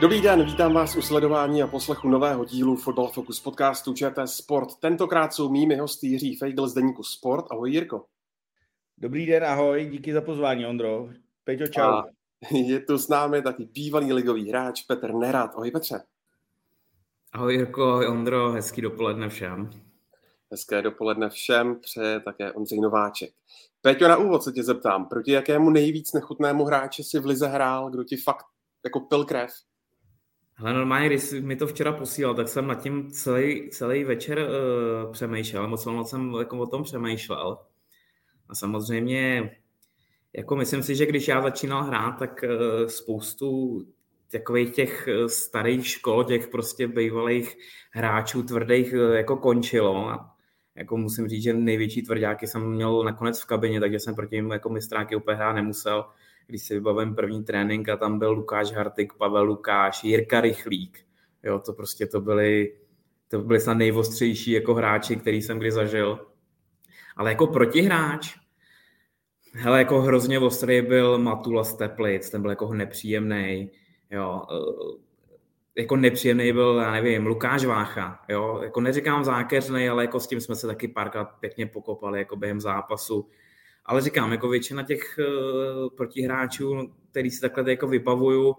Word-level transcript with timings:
Dobrý 0.00 0.20
den, 0.20 0.44
vítám 0.44 0.74
vás 0.74 0.96
u 0.96 1.02
sledování 1.02 1.62
a 1.62 1.66
poslechu 1.66 2.08
nového 2.08 2.44
dílu 2.44 2.76
Football 2.76 3.08
Focus 3.08 3.40
podcastu 3.40 3.94
ČT 3.94 4.28
Sport. 4.28 4.68
Tentokrát 4.80 5.34
jsou 5.34 5.50
mými 5.50 5.76
hosty 5.76 6.06
Jiří 6.06 6.36
Fejdl 6.36 6.68
z 6.68 6.74
Deníku 6.74 7.02
Sport. 7.02 7.44
Ahoj 7.50 7.70
Jirko. 7.70 8.04
Dobrý 8.98 9.26
den, 9.26 9.44
ahoj, 9.44 9.88
díky 9.90 10.12
za 10.12 10.20
pozvání, 10.20 10.66
Ondro. 10.66 11.08
Peťo, 11.44 11.66
čau. 11.66 11.82
A 11.82 12.04
je 12.50 12.80
tu 12.80 12.98
s 12.98 13.08
námi 13.08 13.42
taky 13.42 13.64
bývalý 13.64 14.12
ligový 14.12 14.48
hráč 14.48 14.82
Petr 14.82 15.12
Nerad. 15.12 15.50
Ahoj 15.54 15.70
Petře. 15.70 16.02
Ahoj 17.32 17.54
Jirko, 17.54 17.82
ahoj 17.82 18.06
Ondro, 18.06 18.52
hezký 18.52 18.80
dopoledne 18.80 19.28
všem. 19.28 19.70
Hezké 20.50 20.82
dopoledne 20.82 21.30
všem, 21.30 21.80
přeje 21.80 22.20
také 22.20 22.52
Ondřej 22.52 22.80
Nováček. 22.80 23.30
Peťo, 23.82 24.08
na 24.08 24.16
úvod 24.16 24.42
se 24.42 24.52
tě 24.52 24.62
zeptám, 24.62 25.06
proti 25.06 25.32
jakému 25.32 25.70
nejvíc 25.70 26.12
nechutnému 26.12 26.64
hráči 26.64 27.04
si 27.04 27.18
v 27.18 27.26
Lize 27.26 27.46
hrál, 27.46 27.90
kdo 27.90 28.04
ti 28.04 28.16
fakt 28.16 28.46
jako 28.84 29.00
pil 29.00 29.24
krev? 29.24 29.50
Ale 30.60 30.74
normálně, 30.74 31.06
když 31.06 31.22
jsi 31.22 31.40
mi 31.40 31.56
to 31.56 31.66
včera 31.66 31.92
posílal, 31.92 32.34
tak 32.34 32.48
jsem 32.48 32.66
nad 32.66 32.82
tím 32.82 33.10
celý, 33.10 33.70
celý 33.70 34.04
večer 34.04 34.38
uh, 34.38 35.12
přemýšlel, 35.12 35.68
moc 35.68 35.86
moc 35.86 36.10
jsem 36.10 36.34
jako 36.38 36.58
o 36.58 36.66
tom 36.66 36.82
přemýšlel. 36.82 37.58
A 38.48 38.54
samozřejmě, 38.54 39.50
jako 40.32 40.56
myslím 40.56 40.82
si, 40.82 40.96
že 40.96 41.06
když 41.06 41.28
já 41.28 41.42
začínal 41.42 41.82
hrát, 41.82 42.12
tak 42.12 42.44
uh, 42.44 42.86
spoustu 42.86 43.80
takových 44.32 44.72
těch 44.72 45.08
starých 45.26 45.86
škol, 45.86 46.24
těch 46.24 46.48
prostě 46.48 46.88
bývalých 46.88 47.56
hráčů 47.90 48.42
tvrdých 48.42 48.92
uh, 48.92 49.14
jako 49.14 49.36
končilo. 49.36 50.08
A 50.08 50.34
jako 50.74 50.96
musím 50.96 51.28
říct, 51.28 51.42
že 51.42 51.52
největší 51.52 52.02
tvrdáky 52.02 52.46
jsem 52.46 52.70
měl 52.70 53.02
nakonec 53.04 53.40
v 53.40 53.46
kabině, 53.46 53.80
takže 53.80 53.98
jsem 53.98 54.14
proti 54.14 54.36
ním 54.36 54.50
jako 54.50 54.68
mistráky 54.68 55.16
úplně 55.16 55.36
hrát 55.36 55.52
nemusel 55.52 56.04
když 56.46 56.62
si 56.62 56.74
vybavím 56.74 57.14
první 57.14 57.44
trénink 57.44 57.88
a 57.88 57.96
tam 57.96 58.18
byl 58.18 58.32
Lukáš 58.32 58.72
Hartik, 58.72 59.12
Pavel 59.12 59.44
Lukáš, 59.44 60.04
Jirka 60.04 60.40
Rychlík. 60.40 60.98
Jo, 61.42 61.58
to 61.58 61.72
prostě 61.72 62.06
to 62.06 62.20
byly, 62.20 62.76
to 63.28 63.38
byly 63.38 63.60
snad 63.60 63.74
nejvostřejší 63.74 64.50
jako 64.50 64.74
hráči, 64.74 65.16
který 65.16 65.42
jsem 65.42 65.58
kdy 65.58 65.72
zažil. 65.72 66.26
Ale 67.16 67.30
jako 67.30 67.46
protihráč, 67.46 68.36
hele, 69.52 69.78
jako 69.78 70.00
hrozně 70.00 70.38
ostrý 70.38 70.82
byl 70.82 71.18
Matula 71.18 71.64
z 71.64 71.76
Teplic, 71.76 72.30
ten 72.30 72.42
byl 72.42 72.50
jako 72.50 72.74
nepříjemný. 72.74 73.70
Jo, 74.10 74.42
jako 75.76 75.96
nepříjemný 75.96 76.52
byl, 76.52 76.80
já 76.82 76.92
nevím, 76.92 77.26
Lukáš 77.26 77.64
Vácha, 77.64 78.20
jo, 78.28 78.60
jako 78.62 78.80
neříkám 78.80 79.24
zákeřný, 79.24 79.88
ale 79.88 80.04
jako 80.04 80.20
s 80.20 80.26
tím 80.26 80.40
jsme 80.40 80.56
se 80.56 80.66
taky 80.66 80.88
párkrát 80.88 81.24
pěkně 81.24 81.66
pokopali, 81.66 82.18
jako 82.18 82.36
během 82.36 82.60
zápasu. 82.60 83.28
Ale 83.86 84.00
říkám, 84.00 84.32
jako 84.32 84.48
většina 84.48 84.82
těch 84.82 85.18
uh, 85.18 85.88
protihráčů, 85.96 86.92
který 87.10 87.30
si 87.30 87.40
takhle 87.40 87.70
jako 87.70 87.88
vybavuju, 87.88 88.48
uh, 88.48 88.54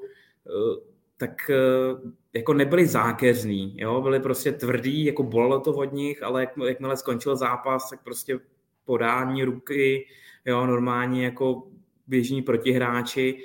tak 1.17 1.49
uh, 1.49 2.11
jako 2.33 2.53
nebyli 2.53 2.87
zákeřní, 2.87 3.75
jo? 3.79 4.01
byli 4.01 4.19
prostě 4.19 4.51
tvrdí, 4.51 5.05
jako 5.05 5.23
bolelo 5.23 5.59
to 5.59 5.73
od 5.73 5.93
nich, 5.93 6.23
ale 6.23 6.41
jak, 6.41 6.49
jakmile 6.67 6.97
skončil 6.97 7.35
zápas, 7.35 7.89
tak 7.89 8.03
prostě 8.03 8.39
podání 8.85 9.43
ruky, 9.43 10.07
jo, 10.45 10.65
normálně 10.65 11.25
jako 11.25 11.67
běžní 12.07 12.41
protihráči, 12.41 13.37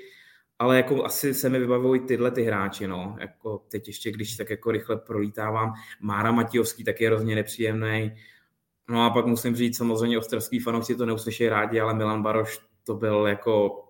ale 0.58 0.76
jako 0.76 1.04
asi 1.04 1.34
se 1.34 1.48
mi 1.48 1.58
vybavují 1.58 2.00
tyhle 2.00 2.30
ty 2.30 2.42
hráči, 2.42 2.86
no. 2.86 3.16
Jako 3.20 3.62
teď 3.68 3.86
ještě, 3.86 4.10
když 4.10 4.36
tak 4.36 4.50
jako 4.50 4.70
rychle 4.70 4.96
prolítávám, 4.96 5.72
Mára 6.00 6.32
Matějovský 6.32 6.84
tak 6.84 7.00
je 7.00 7.08
hrozně 7.08 7.34
nepříjemný, 7.34 8.16
No 8.88 9.04
a 9.04 9.10
pak 9.10 9.26
musím 9.26 9.56
říct, 9.56 9.76
samozřejmě 9.76 10.18
ostravský 10.18 10.58
fanoušci 10.58 10.96
to 10.96 11.06
neuslyší 11.06 11.48
rádi, 11.48 11.80
ale 11.80 11.94
Milan 11.94 12.22
Baroš 12.22 12.60
to 12.84 12.94
byl 12.94 13.26
jako 13.26 13.82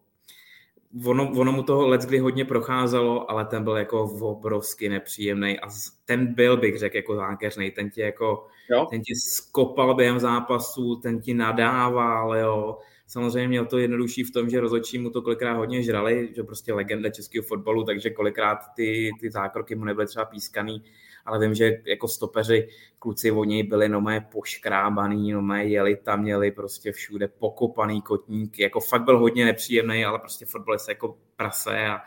ono, 1.04 1.32
ono 1.36 1.52
mu 1.52 1.62
toho 1.62 1.88
let 1.88 2.00
kdy 2.00 2.18
hodně 2.18 2.44
procházelo, 2.44 3.30
ale 3.30 3.44
ten 3.44 3.64
byl 3.64 3.76
jako 3.76 4.02
obrovsky 4.20 4.88
nepříjemný 4.88 5.60
a 5.60 5.68
ten 6.04 6.34
byl, 6.34 6.56
bych 6.56 6.78
řekl, 6.78 6.96
jako 6.96 7.16
zákeřný, 7.16 7.70
ten 7.70 7.90
ti 7.90 8.00
jako, 8.00 8.46
jo? 8.70 8.86
ten 8.90 9.00
ti 9.02 9.14
skopal 9.14 9.94
během 9.94 10.18
zápasu, 10.18 10.96
ten 10.96 11.20
ti 11.20 11.34
nadával, 11.34 12.36
jo. 12.36 12.78
Samozřejmě 13.06 13.48
měl 13.48 13.66
to 13.66 13.78
jednodušší 13.78 14.24
v 14.24 14.32
tom, 14.32 14.50
že 14.50 14.60
rozhodčí 14.60 14.98
mu 14.98 15.10
to 15.10 15.22
kolikrát 15.22 15.54
hodně 15.54 15.82
žrali, 15.82 16.28
že 16.36 16.42
prostě 16.42 16.72
legenda 16.72 17.10
českého 17.10 17.42
fotbalu, 17.42 17.84
takže 17.84 18.10
kolikrát 18.10 18.58
ty, 18.76 19.10
ty 19.20 19.30
zákroky 19.30 19.74
mu 19.74 19.84
nebyly 19.84 20.06
třeba 20.06 20.24
pískaný, 20.24 20.82
ale 21.26 21.38
vím, 21.38 21.54
že 21.54 21.82
jako 21.84 22.08
stopeři, 22.08 22.68
kluci 22.98 23.30
od 23.30 23.44
něj 23.44 23.62
byli 23.62 23.88
nomé 23.88 24.20
poškrábaný, 24.32 25.32
nomé 25.32 25.64
jeli 25.64 25.96
tam, 25.96 26.22
měli 26.22 26.50
prostě 26.50 26.92
všude 26.92 27.28
pokopaný 27.28 28.02
kotník, 28.02 28.58
jako 28.58 28.80
fakt 28.80 29.04
byl 29.04 29.18
hodně 29.18 29.44
nepříjemný, 29.44 30.04
ale 30.04 30.18
prostě 30.18 30.46
fotbalista 30.46 30.92
jako 30.92 31.18
prase 31.36 31.86
a, 31.86 32.00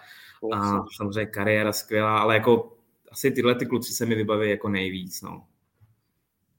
a 0.53 0.84
samozřejmě 0.97 1.25
kariéra 1.25 1.74
skvělá, 1.74 2.19
ale 2.19 2.35
jako 2.35 2.78
asi 3.12 3.31
tyhle 3.31 3.56
ty 3.56 3.66
kluci 3.66 3.94
se 3.94 4.06
mi 4.06 4.16
vybaví 4.16 4.50
jako 4.50 4.69
nejvíc, 4.69 5.22
no. 5.22 5.46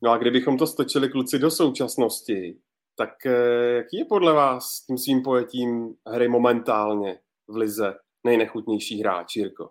No 0.02 0.10
a 0.10 0.18
kdybychom 0.18 0.58
to 0.58 0.66
stočili 0.66 1.08
kluci 1.08 1.38
do 1.38 1.50
současnosti, 1.50 2.56
tak 2.96 3.26
eh, 3.26 3.76
jaký 3.76 3.96
je 3.98 4.04
podle 4.04 4.32
vás 4.32 4.84
tím 4.86 4.98
svým 4.98 5.22
pojetím 5.22 5.94
hry 6.06 6.28
momentálně 6.28 7.18
v 7.48 7.56
Lize 7.56 7.94
nejnechutnější 8.24 9.00
hráč, 9.00 9.36
Jirko? 9.36 9.70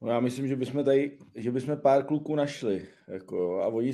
No 0.00 0.10
já 0.10 0.20
myslím, 0.20 0.48
že 0.48 0.56
bychom 0.56 0.84
tady, 0.84 1.18
že 1.34 1.50
bychom 1.50 1.76
pár 1.76 2.06
kluků 2.06 2.34
našli. 2.34 2.86
Jako, 3.08 3.62
a 3.62 3.66
oni, 3.66 3.92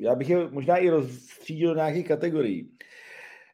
já 0.00 0.14
bych 0.14 0.30
je 0.30 0.48
možná 0.50 0.76
i 0.76 0.90
rozstřídil 0.90 1.68
do 1.68 1.76
nějakých 1.76 2.08
kategorií. 2.08 2.70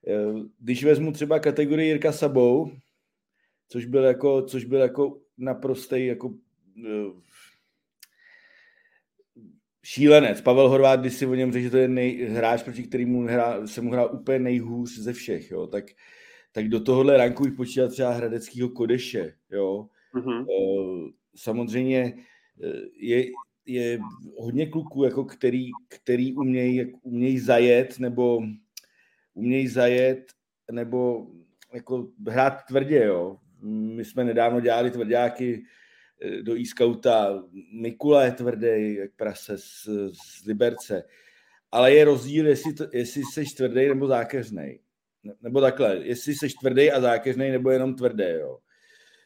Eh, 0.08 0.32
když 0.58 0.84
vezmu 0.84 1.12
třeba 1.12 1.38
kategorii 1.38 1.88
Jirka 1.88 2.12
Sabou, 2.12 2.70
což 3.68 3.84
byl 3.84 4.04
jako, 4.04 4.42
což 4.42 4.64
byl 4.64 4.80
jako 4.80 5.20
naprostý 5.38 6.06
jako 6.06 6.34
eh, 6.86 7.22
šílenec. 9.84 10.40
Pavel 10.40 10.68
Horvát, 10.68 11.00
když 11.00 11.14
si 11.14 11.26
o 11.26 11.34
něm 11.34 11.52
řekl, 11.52 11.64
že 11.64 11.70
to 11.70 11.76
je 11.76 11.88
nej, 11.88 12.24
hráč, 12.24 12.62
proti 12.62 12.82
kterému 12.82 13.22
hrá, 13.22 13.66
se 13.66 13.80
mu 13.80 13.90
hrál 13.90 14.10
úplně 14.12 14.38
nejhůř 14.38 14.98
ze 14.98 15.12
všech, 15.12 15.50
jo, 15.50 15.66
tak, 15.66 15.84
tak 16.52 16.68
do 16.68 16.80
tohohle 16.80 17.16
ranku 17.16 17.42
bych 17.42 17.52
počítal 17.52 17.88
třeba 17.88 18.10
Hradeckýho 18.10 18.68
Kodeše, 18.68 19.34
jo. 19.50 19.88
Mm-hmm. 20.14 20.44
Samozřejmě 21.36 22.14
eh, 22.64 22.80
je, 22.96 23.24
je 23.66 23.98
hodně 24.38 24.66
kluků, 24.66 25.04
jako 25.04 25.24
který, 25.24 25.70
který 25.88 26.34
umějí, 26.34 26.94
umějí 27.02 27.38
zajet, 27.38 27.98
nebo 27.98 28.42
umějí 29.34 29.68
zajet, 29.68 30.32
nebo 30.70 31.26
jako 31.74 32.08
hrát 32.28 32.64
tvrdě, 32.68 33.04
jo. 33.04 33.36
My 33.60 34.04
jsme 34.04 34.24
nedávno 34.24 34.60
dělali 34.60 34.90
tvrdáky 34.90 35.64
eh, 36.22 36.42
do 36.42 36.56
e-scouta. 36.56 37.44
Mikula 37.72 38.24
je 38.24 38.32
tvrdý, 38.32 38.94
jak 38.94 39.10
prase 39.16 39.58
z, 39.58 39.88
z 40.12 40.46
Liberce. 40.46 41.02
Ale 41.72 41.94
je 41.94 42.04
rozdíl, 42.04 42.46
jestli, 42.46 42.74
to, 42.74 42.84
jestli 42.92 43.22
jsi 43.22 43.44
tvrdý 43.44 43.88
nebo 43.88 44.06
zákeřný. 44.06 44.78
Nebo 45.42 45.60
takhle, 45.60 45.96
jestli 45.96 46.34
jsi 46.34 46.48
tvrdý 46.60 46.90
a 46.90 47.00
zákeřný, 47.00 47.50
nebo 47.50 47.70
jenom 47.70 47.94
tvrdý, 47.94 48.24
jo 48.40 48.58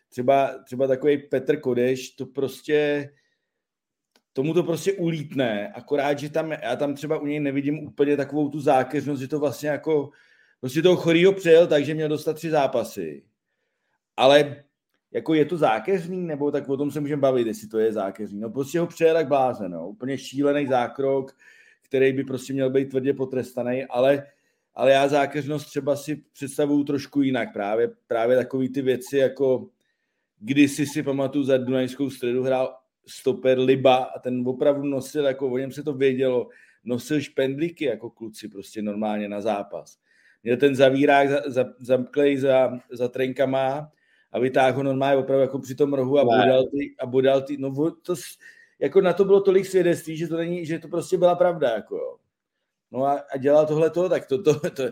třeba, 0.08 0.58
třeba 0.64 0.86
takový 0.86 1.18
Petr 1.18 1.60
Kodeš, 1.60 2.10
to 2.10 2.26
prostě 2.26 3.08
tomu 4.36 4.54
to 4.54 4.62
prostě 4.62 4.92
ulítne, 4.92 5.68
akorát, 5.68 6.18
že 6.18 6.30
tam, 6.30 6.52
já 6.52 6.76
tam 6.76 6.94
třeba 6.94 7.18
u 7.18 7.26
něj 7.26 7.40
nevidím 7.40 7.78
úplně 7.78 8.16
takovou 8.16 8.48
tu 8.48 8.60
zákeřnost, 8.60 9.20
že 9.20 9.28
to 9.28 9.38
vlastně 9.38 9.68
jako, 9.68 10.10
prostě 10.60 10.82
toho 10.82 10.96
chorýho 10.96 11.32
přejel, 11.32 11.66
takže 11.66 11.94
měl 11.94 12.08
dostat 12.08 12.32
tři 12.32 12.50
zápasy. 12.50 13.24
Ale 14.16 14.64
jako 15.10 15.34
je 15.34 15.44
to 15.44 15.56
zákeřný, 15.56 16.26
nebo 16.26 16.50
tak 16.50 16.68
o 16.68 16.76
tom 16.76 16.90
se 16.90 17.00
můžeme 17.00 17.20
bavit, 17.20 17.46
jestli 17.46 17.68
to 17.68 17.78
je 17.78 17.92
zákeřný. 17.92 18.40
No 18.40 18.50
prostě 18.50 18.80
ho 18.80 18.86
přejel 18.86 19.16
jak 19.16 19.28
blázen, 19.28 19.72
no. 19.72 19.88
úplně 19.88 20.18
šílený 20.18 20.66
zákrok, 20.66 21.36
který 21.82 22.12
by 22.12 22.24
prostě 22.24 22.52
měl 22.52 22.70
být 22.70 22.90
tvrdě 22.90 23.14
potrestaný, 23.14 23.84
ale, 23.84 24.26
ale 24.74 24.92
já 24.92 25.08
zákeřnost 25.08 25.66
třeba 25.66 25.96
si 25.96 26.16
představuju 26.32 26.84
trošku 26.84 27.22
jinak. 27.22 27.52
Právě, 27.52 27.90
právě 28.06 28.36
takový 28.36 28.68
ty 28.68 28.82
věci 28.82 29.18
jako 29.18 29.68
kdysi 30.40 30.86
si 30.86 31.02
pamatuju 31.02 31.44
za 31.44 31.56
Dunajskou 31.56 32.10
středu 32.10 32.42
hrál 32.42 32.74
stoper 33.06 33.58
Liba 33.58 33.96
a 33.96 34.18
ten 34.18 34.48
opravdu 34.48 34.88
nosil, 34.88 35.24
jako 35.24 35.48
o 35.48 35.58
něm 35.58 35.72
se 35.72 35.82
to 35.82 35.92
vědělo, 35.92 36.48
nosil 36.84 37.20
špendlíky 37.20 37.84
jako 37.84 38.10
kluci 38.10 38.48
prostě 38.48 38.82
normálně 38.82 39.28
na 39.28 39.40
zápas. 39.40 39.98
Měl 40.42 40.56
ten 40.56 40.74
zavírák 40.74 41.30
za, 41.30 41.42
za, 41.46 41.64
zamklej 41.78 42.36
za, 42.36 42.78
za 42.90 43.08
trenkama 43.08 43.92
a 44.32 44.38
vytáhl 44.38 44.76
ho 44.76 44.82
normálně 44.82 45.16
opravdu 45.16 45.40
jako 45.40 45.58
při 45.58 45.74
tom 45.74 45.94
rohu 45.94 46.18
a 46.18 46.24
bodal 46.24 46.64
ty, 46.64 46.94
a 47.00 47.06
bodal 47.06 47.42
ty, 47.42 47.56
no 47.56 47.90
to, 48.02 48.14
jako 48.78 49.00
na 49.00 49.12
to 49.12 49.24
bylo 49.24 49.40
tolik 49.40 49.66
svědectví, 49.66 50.16
že 50.16 50.28
to, 50.28 50.36
není, 50.36 50.66
že 50.66 50.78
to 50.78 50.88
prostě 50.88 51.18
byla 51.18 51.34
pravda, 51.34 51.70
jako 51.70 51.96
jo. 51.96 52.16
No 52.90 53.04
a, 53.04 53.12
a 53.32 53.36
dělal 53.36 53.66
tohle 53.66 53.90
to, 53.90 54.08
tak 54.08 54.26
to, 54.26 54.42
to, 54.42 54.60
to, 54.60 54.82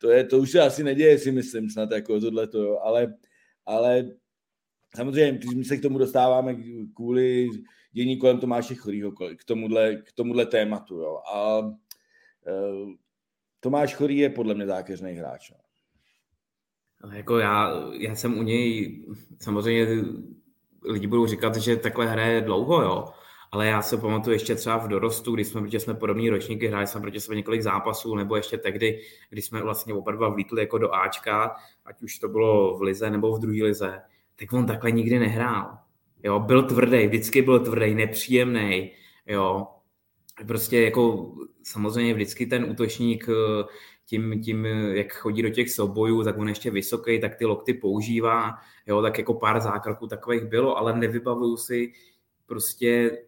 to, 0.00 0.10
je, 0.10 0.24
to 0.24 0.38
už 0.38 0.50
se 0.50 0.60
asi 0.60 0.84
neděje, 0.84 1.18
si 1.18 1.32
myslím 1.32 1.70
snad, 1.70 1.90
jako 1.90 2.20
tohle 2.20 2.46
to. 2.46 2.84
Ale, 2.84 3.14
ale 3.66 4.04
samozřejmě, 4.96 5.40
my 5.56 5.64
se 5.64 5.76
k 5.76 5.82
tomu 5.82 5.98
dostáváme 5.98 6.56
kvůli 6.94 7.48
dění 7.92 8.18
kolem 8.18 8.38
Tomáše 8.38 8.74
Chorýho, 8.74 9.12
k 9.12 9.44
tomuhle, 9.44 9.96
k 9.96 10.12
tomuhle 10.12 10.46
tématu, 10.46 10.94
jo. 10.94 11.20
A 11.34 11.58
uh, 11.58 11.74
Tomáš 13.60 13.94
Chorý 13.94 14.18
je 14.18 14.30
podle 14.30 14.54
mě 14.54 14.66
zákeřný 14.66 15.12
hráč. 15.12 15.50
No. 15.50 17.12
Jako 17.12 17.38
já, 17.38 17.72
já 17.98 18.14
jsem 18.14 18.38
u 18.38 18.42
něj, 18.42 18.98
samozřejmě 19.40 20.04
lidi 20.84 21.06
budou 21.06 21.26
říkat, 21.26 21.56
že 21.56 21.76
takhle 21.76 22.06
hraje 22.06 22.40
dlouho, 22.40 22.82
jo, 22.82 23.08
ale 23.52 23.66
já 23.66 23.82
se 23.82 23.96
pamatuju 23.96 24.34
ještě 24.34 24.54
třeba 24.54 24.76
v 24.76 24.88
dorostu, 24.88 25.34
kdy 25.34 25.44
jsme, 25.44 25.60
protože 25.60 25.80
jsme 25.80 25.94
podobný 25.94 26.30
ročníky, 26.30 26.68
hráli 26.68 26.86
jsme 26.86 27.00
proti 27.00 27.20
sebe 27.20 27.36
několik 27.36 27.62
zápasů, 27.62 28.14
nebo 28.14 28.36
ještě 28.36 28.58
tehdy, 28.58 29.00
kdy 29.30 29.42
jsme 29.42 29.62
vlastně 29.62 29.94
oba 29.94 30.12
dva 30.12 30.28
vlítli 30.28 30.60
jako 30.60 30.78
do 30.78 30.94
Ačka, 30.94 31.56
ať 31.84 32.02
už 32.02 32.18
to 32.18 32.28
bylo 32.28 32.78
v 32.78 32.82
lize 32.82 33.10
nebo 33.10 33.36
v 33.36 33.40
druhé 33.40 33.62
lize, 33.62 34.00
tak 34.40 34.52
on 34.52 34.66
takhle 34.66 34.90
nikdy 34.90 35.18
nehrál. 35.18 35.78
Jo, 36.22 36.40
byl 36.40 36.62
tvrdý, 36.62 37.06
vždycky 37.06 37.42
byl 37.42 37.60
tvrdý, 37.60 37.94
nepříjemný, 37.94 38.92
jo. 39.26 39.66
Prostě 40.46 40.80
jako 40.80 41.32
samozřejmě 41.62 42.14
vždycky 42.14 42.46
ten 42.46 42.64
útočník 42.64 43.26
eh, 43.28 43.64
tím, 44.06 44.42
tím, 44.42 44.64
jak 44.92 45.12
chodí 45.12 45.42
do 45.42 45.50
těch 45.50 45.70
soubojů, 45.70 46.24
tak 46.24 46.38
on 46.38 46.48
ještě 46.48 46.70
vysoký, 46.70 47.20
tak 47.20 47.36
ty 47.36 47.44
lokty 47.44 47.74
používá, 47.74 48.54
jo, 48.86 49.02
tak 49.02 49.18
jako 49.18 49.34
pár 49.34 49.60
zákroků 49.60 50.06
takových 50.06 50.44
bylo, 50.44 50.76
ale 50.76 50.96
nevybavuju 50.96 51.56
si 51.56 51.92
prostě 52.46 53.18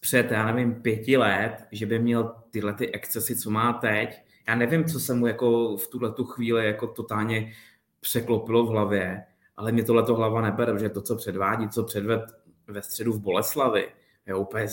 před, 0.00 0.30
já 0.30 0.46
nevím, 0.46 0.74
pěti 0.74 1.16
let, 1.16 1.56
že 1.72 1.86
by 1.86 1.98
měl 1.98 2.34
tyhle 2.50 2.74
ty 2.74 2.92
excesy, 2.92 3.36
co 3.36 3.50
má 3.50 3.72
teď. 3.72 4.22
Já 4.48 4.54
nevím, 4.54 4.84
co 4.84 5.00
se 5.00 5.14
mu 5.14 5.26
jako 5.26 5.76
v 5.76 5.88
tuhle 5.88 6.12
tu 6.12 6.24
chvíli 6.24 6.66
jako 6.66 6.86
totálně 6.86 7.52
překlopilo 8.00 8.66
v 8.66 8.68
hlavě, 8.68 9.24
ale 9.56 9.72
mě 9.72 9.84
tohle 9.84 10.02
to 10.02 10.14
hlava 10.14 10.40
nebere, 10.40 10.72
protože 10.72 10.88
to, 10.88 11.02
co 11.02 11.16
předvádí, 11.16 11.68
co 11.68 11.84
předved 11.84 12.22
ve 12.68 12.82
středu 12.82 13.12
v 13.12 13.20
Boleslavi, 13.20 13.88
je 14.26 14.34
úplně 14.34 14.66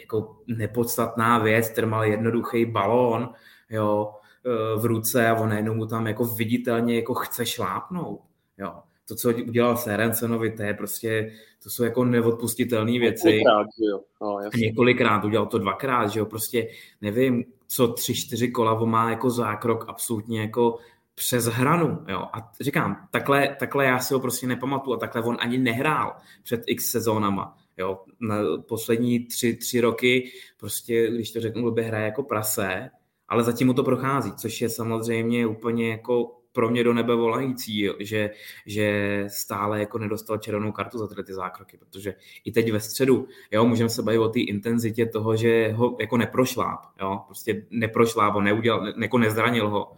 jako 0.00 0.36
nepodstatná 0.46 1.38
věc, 1.38 1.68
který 1.68 1.86
mal 1.86 2.04
jednoduchý 2.04 2.64
balón, 2.64 3.28
jo, 3.70 4.12
e, 4.44 4.80
v 4.80 4.84
ruce 4.84 5.28
a 5.28 5.34
on 5.34 5.48
najednou 5.48 5.74
mu 5.74 5.86
tam 5.86 6.06
jako 6.06 6.24
viditelně 6.24 6.96
jako 6.96 7.14
chce 7.14 7.46
šlápnout, 7.46 8.20
jo. 8.58 8.74
To, 9.08 9.14
co 9.14 9.30
udělal 9.30 9.76
Serencenovi, 9.76 10.50
to 10.50 10.62
je 10.62 10.74
prostě, 10.74 11.32
to 11.62 11.70
jsou 11.70 11.84
jako 11.84 12.04
neodpustitelné 12.04 12.98
věci. 12.98 13.28
Několikrát, 13.28 13.66
jo. 13.78 14.00
No, 14.22 14.38
Několikrát, 14.56 15.24
udělal 15.24 15.46
to 15.46 15.58
dvakrát, 15.58 16.06
že 16.06 16.18
jo, 16.18 16.26
prostě 16.26 16.68
nevím, 17.00 17.44
co 17.66 17.88
tři, 17.88 18.14
čtyři 18.14 18.50
kola 18.50 18.72
on 18.72 18.90
má 18.90 19.10
jako 19.10 19.30
zákrok 19.30 19.84
absolutně 19.88 20.40
jako 20.40 20.78
přes 21.18 21.44
hranu, 21.44 22.04
jo. 22.08 22.28
A 22.32 22.52
říkám, 22.60 23.08
takhle, 23.10 23.56
takhle 23.58 23.84
já 23.84 23.98
si 23.98 24.14
ho 24.14 24.20
prostě 24.20 24.46
nepamatuju 24.46 24.96
a 24.96 24.98
takhle 24.98 25.22
on 25.22 25.36
ani 25.40 25.58
nehrál 25.58 26.16
před 26.42 26.62
x 26.66 26.90
sezónama. 26.90 27.56
Jo, 27.78 28.00
na 28.20 28.36
poslední 28.68 29.24
tři, 29.24 29.56
tři 29.56 29.80
roky, 29.80 30.30
prostě, 30.56 31.10
když 31.10 31.32
to 31.32 31.40
řeknu, 31.40 31.70
by 31.70 31.82
hraje 31.82 32.04
jako 32.04 32.22
prase, 32.22 32.90
ale 33.28 33.44
zatím 33.44 33.66
mu 33.66 33.74
to 33.74 33.84
prochází, 33.84 34.32
což 34.32 34.60
je 34.60 34.68
samozřejmě 34.68 35.46
úplně 35.46 35.90
jako 35.90 36.36
pro 36.52 36.70
mě 36.70 36.84
do 36.84 36.92
nebe 36.92 37.14
volající, 37.14 37.88
že, 37.98 38.30
že 38.66 39.24
stále 39.28 39.80
jako 39.80 39.98
nedostal 39.98 40.38
červenou 40.38 40.72
kartu 40.72 40.98
za 40.98 41.08
tyhle 41.08 41.24
ty 41.24 41.34
zákroky, 41.34 41.76
protože 41.76 42.14
i 42.44 42.52
teď 42.52 42.72
ve 42.72 42.80
středu, 42.80 43.28
jo, 43.50 43.64
můžeme 43.64 43.88
se 43.90 44.02
bavit 44.02 44.18
o 44.18 44.28
té 44.28 44.40
intenzitě 44.40 45.06
toho, 45.06 45.36
že 45.36 45.72
ho 45.72 45.96
jako 46.00 46.16
neprošláp, 46.16 46.80
jo, 47.00 47.20
prostě 47.26 47.66
neprošláp 47.70 48.34
ho, 48.34 48.40
neudělal, 48.40 48.92
jako 49.02 49.18
nezranil 49.18 49.68
ho. 49.68 49.96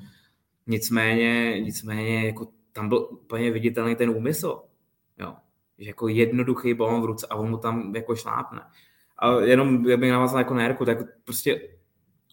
Nicméně, 0.69 1.61
nicméně 1.61 2.27
jako 2.27 2.49
tam 2.73 2.89
byl 2.89 3.09
úplně 3.11 3.51
viditelný 3.51 3.97
ten 3.97 4.11
úmysl, 4.11 4.63
jo, 5.19 5.35
že 5.79 5.89
jako 5.89 6.09
jednoduchý 6.09 6.75
balon 6.75 7.03
v 7.03 7.05
ruce 7.05 7.27
a 7.31 7.35
on 7.35 7.51
mu 7.51 7.59
tam 7.59 7.95
jako 7.95 8.17
šlápne. 8.17 8.61
A 9.19 9.41
jenom 9.41 9.83
bych 9.83 10.11
navázal 10.11 10.39
jako 10.39 10.55
na 10.55 10.63
Erku, 10.63 10.85
tak 10.85 10.99
prostě 11.25 11.69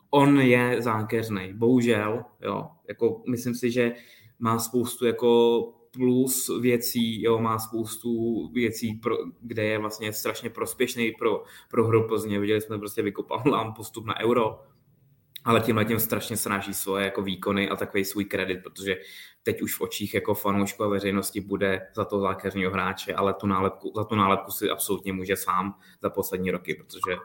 on 0.10 0.40
je 0.40 0.82
zákeřný, 0.82 1.54
bohužel, 1.54 2.24
jo, 2.42 2.68
jako 2.88 3.24
myslím 3.30 3.56
si, 3.56 3.72
že 3.72 3.94
má 4.40 4.60
spoustu 4.60 5.06
jako 5.06 5.62
plus 5.92 6.60
věcí, 6.62 7.24
jo, 7.24 7.40
má 7.40 7.60
spoustu 7.60 8.12
věcí, 8.54 8.94
pro, 8.94 9.18
kde 9.42 9.64
je 9.64 9.80
vlastně 9.80 10.14
strašně 10.14 10.50
prospěšný 10.50 11.12
pro, 11.20 11.44
pro 11.70 11.88
hru 11.88 12.08
Plzně. 12.08 12.40
Viděli 12.40 12.62
jsme 12.62 12.80
prostě 12.80 13.02
vykopal 13.02 13.74
postup 13.76 14.06
na 14.06 14.20
euro, 14.20 14.60
ale 15.46 15.62
tím 15.62 16.00
strašně 16.00 16.38
snáží 16.38 16.74
svoje 16.74 17.06
jako 17.06 17.22
výkony 17.22 17.70
a 17.70 17.76
takový 17.76 18.06
svůj 18.06 18.26
kredit, 18.26 18.64
protože 18.64 18.98
teď 19.44 19.62
už 19.62 19.76
v 19.78 19.82
očích 19.82 20.14
jako 20.14 20.34
fanoušku 20.34 20.84
a 20.84 20.88
veřejnosti 20.88 21.42
bude 21.42 21.88
za 21.96 22.06
to 22.06 22.20
zákeřního 22.20 22.72
hráče, 22.72 23.14
ale 23.14 23.34
tu 23.34 23.48
nálepku, 23.48 23.92
za 23.96 24.04
tu 24.04 24.16
nálepku 24.16 24.52
si 24.52 24.70
absolutně 24.70 25.14
může 25.14 25.36
sám 25.36 25.76
za 26.02 26.10
poslední 26.10 26.52
roky, 26.52 26.74
protože 26.74 27.18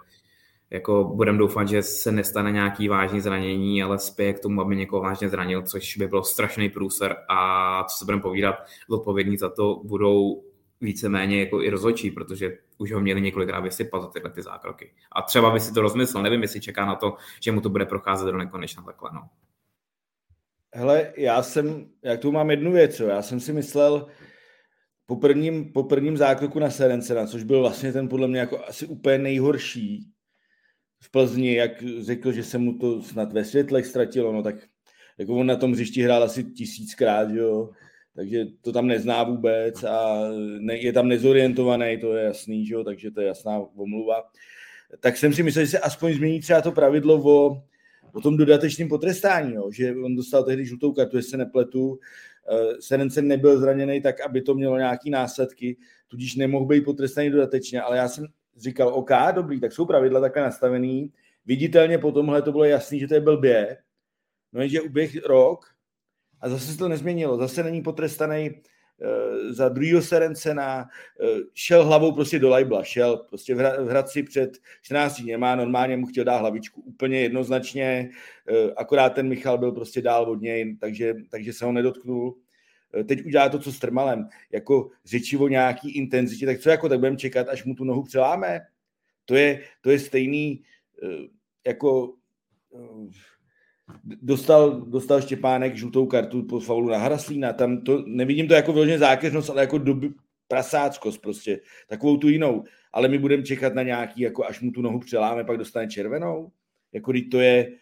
jako 0.71 1.05
budem 1.05 1.39
doufat, 1.39 1.69
že 1.69 1.83
se 1.83 2.13
nestane 2.13 2.53
nějaký 2.53 2.89
vážný 2.89 3.21
zranění, 3.21 3.83
ale 3.83 3.99
spěje 3.99 4.33
k 4.33 4.41
tomu, 4.41 4.61
aby 4.61 4.77
někoho 4.77 5.03
vážně 5.03 5.29
zranil, 5.29 5.63
což 5.63 5.97
by 5.97 6.07
bylo 6.07 6.25
strašný 6.25 6.69
průser 6.69 7.17
a 7.29 7.85
co 7.85 7.97
se 7.99 8.05
budeme 8.05 8.23
povídat, 8.23 8.55
odpovědní 8.91 9.39
za 9.39 9.49
to 9.49 9.81
budou 9.85 10.43
víceméně 10.81 11.41
jako 11.41 11.63
i 11.63 11.71
rozhodčí, 11.71 12.11
protože 12.11 12.59
už 12.79 12.93
ho 12.93 13.01
měli 13.01 13.21
několikrát 13.21 13.61
vysypat 13.61 14.03
za 14.03 14.09
tyhle 14.09 14.31
ty 14.31 14.43
zákroky. 14.43 14.93
A 15.13 15.23
třeba 15.23 15.51
by 15.51 15.61
si 15.61 15.73
to 15.73 15.83
rozmyslel, 15.83 16.23
nevím, 16.23 16.43
jestli 16.43 16.61
čeká 16.61 16.87
na 16.87 16.95
to, 16.95 17.17
že 17.41 17.53
mu 17.53 17.61
to 17.61 17.69
bude 17.69 17.87
procházet 17.87 18.27
do 18.27 18.39
nekonečna 18.39 18.83
takhle. 18.83 19.11
No. 19.15 19.29
Hele, 20.75 21.13
já 21.17 21.43
jsem, 21.43 21.91
jak 22.03 22.21
tu 22.21 22.33
mám 22.33 22.51
jednu 22.51 22.73
věc, 22.73 23.01
jo. 23.01 23.09
já 23.09 23.23
jsem 23.23 23.41
si 23.41 23.53
myslel 23.53 24.07
po 25.07 25.17
prvním, 25.17 25.73
po 25.73 25.83
prvním 25.83 26.17
zákroku 26.17 26.59
na 26.59 26.71
Serencena, 26.71 27.27
což 27.27 27.43
byl 27.43 27.61
vlastně 27.61 27.93
ten 27.93 28.09
podle 28.09 28.29
mě 28.29 28.41
jako 28.41 28.65
asi 28.65 28.87
úplně 28.87 29.19
nejhorší 29.19 30.11
v 31.03 31.11
Plzni, 31.11 31.55
jak 31.55 31.71
řekl, 32.01 32.33
že 32.33 32.45
se 32.45 32.59
mu 32.59 32.79
to 32.79 33.03
snad 33.03 33.33
ve 33.33 33.45
světlech 33.45 33.87
ztratilo, 33.87 34.33
no 34.33 34.43
tak 34.43 34.55
jako 35.19 35.37
on 35.37 35.47
na 35.47 35.57
tom 35.57 35.73
hřišti 35.73 36.03
hrál 36.03 36.23
asi 36.23 36.45
tisíckrát, 36.45 37.31
jo, 37.31 37.71
takže 38.15 38.45
to 38.61 38.73
tam 38.73 38.87
nezná 38.87 39.23
vůbec 39.23 39.85
a 39.85 40.29
ne, 40.59 40.77
je 40.77 40.93
tam 40.93 41.09
nezorientovaný, 41.09 41.99
to 42.01 42.17
je 42.17 42.25
jasný, 42.25 42.67
že 42.67 42.75
jo, 42.75 42.85
takže 42.85 43.11
to 43.11 43.21
je 43.21 43.27
jasná 43.27 43.59
omluva. 43.77 44.23
Tak 45.01 45.17
jsem 45.17 45.33
si 45.33 45.43
myslel, 45.43 45.65
že 45.65 45.71
se 45.71 45.79
aspoň 45.79 46.15
změní 46.15 46.41
třeba 46.41 46.61
to 46.61 46.73
pravidlo 46.73 47.23
o, 47.25 47.63
o 48.13 48.21
tom 48.21 48.37
dodatečném 48.37 48.89
potrestání, 48.89 49.55
jo, 49.55 49.71
že 49.71 49.95
on 50.05 50.17
dostal 50.17 50.45
tehdy 50.45 50.67
žlutou 50.67 50.93
kartu, 50.93 51.17
jestli 51.17 51.31
se 51.31 51.37
nepletu, 51.37 51.99
eh, 52.49 52.83
Serencen 52.83 53.29
nebyl 53.29 53.59
zraněný 53.59 54.01
tak, 54.01 54.21
aby 54.21 54.43
to 54.43 54.55
mělo 54.55 54.79
nějaký 54.79 55.11
následky, 55.11 55.77
tudíž 56.09 56.37
nemohl 56.37 56.67
být 56.67 56.85
potrestaný 56.85 57.31
dodatečně, 57.31 57.83
ale 57.83 57.97
já 57.97 58.09
jsem 58.09 58.27
říkal, 58.57 58.89
OK, 58.89 59.11
dobrý, 59.33 59.61
tak 59.61 59.73
jsou 59.73 59.87
pravidla 59.87 60.21
takhle 60.21 60.43
nastavený, 60.43 61.13
viditelně 61.47 61.99
po 61.99 62.13
tomhle 62.13 62.43
to 62.43 62.53
bylo 62.53 62.65
jasný, 62.65 63.01
že 63.01 63.09
to 63.09 63.15
je 63.15 63.21
blbě, 63.21 63.77
no 64.53 64.61
jenže 64.61 64.81
uběh 64.81 65.27
rok 65.27 65.70
a 66.41 66.49
zase 66.49 66.73
se 66.73 66.79
to 66.79 66.89
nezměnilo, 66.89 67.37
zase 67.37 67.63
není 67.63 67.83
potrestaný 67.83 68.51
uh, 68.51 69.53
za 69.53 69.69
druhýho 69.69 70.03
Serencena, 70.03 70.89
uh, 71.21 71.41
šel 71.55 71.85
hlavou 71.85 72.13
prostě 72.13 72.39
do 72.39 72.49
Lajbla, 72.49 72.85
šel 72.85 73.17
prostě 73.17 73.55
v, 73.55 73.59
Hradci 73.89 74.23
před 74.23 74.59
14 74.83 75.21
dněma, 75.21 75.57
normálně 75.57 75.97
mu 75.97 76.07
chtěl 76.07 76.25
dát 76.25 76.39
hlavičku. 76.39 76.81
Úplně 76.81 77.21
jednoznačně, 77.21 78.11
uh, 78.51 78.71
akorát 78.77 79.11
ten 79.11 79.29
Michal 79.29 79.59
byl 79.59 79.73
prostě 79.73 80.03
dál 80.03 80.31
od 80.31 80.41
něj, 80.41 80.77
takže, 80.77 81.15
takže 81.31 81.53
se 81.53 81.65
ho 81.65 81.73
nedotknul. 81.73 82.37
Teď 83.09 83.25
udělá 83.27 83.49
to, 83.49 83.59
co 83.59 83.73
s 83.73 83.79
Trmalem, 83.79 84.29
jako 84.53 84.91
řeči 85.05 85.37
o 85.37 85.49
nějaký 85.49 85.97
intenzitě, 85.97 86.47
tak 86.47 86.59
co 86.59 86.71
jako 86.71 86.89
tak 86.89 86.99
budeme 86.99 87.17
čekat, 87.17 87.49
až 87.49 87.65
mu 87.65 87.75
tu 87.75 87.85
nohu 87.85 88.03
přeláme? 88.03 88.61
To 89.25 89.35
je, 89.35 89.63
to 89.81 89.91
je 89.91 89.99
stejný, 89.99 90.63
jako 91.67 92.15
dostal, 94.05 94.81
dostal 94.81 95.21
Štěpánek 95.21 95.77
žlutou 95.77 96.07
kartu 96.07 96.43
po 96.43 96.61
faulu 96.61 96.89
na 96.89 96.99
Hraslína, 96.99 97.53
tam 97.53 97.81
to, 97.81 98.05
nevidím 98.07 98.49
to 98.49 98.55
jako 98.55 98.73
vyloženě 98.73 98.99
zákeřnost, 98.99 99.51
ale 99.51 99.61
jako 99.61 99.79
doby, 99.79 100.11
prasáckost 100.49 101.23
prostě, 101.23 101.61
takovou 101.89 102.17
tu 102.17 102.29
jinou, 102.29 102.65
ale 102.93 103.09
my 103.09 103.19
budeme 103.19 103.43
čekat 103.43 103.75
na 103.75 103.83
nějaký, 103.83 104.21
jako 104.21 104.45
až 104.45 104.61
mu 104.61 104.71
tu 104.71 104.83
nohu 104.83 104.99
přeláme, 104.99 105.45
pak 105.45 105.59
dostane 105.59 105.89
červenou, 105.89 106.53
jako 106.93 107.11
když 107.11 107.29
to 107.31 107.41
je, 107.41 107.77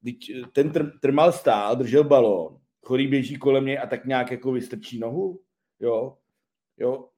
když 0.00 0.32
ten 0.52 0.70
tr, 0.70 0.98
trmal 1.00 1.32
stál, 1.32 1.76
držel 1.76 2.04
balón, 2.04 2.58
chorý 2.82 3.06
běží 3.06 3.36
kolem 3.36 3.66
něj 3.66 3.78
a 3.78 3.86
tak 3.86 4.04
nějak 4.04 4.30
jako 4.30 4.52
vystrčí 4.52 4.98
nohu, 4.98 5.40
jo, 5.80 6.16
jo, 6.78 7.08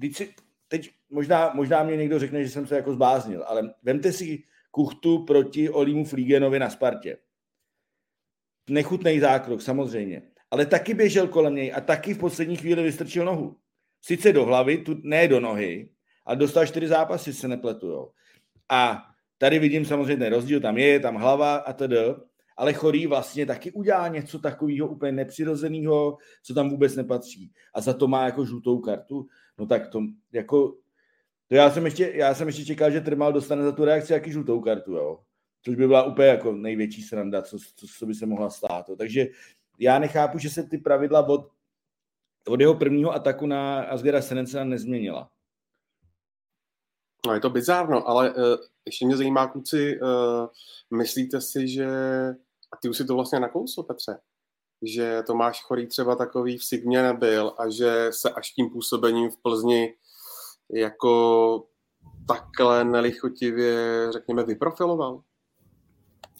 teď, 0.00 0.16
si, 0.16 0.34
teď 0.68 0.90
možná, 1.10 1.52
možná 1.54 1.82
mě 1.82 1.96
někdo 1.96 2.18
řekne, 2.18 2.44
že 2.44 2.50
jsem 2.50 2.66
se 2.66 2.76
jako 2.76 2.92
zbáznil, 2.92 3.44
ale 3.46 3.74
vemte 3.82 4.12
si 4.12 4.42
kuchtu 4.70 5.24
proti 5.24 5.70
Olímu 5.70 6.04
Flígenovi 6.04 6.58
na 6.58 6.70
Spartě 6.70 7.18
nechutný 8.70 9.20
zákrok, 9.20 9.62
samozřejmě. 9.62 10.22
Ale 10.50 10.66
taky 10.66 10.94
běžel 10.94 11.28
kolem 11.28 11.54
něj 11.54 11.72
a 11.74 11.80
taky 11.80 12.14
v 12.14 12.18
poslední 12.18 12.56
chvíli 12.56 12.82
vystrčil 12.82 13.24
nohu. 13.24 13.56
Sice 14.02 14.32
do 14.32 14.44
hlavy, 14.44 14.78
tu, 14.78 14.96
ne 15.02 15.28
do 15.28 15.40
nohy, 15.40 15.88
ale 16.24 16.36
dostal 16.36 16.66
čtyři 16.66 16.88
zápasy, 16.88 17.32
se 17.32 17.48
nepletu. 17.48 17.86
Jo. 17.86 18.10
A 18.68 19.02
tady 19.38 19.58
vidím 19.58 19.84
samozřejmě 19.84 20.16
ten 20.16 20.32
rozdíl, 20.32 20.60
tam 20.60 20.78
je, 20.78 21.00
tam 21.00 21.14
hlava 21.14 21.56
a 21.56 21.72
tedy, 21.72 21.96
ale 22.56 22.72
Chorý 22.72 23.06
vlastně 23.06 23.46
taky 23.46 23.72
udělá 23.72 24.08
něco 24.08 24.38
takového 24.38 24.88
úplně 24.88 25.12
nepřirozeného, 25.12 26.18
co 26.42 26.54
tam 26.54 26.70
vůbec 26.70 26.96
nepatří. 26.96 27.52
A 27.74 27.80
za 27.80 27.94
to 27.94 28.08
má 28.08 28.24
jako 28.24 28.44
žlutou 28.44 28.78
kartu. 28.78 29.26
No 29.58 29.66
tak 29.66 29.88
to 29.88 30.02
jako, 30.32 30.76
to 31.48 31.54
já 31.54 31.70
jsem 31.70 31.84
ještě, 31.84 32.12
já 32.14 32.34
jsem 32.34 32.46
ještě 32.46 32.64
čekal, 32.64 32.90
že 32.90 33.00
Trmal 33.00 33.32
dostane 33.32 33.62
za 33.62 33.72
tu 33.72 33.84
reakci 33.84 34.12
jaký 34.12 34.32
žlutou 34.32 34.60
kartu, 34.60 34.92
jo. 34.92 35.18
Což 35.66 35.74
by 35.74 35.86
byla 35.86 36.02
úplně 36.02 36.28
jako 36.28 36.52
největší 36.52 37.02
sranda, 37.02 37.42
co, 37.42 37.58
co, 37.76 37.86
co 37.98 38.06
by 38.06 38.14
se 38.14 38.26
mohla 38.26 38.50
stát. 38.50 38.86
Takže 38.98 39.26
já 39.78 39.98
nechápu, 39.98 40.38
že 40.38 40.50
se 40.50 40.62
ty 40.62 40.78
pravidla 40.78 41.28
od, 41.28 41.50
od 42.48 42.60
jeho 42.60 42.74
prvního 42.74 43.12
ataku 43.12 43.46
na 43.46 43.82
Asgera 43.82 44.22
Seneca 44.22 44.64
nezměnila. 44.64 45.30
No 47.26 47.34
je 47.34 47.40
to 47.40 47.50
bizárno, 47.50 48.08
ale 48.08 48.34
uh, 48.34 48.56
ještě 48.84 49.06
mě 49.06 49.16
zajímá, 49.16 49.46
kluci, 49.46 50.00
uh, 50.00 50.08
myslíte 50.98 51.40
si, 51.40 51.68
že, 51.68 51.88
a 52.72 52.76
ty 52.82 52.88
už 52.88 52.96
si 52.96 53.04
to 53.04 53.14
vlastně 53.14 53.40
nakousl, 53.40 53.82
Petře, 53.82 54.18
že 54.82 55.22
Tomáš 55.26 55.62
Chorý 55.62 55.86
třeba 55.86 56.16
takový 56.16 56.58
v 56.58 56.64
Sigmě 56.64 57.02
nebyl 57.02 57.54
a 57.58 57.68
že 57.68 58.08
se 58.10 58.30
až 58.30 58.50
tím 58.50 58.70
působením 58.70 59.30
v 59.30 59.36
Plzni 59.36 59.94
jako 60.72 61.66
takhle 62.28 62.84
nelichotivě, 62.84 64.08
řekněme, 64.12 64.44
vyprofiloval? 64.44 65.22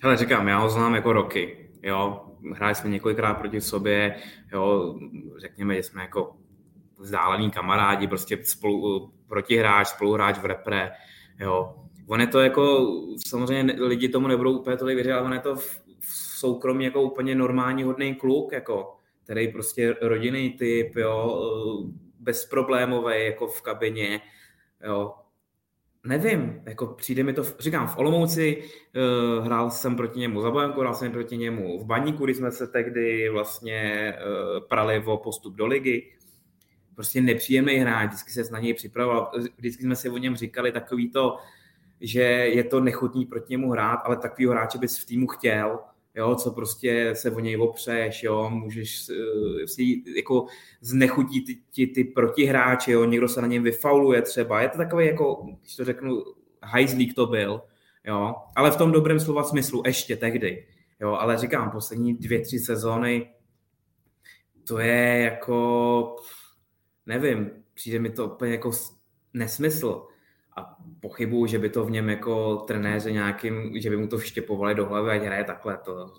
Hele, 0.03 0.17
říkám, 0.17 0.49
já 0.49 0.59
ho 0.59 0.69
znám 0.69 0.95
jako 0.95 1.13
roky, 1.13 1.71
jo, 1.83 2.27
hráli 2.55 2.75
jsme 2.75 2.91
několikrát 2.91 3.35
proti 3.35 3.61
sobě, 3.61 4.17
jo, 4.53 4.95
řekněme, 5.39 5.75
že 5.75 5.83
jsme 5.83 6.03
jako 6.03 6.37
vzdálený 6.99 7.51
kamarádi, 7.51 8.09
prostě 8.09 8.39
spolu, 8.45 9.13
protihráč, 9.29 9.89
spoluhráč 9.89 10.39
v 10.39 10.45
repre, 10.45 10.93
jo. 11.41 11.75
On 12.07 12.21
je 12.21 12.27
to 12.27 12.41
jako, 12.41 12.87
samozřejmě 13.27 13.73
lidi 13.79 14.09
tomu 14.09 14.29
nebudou 14.29 14.59
úplně 14.59 14.77
tolik 14.77 14.95
věřit, 14.95 15.13
ale 15.13 15.23
on 15.23 15.33
je 15.33 15.41
to 15.41 15.57
v, 15.57 15.81
v 16.01 16.39
soukromí 16.39 16.85
jako 16.85 17.03
úplně 17.03 17.35
normální 17.35 17.83
hodný 17.83 18.15
kluk, 18.15 18.53
jako, 18.53 18.97
který 19.25 19.53
prostě 19.53 19.97
rodinný 20.03 20.51
typ, 20.51 20.97
jo, 20.97 21.41
bezproblémový 22.21 23.25
jako 23.25 23.47
v 23.47 23.63
kabině, 23.63 24.21
jo. 24.85 25.15
Nevím, 26.07 26.63
jako 26.67 26.87
přijde 26.87 27.23
mi 27.23 27.33
to, 27.33 27.43
říkám, 27.59 27.89
v 27.89 27.99
Olomouci 27.99 28.63
uh, 28.63 29.45
hrál 29.45 29.71
jsem 29.71 29.97
proti 29.97 30.21
němu 30.21 30.43
za 30.43 30.51
Bojanku, 30.51 30.81
hrál 30.81 30.95
jsem 30.95 31.13
proti 31.13 31.37
němu 31.37 31.79
v 31.79 31.87
Baníku, 31.87 32.25
kdy 32.25 32.35
jsme 32.35 32.51
se 32.51 32.67
tehdy 32.67 33.29
vlastně 33.29 34.13
uh, 34.17 34.67
prali 34.69 35.03
o 35.07 35.17
postup 35.17 35.55
do 35.55 35.67
ligy, 35.67 36.13
prostě 36.95 37.21
nepříjemný 37.21 37.75
hráč, 37.75 38.09
vždycky 38.09 38.31
se 38.31 38.53
na 38.53 38.59
něj 38.59 38.75
připravoval, 38.75 39.31
vždycky 39.57 39.83
jsme 39.83 39.97
si 39.97 40.11
o 40.11 40.19
něm 40.19 40.37
říkali 40.37 40.73
takový 40.73 41.11
to, 41.11 41.37
že 42.01 42.23
je 42.23 42.65
to 42.65 42.81
nechutný 42.81 43.27
proti 43.27 43.47
němu 43.51 43.71
hrát, 43.71 43.97
ale 44.05 44.17
takovýho 44.17 44.53
hráče 44.53 44.79
bys 44.79 44.99
v 44.99 45.07
týmu 45.07 45.27
chtěl, 45.27 45.79
jo, 46.17 46.35
co 46.35 46.51
prostě 46.51 47.11
se 47.15 47.31
o 47.31 47.41
něj 47.41 47.57
opřeš, 47.57 48.23
jo, 48.23 48.51
můžeš 48.51 49.09
uh, 49.09 49.65
si 49.67 50.03
jako 50.17 50.47
znechutí 50.81 51.45
ty, 51.45 51.57
ty, 51.75 51.87
ty 51.87 52.05
protihráče, 52.05 52.93
jo, 52.93 53.05
někdo 53.05 53.29
se 53.29 53.41
na 53.41 53.47
něm 53.47 53.63
vyfauluje 53.63 54.23
třeba, 54.23 54.63
je 54.63 54.69
to 54.69 54.79
takový 54.79 55.07
jako, 55.07 55.47
když 55.61 55.77
to 55.77 55.85
řeknu, 55.85 56.25
hajzlík 56.63 57.15
to 57.15 57.27
byl, 57.27 57.63
jo, 58.05 58.35
ale 58.57 58.71
v 58.71 58.77
tom 58.77 58.93
dobrém 58.93 59.21
slova 59.21 59.43
smyslu, 59.43 59.83
ještě 59.87 60.17
tehdy, 60.17 60.67
jo, 61.01 61.13
ale 61.13 61.39
říkám, 61.39 61.71
poslední 61.71 62.15
dvě, 62.15 62.41
tři 62.41 62.59
sezóny, 62.59 63.31
to 64.65 64.79
je 64.79 65.19
jako, 65.19 66.17
nevím, 67.07 67.51
přijde 67.75 67.99
mi 67.99 68.11
to 68.11 68.27
úplně 68.27 68.53
jako 68.53 68.71
nesmysl 69.35 70.07
a 70.57 70.77
pochybuju, 71.01 71.47
že 71.47 71.59
by 71.59 71.69
to 71.69 71.85
v 71.85 71.91
něm 71.91 72.09
jako 72.09 72.57
trenéře 72.57 73.13
nějakým, 73.13 73.81
že 73.81 73.91
by 73.91 73.97
mu 73.97 74.07
to 74.07 74.19
vštěpovali 74.19 74.75
do 74.75 74.87
hlavy, 74.87 75.11
ať 75.11 75.23
hraje 75.23 75.45
takhle, 75.45 75.79
to 75.85 76.13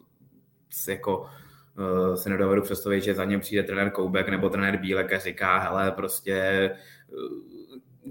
jako 0.90 1.20
uh, 1.20 2.16
se 2.16 2.30
nedovedu 2.30 2.62
představit, 2.62 3.02
že 3.02 3.14
za 3.14 3.26
něm 3.26 3.40
přijde 3.40 3.64
trenér 3.64 3.92
Koubek 3.92 4.30
nebo 4.30 4.50
trenér 4.50 4.78
Bílek 4.78 5.14
a 5.14 5.20
říká, 5.20 5.58
hele, 5.58 5.92
prostě 5.92 6.70
uh, 7.08 7.48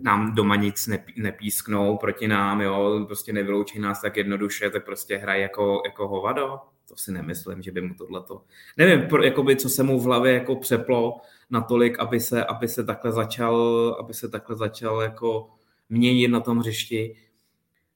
nám 0.02 0.34
doma 0.34 0.56
nic 0.56 0.86
nepí, 0.86 1.12
nepísknou 1.16 1.96
proti 1.96 2.28
nám, 2.28 2.60
jo, 2.60 3.04
prostě 3.06 3.32
nevyloučí 3.32 3.78
nás 3.78 4.00
tak 4.00 4.16
jednoduše, 4.16 4.70
tak 4.70 4.84
prostě 4.84 5.16
hraje 5.16 5.42
jako, 5.42 5.82
jako 5.84 6.08
hovado. 6.08 6.58
To 6.88 6.96
si 6.96 7.12
nemyslím, 7.12 7.62
že 7.62 7.72
by 7.72 7.80
mu 7.80 7.94
tohleto... 7.94 8.42
Nevím, 8.76 9.08
pro, 9.08 9.22
jakoby, 9.22 9.56
co 9.56 9.68
se 9.68 9.82
mu 9.82 10.00
v 10.00 10.04
hlavě 10.04 10.34
jako 10.34 10.56
přeplo 10.56 11.20
natolik, 11.50 11.98
aby 11.98 12.20
se, 12.20 12.44
aby 12.44 12.68
se 12.68 12.84
takhle 12.84 13.12
začal, 13.12 13.56
aby 14.00 14.14
se 14.14 14.28
takhle 14.28 14.56
začal 14.56 15.02
jako 15.02 15.50
měnit 15.88 16.28
na 16.28 16.40
tom 16.40 16.58
hřišti, 16.58 17.16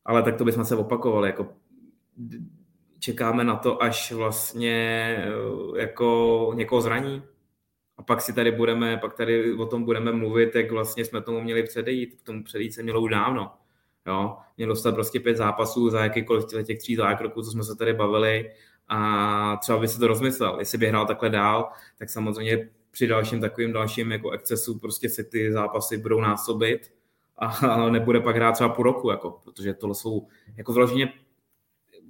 ale 0.05 0.23
tak 0.23 0.37
to 0.37 0.45
bychom 0.45 0.65
se 0.65 0.77
opakovali, 0.77 1.29
jako 1.29 1.49
čekáme 2.99 3.45
na 3.45 3.57
to, 3.57 3.83
až 3.83 4.13
vlastně 4.13 4.79
eh, 5.19 5.81
jako 5.81 6.53
někoho 6.55 6.81
zraní 6.81 7.23
a 7.97 8.03
pak 8.03 8.21
si 8.21 8.33
tady 8.33 8.53
budeme, 8.53 8.97
pak 8.97 9.15
tady 9.15 9.55
o 9.55 9.67
tom 9.67 9.85
budeme 9.85 10.13
mluvit, 10.13 10.55
jak 10.55 10.71
vlastně 10.71 11.05
jsme 11.05 11.23
tomu 11.23 11.41
měli 11.41 11.63
předejít, 11.63 12.15
k 12.15 12.23
tomu 12.23 12.45
předejít 12.45 12.75
se 12.75 12.83
mělo 12.83 13.01
už 13.01 13.11
dávno. 13.11 13.53
Jo, 14.07 14.37
měl 14.57 14.69
dostat 14.69 14.95
prostě 14.95 15.21
pět 15.21 15.37
zápasů 15.37 15.91
za 15.91 16.05
jakýkoliv 16.05 16.45
těch 16.65 16.79
tří 16.79 16.97
zákroků, 16.97 17.43
co 17.43 17.51
jsme 17.51 17.65
se 17.65 17.77
tady 17.77 17.93
bavili 17.93 18.51
a 18.89 19.57
třeba 19.57 19.79
by 19.79 19.89
se 19.89 19.99
to 19.99 20.07
rozmyslel. 20.07 20.57
Jestli 20.59 20.79
by 20.79 20.87
hrál 20.87 21.07
takhle 21.07 21.31
dál, 21.31 21.71
tak 21.99 22.11
samozřejmě 22.11 22.69
při 22.91 23.07
dalším 23.07 23.41
takovým 23.41 23.73
dalším 23.73 24.13
jako 24.13 24.31
excesu 24.31 24.79
prostě 24.79 25.09
si 25.09 25.25
ty 25.25 25.53
zápasy 25.53 25.97
budou 25.97 26.21
násobit 26.21 26.93
a 27.41 27.89
nebude 27.91 28.21
pak 28.21 28.37
hrát 28.37 28.53
třeba 28.53 28.69
půl 28.69 28.85
roku, 28.85 29.11
jako, 29.11 29.31
protože 29.45 29.75
tohle 29.75 29.95
jsou 29.95 30.27
jako 30.57 30.73
vyloženě 30.73 31.13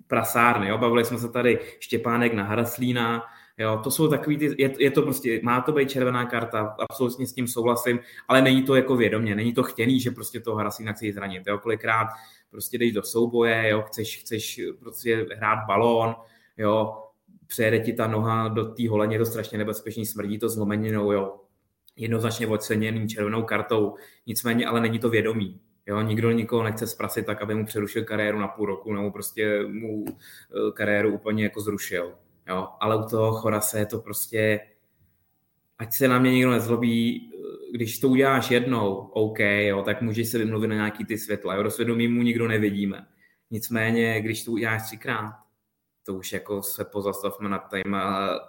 prasárny, 0.06 0.68
jo? 0.68 0.78
bavili 0.78 1.04
jsme 1.04 1.18
se 1.18 1.28
tady 1.28 1.58
Štěpánek 1.80 2.34
na 2.34 2.44
Haraslína, 2.44 3.22
jo? 3.58 3.80
to 3.84 3.90
jsou 3.90 4.08
takový, 4.08 4.37
ty, 4.37 4.54
je, 4.58 4.75
je, 4.78 4.90
to 4.90 5.02
prostě, 5.02 5.40
má 5.42 5.60
to 5.60 5.72
být 5.72 5.90
červená 5.90 6.25
karta, 6.25 6.76
absolutně 6.78 7.26
s 7.26 7.32
tím 7.34 7.49
souhlasím, 7.49 8.00
ale 8.28 8.42
není 8.42 8.62
to 8.62 8.75
jako 8.75 8.96
vědomě, 8.96 9.34
není 9.34 9.52
to 9.52 9.62
chtěný, 9.62 10.00
že 10.00 10.10
prostě 10.10 10.40
toho 10.40 10.56
Haraslína 10.56 10.92
chci 10.92 11.12
zranit, 11.12 11.42
jo? 11.46 11.58
kolikrát 11.58 12.06
prostě 12.50 12.78
jdeš 12.78 12.92
do 12.92 13.02
souboje, 13.02 13.68
jo? 13.68 13.82
Chceš, 13.82 14.20
chceš 14.20 14.60
prostě 14.78 15.26
hrát 15.37 15.66
balón, 15.66 16.14
jo? 16.56 17.02
přejede 17.46 17.80
ti 17.80 17.92
ta 17.92 18.06
noha 18.06 18.49
do 18.49 18.64
té 18.64 18.88
holeně, 18.88 19.14
je 19.14 19.18
to 19.18 19.26
strašně 19.26 19.58
nebezpečný, 19.58 20.06
smrdí 20.06 20.38
to 20.38 20.49
zlomeninou, 20.49 21.12
jo? 21.12 21.40
Jednoznačně 22.00 22.47
oceněný 22.47 23.09
červenou 23.09 23.42
kartou, 23.42 23.95
nicméně 24.26 24.66
ale 24.66 24.80
není 24.80 24.99
to 24.99 25.11
vědomí. 25.11 25.61
Jo, 25.87 26.00
nikdo 26.00 26.30
nikoho 26.30 26.62
nechce 26.62 26.87
zprasit 26.87 27.26
tak, 27.26 27.42
aby 27.42 27.54
mu 27.54 27.66
přerušil 27.66 28.04
kariéru 28.04 28.38
na 28.38 28.49
půl 28.49 28.66
roku 28.66 28.92
nebo 28.92 29.11
prostě 29.11 29.62
mu 29.66 30.04
eh, 30.09 30.73
kariéru 30.75 31.14
úplně 31.14 31.45
jako 31.45 31.61
zrušil. 31.61 32.14
Jo, 32.49 32.69
ale 32.80 32.97
u 32.97 33.09
toho 33.09 33.33
Chorase 33.33 33.78
je 33.78 33.87
to 33.87 33.99
prostě, 33.99 34.61
ať 35.78 35.92
se 35.92 36.09
na 36.09 36.19
mě 36.19 36.33
nikdo 36.33 36.50
nezlobí, 36.50 37.30
eh, 37.35 37.76
když 37.76 37.99
to 37.99 38.09
uděláš 38.09 38.50
jednou, 38.50 38.95
OK, 38.95 39.38
jo, 39.40 39.83
tak 39.83 40.02
můžeš 40.02 40.28
se 40.28 40.38
vymluvit 40.38 40.69
na 40.69 40.75
nějaký 40.75 41.04
ty 41.04 41.19
světla. 41.19 41.54
Jo, 41.54 41.62
do 41.62 41.71
svědomí 41.71 42.09
mu 42.09 42.23
nikdo 42.23 42.49
nevidíme. 42.49 43.07
Nicméně, 43.50 44.21
když 44.21 44.45
to 44.45 44.52
uděláš 44.52 44.83
třikrát, 44.83 45.35
to 46.07 46.14
už 46.14 46.33
jako 46.33 46.62
se 46.62 46.85
pozastavme 46.85 47.49
nad 47.49 47.62
tím 47.75 47.97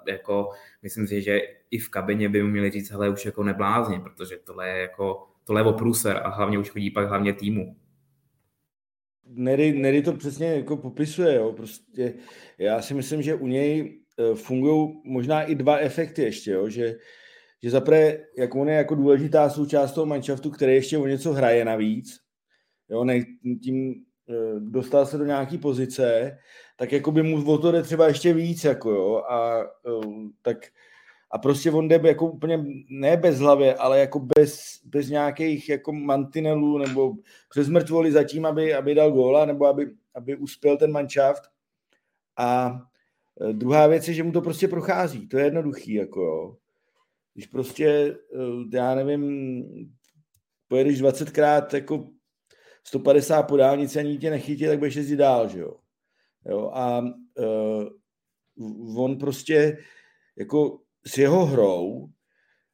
jako 0.08 0.50
myslím 0.82 1.08
si, 1.08 1.22
že 1.22 1.40
i 1.72 1.78
v 1.78 1.90
kabině 1.90 2.30
by 2.30 2.44
měli 2.44 2.72
říct, 2.72 2.92
hele, 2.92 3.10
už 3.10 3.26
jako 3.26 3.44
neblázně, 3.44 4.00
protože 4.00 4.38
tohle 4.38 4.70
je 4.70 4.82
jako, 4.82 5.28
tohle 5.44 5.62
je 5.62 5.66
o 5.66 5.74
průser 5.74 6.22
a 6.24 6.30
hlavně 6.30 6.60
už 6.60 6.70
chodí 6.70 6.92
pak 6.92 7.08
hlavně 7.08 7.34
týmu. 7.34 7.76
Nery, 9.26 9.72
Nery 9.72 10.02
to 10.02 10.14
přesně 10.14 10.48
jako 10.48 10.78
popisuje, 10.78 11.36
jo. 11.36 11.54
Prostě 11.54 12.14
já 12.58 12.82
si 12.82 12.94
myslím, 12.94 13.22
že 13.22 13.36
u 13.36 13.48
něj 13.48 14.00
e, 14.20 14.36
fungují 14.36 15.02
možná 15.06 15.44
i 15.44 15.56
dva 15.56 15.78
efekty 15.78 16.22
ještě, 16.22 16.52
jo. 16.52 16.70
že, 16.70 16.96
že 17.64 17.70
zaprvé, 17.70 18.18
jak 18.38 18.56
on 18.56 18.70
je 18.70 18.76
jako 18.76 18.96
důležitá 18.96 19.50
součást 19.50 19.92
toho 19.92 20.06
manšaftu, 20.06 20.50
který 20.50 20.74
ještě 20.74 20.98
o 20.98 21.08
něco 21.08 21.34
hraje 21.34 21.66
navíc, 21.66 22.20
jo, 22.90 23.04
ne, 23.04 23.20
tím 23.64 23.92
e, 23.92 23.96
dostal 24.60 25.06
se 25.06 25.18
do 25.18 25.26
nějaký 25.26 25.58
pozice, 25.58 26.38
tak 26.82 26.92
jako 26.92 27.12
by 27.12 27.24
mu 27.24 27.52
o 27.52 27.58
to 27.58 27.72
jde 27.72 27.84
třeba 27.84 28.08
ještě 28.08 28.34
víc, 28.34 28.64
jako 28.64 28.92
jo, 28.92 29.24
a 29.30 29.60
um, 29.84 30.34
tak 30.42 30.58
a 31.32 31.38
prostě 31.38 31.72
on 31.72 31.88
jde 31.88 32.02
jako 32.04 32.32
úplně 32.32 32.66
ne 32.90 33.18
bez 33.18 33.40
hlavy, 33.40 33.74
ale 33.74 34.00
jako 34.00 34.20
bez, 34.20 34.80
bez 34.86 35.10
nějakých 35.10 35.70
jako 35.70 35.94
mantinelů 35.94 36.78
nebo 36.78 37.14
přes 37.50 37.70
mrtvoli 37.70 38.12
zatím, 38.12 38.46
aby, 38.46 38.74
aby 38.74 38.96
dal 38.96 39.12
góla 39.12 39.46
nebo 39.46 39.66
aby, 39.66 39.92
aby 40.16 40.36
uspěl 40.36 40.78
ten 40.78 40.92
manšaft. 40.92 41.44
A 42.38 42.80
e, 43.50 43.54
druhá 43.54 43.88
věc 43.88 44.08
je, 44.08 44.14
že 44.14 44.24
mu 44.24 44.32
to 44.32 44.42
prostě 44.42 44.68
prochází. 44.68 45.28
To 45.28 45.38
je 45.38 45.46
jednoduchý, 45.46 45.94
jako 45.94 46.22
jo. 46.22 46.58
Když 47.34 47.48
prostě, 47.48 47.88
e, 47.88 48.78
já 48.78 48.96
nevím, 48.96 49.64
pojedeš 50.68 51.02
20krát 51.02 51.76
jako 51.76 52.08
150 52.84 53.44
po 53.44 53.58
dálnici 53.58 54.00
a 54.00 54.18
tě 54.18 54.30
nechytí, 54.30 54.66
tak 54.66 54.80
budeš 54.80 54.96
jezdit 54.96 55.16
dál, 55.16 55.50
že 55.50 55.60
jo. 55.60 55.81
Jo 56.46 56.72
a 56.74 57.00
uh, 57.00 59.04
on 59.04 59.18
prostě 59.18 59.78
jako 60.36 60.80
s 61.06 61.18
jeho 61.18 61.46
hrou, 61.46 62.10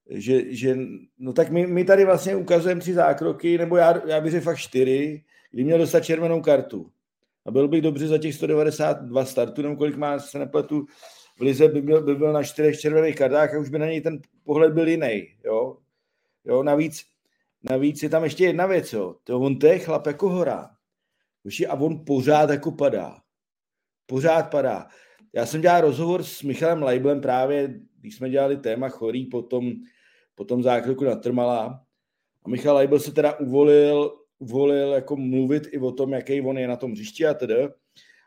že, 0.10 0.56
že 0.56 0.78
no 1.20 1.34
tak 1.34 1.50
my, 1.50 1.68
my 1.68 1.84
tady 1.84 2.06
vlastně 2.06 2.36
ukazujeme 2.36 2.82
tři 2.82 2.94
zákroky, 2.94 3.58
nebo 3.58 3.78
já, 3.78 4.08
já 4.08 4.22
bych 4.22 4.32
řekl 4.32 4.44
fakt 4.44 4.58
čtyři, 4.58 5.24
kdy 5.52 5.64
měl 5.64 5.78
dostat 5.78 6.00
červenou 6.00 6.42
kartu. 6.42 6.92
A 7.46 7.52
byl 7.52 7.68
bych 7.68 7.82
dobře 7.82 8.08
za 8.08 8.18
těch 8.18 8.36
192 8.36 9.26
startů, 9.26 9.62
nebo 9.62 9.76
kolik 9.76 9.96
má, 9.96 10.20
se 10.20 10.40
nepletu, 10.40 10.86
v 11.38 11.42
Lize 11.42 11.68
by 11.68 11.82
byl, 11.82 12.02
by 12.02 12.16
byl 12.16 12.34
na 12.34 12.44
čtyřech 12.44 12.80
červených 12.80 13.16
kartách 13.16 13.54
a 13.54 13.60
už 13.60 13.70
by 13.70 13.80
na 13.80 13.86
něj 13.86 14.02
ten 14.02 14.22
pohled 14.44 14.74
byl 14.74 14.88
jiný. 14.88 15.28
Jo? 15.46 15.78
Jo, 16.46 16.64
navíc, 16.64 17.04
navíc 17.64 18.04
je 18.04 18.10
tam 18.10 18.24
ještě 18.24 18.46
jedna 18.46 18.66
věc. 18.66 18.94
Jo? 18.94 19.16
To 19.24 19.40
on 19.40 19.60
to 19.60 19.68
je 19.68 19.80
chlap 19.80 20.08
jako 20.08 20.30
hora. 20.30 20.70
A 21.70 21.74
on 21.74 22.06
pořád 22.06 22.50
jako 22.50 22.72
padá. 22.72 23.18
Pořád 24.08 24.50
padá. 24.50 24.88
Já 25.34 25.46
jsem 25.46 25.62
dělal 25.62 25.82
rozhovor 25.82 26.24
s 26.24 26.44
Michalem 26.44 26.84
Leiblem 26.84 27.22
právě, 27.22 27.80
když 28.00 28.16
jsme 28.16 28.30
dělali 28.30 28.58
téma 28.58 28.90
chorý 28.90 29.26
po 29.26 29.42
tom, 29.42 29.74
po 30.36 30.46
tom 30.46 30.64
zákroku 30.64 31.04
na 31.04 31.16
Trmala. 31.16 31.84
A 32.46 32.50
Michal 32.50 32.76
Leibl 32.76 33.00
se 33.00 33.12
teda 33.12 33.40
uvolil, 33.40 34.18
uvolil 34.40 34.92
jako 34.94 35.16
mluvit 35.16 35.68
i 35.72 35.80
o 35.80 35.92
tom, 35.92 36.14
jaký 36.14 36.42
on 36.42 36.58
je 36.58 36.68
na 36.68 36.76
tom 36.76 36.92
hřišti 36.92 37.28
a 37.28 37.34
tedy. 37.34 37.64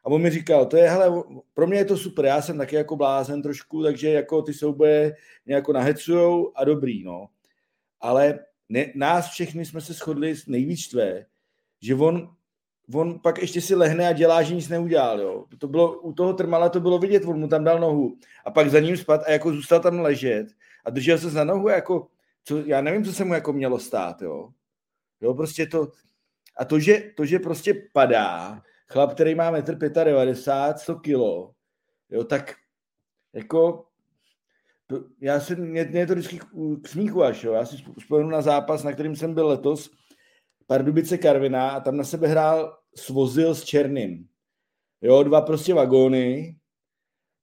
A 0.04 0.06
on 0.06 0.22
mi 0.22 0.30
říkal, 0.30 0.66
to 0.66 0.76
je, 0.76 0.90
hele, 0.90 1.22
pro 1.54 1.66
mě 1.66 1.78
je 1.78 1.84
to 1.84 1.96
super, 1.96 2.24
já 2.24 2.42
jsem 2.42 2.58
taky 2.58 2.76
jako 2.76 2.96
blázen 2.96 3.42
trošku, 3.42 3.82
takže 3.82 4.10
jako 4.10 4.42
ty 4.42 4.54
souboje 4.54 5.16
mě 5.46 5.54
jako 5.54 5.72
nahecujou 5.72 6.52
a 6.56 6.64
dobrý, 6.64 7.04
no. 7.04 7.26
Ale 8.00 8.38
ne, 8.68 8.92
nás 8.94 9.30
všechny 9.30 9.64
jsme 9.64 9.80
se 9.80 9.92
shodli 9.92 10.34
nejvíc 10.46 10.88
tvé, 10.88 11.26
že 11.82 11.94
on, 11.94 12.34
on 12.94 13.18
pak 13.18 13.38
ještě 13.38 13.60
si 13.60 13.74
lehne 13.74 14.08
a 14.08 14.12
dělá, 14.12 14.42
že 14.42 14.54
nic 14.54 14.68
neudělal, 14.68 15.20
jo. 15.20 15.44
To 15.58 15.68
bylo, 15.68 16.00
u 16.00 16.12
toho 16.12 16.32
Trmala 16.32 16.68
to 16.68 16.80
bylo 16.80 16.98
vidět, 16.98 17.24
on 17.24 17.40
mu 17.40 17.48
tam 17.48 17.64
dal 17.64 17.80
nohu 17.80 18.16
a 18.44 18.50
pak 18.50 18.70
za 18.70 18.80
ním 18.80 18.96
spad 18.96 19.20
a 19.26 19.30
jako 19.30 19.52
zůstal 19.52 19.80
tam 19.80 20.00
ležet 20.00 20.46
a 20.84 20.90
držel 20.90 21.18
se 21.18 21.30
za 21.30 21.44
nohu, 21.44 21.68
jako, 21.68 22.06
co, 22.44 22.58
já 22.58 22.80
nevím, 22.80 23.04
co 23.04 23.12
se 23.12 23.24
mu 23.24 23.34
jako 23.34 23.52
mělo 23.52 23.78
stát, 23.78 24.22
jo. 24.22 24.48
Jo, 25.20 25.34
prostě 25.34 25.66
to, 25.66 25.88
a 26.56 26.64
to, 26.64 26.78
že, 26.78 27.12
to, 27.16 27.24
že 27.24 27.38
prostě 27.38 27.88
padá, 27.92 28.62
chlap, 28.86 29.14
který 29.14 29.34
má 29.34 29.52
1,95 29.52 30.70
m, 30.70 30.78
100 30.78 30.94
kilo, 30.96 31.52
jo, 32.10 32.24
tak 32.24 32.54
jako 33.32 33.86
já 35.20 35.40
si, 35.40 35.56
mě, 35.56 35.84
mě 35.84 36.06
to 36.06 36.14
vždycky 36.14 36.40
k 36.82 36.88
smíchu 36.88 37.22
až, 37.24 37.44
jo. 37.44 37.52
Já 37.52 37.64
si 37.64 37.76
vzpomenu 37.98 38.30
na 38.30 38.42
zápas, 38.42 38.82
na 38.82 38.92
kterým 38.92 39.16
jsem 39.16 39.34
byl 39.34 39.48
letos, 39.48 39.90
Pardubice 40.66 41.18
Karvina 41.18 41.70
a 41.70 41.80
tam 41.80 41.96
na 41.96 42.04
sebe 42.04 42.28
hrál 42.28 42.79
Svozil 42.96 43.54
s 43.54 43.64
Černým. 43.64 44.28
Jo, 45.02 45.22
dva 45.22 45.40
prostě 45.40 45.74
vagóny, 45.74 46.56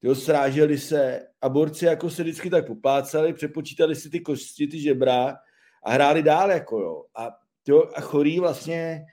jo, 0.01 0.15
sráželi 0.15 0.77
se 0.77 1.27
a 1.41 1.49
borci 1.49 1.85
jako 1.85 2.09
se 2.09 2.23
vždycky 2.23 2.49
tak 2.49 2.67
poplácali, 2.67 3.33
přepočítali 3.33 3.95
si 3.95 4.09
ty 4.09 4.19
kosti, 4.19 4.67
ty 4.67 4.79
žebra 4.79 5.37
a 5.83 5.91
hráli 5.91 6.23
dál 6.23 6.51
jako 6.51 6.79
jo. 6.79 7.03
A, 7.15 7.29
jo, 7.67 7.83
a 7.95 8.01
chorý 8.01 8.39
vlastně 8.39 9.05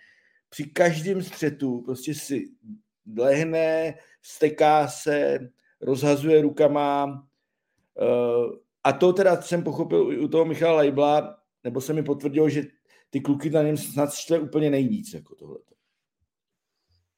při 0.48 0.64
každém 0.64 1.22
střetu 1.22 1.80
prostě 1.80 2.14
si 2.14 2.44
lehne, 3.16 3.94
steká 4.22 4.88
se, 4.88 5.38
rozhazuje 5.80 6.42
rukama. 6.42 7.26
Eh, 8.02 8.58
a 8.84 8.92
to 8.92 9.12
teda 9.12 9.42
jsem 9.42 9.64
pochopil 9.64 10.24
u 10.24 10.28
toho 10.28 10.44
Michala 10.44 10.76
Lejbla, 10.76 11.38
nebo 11.64 11.80
se 11.80 11.92
mi 11.92 12.02
potvrdilo, 12.02 12.48
že 12.48 12.62
ty 13.10 13.20
kluky 13.20 13.50
na 13.50 13.62
něm 13.62 13.76
snad 13.76 14.14
štve 14.14 14.38
úplně 14.38 14.70
nejvíc, 14.70 15.14
jako 15.14 15.34
tohle. 15.34 15.58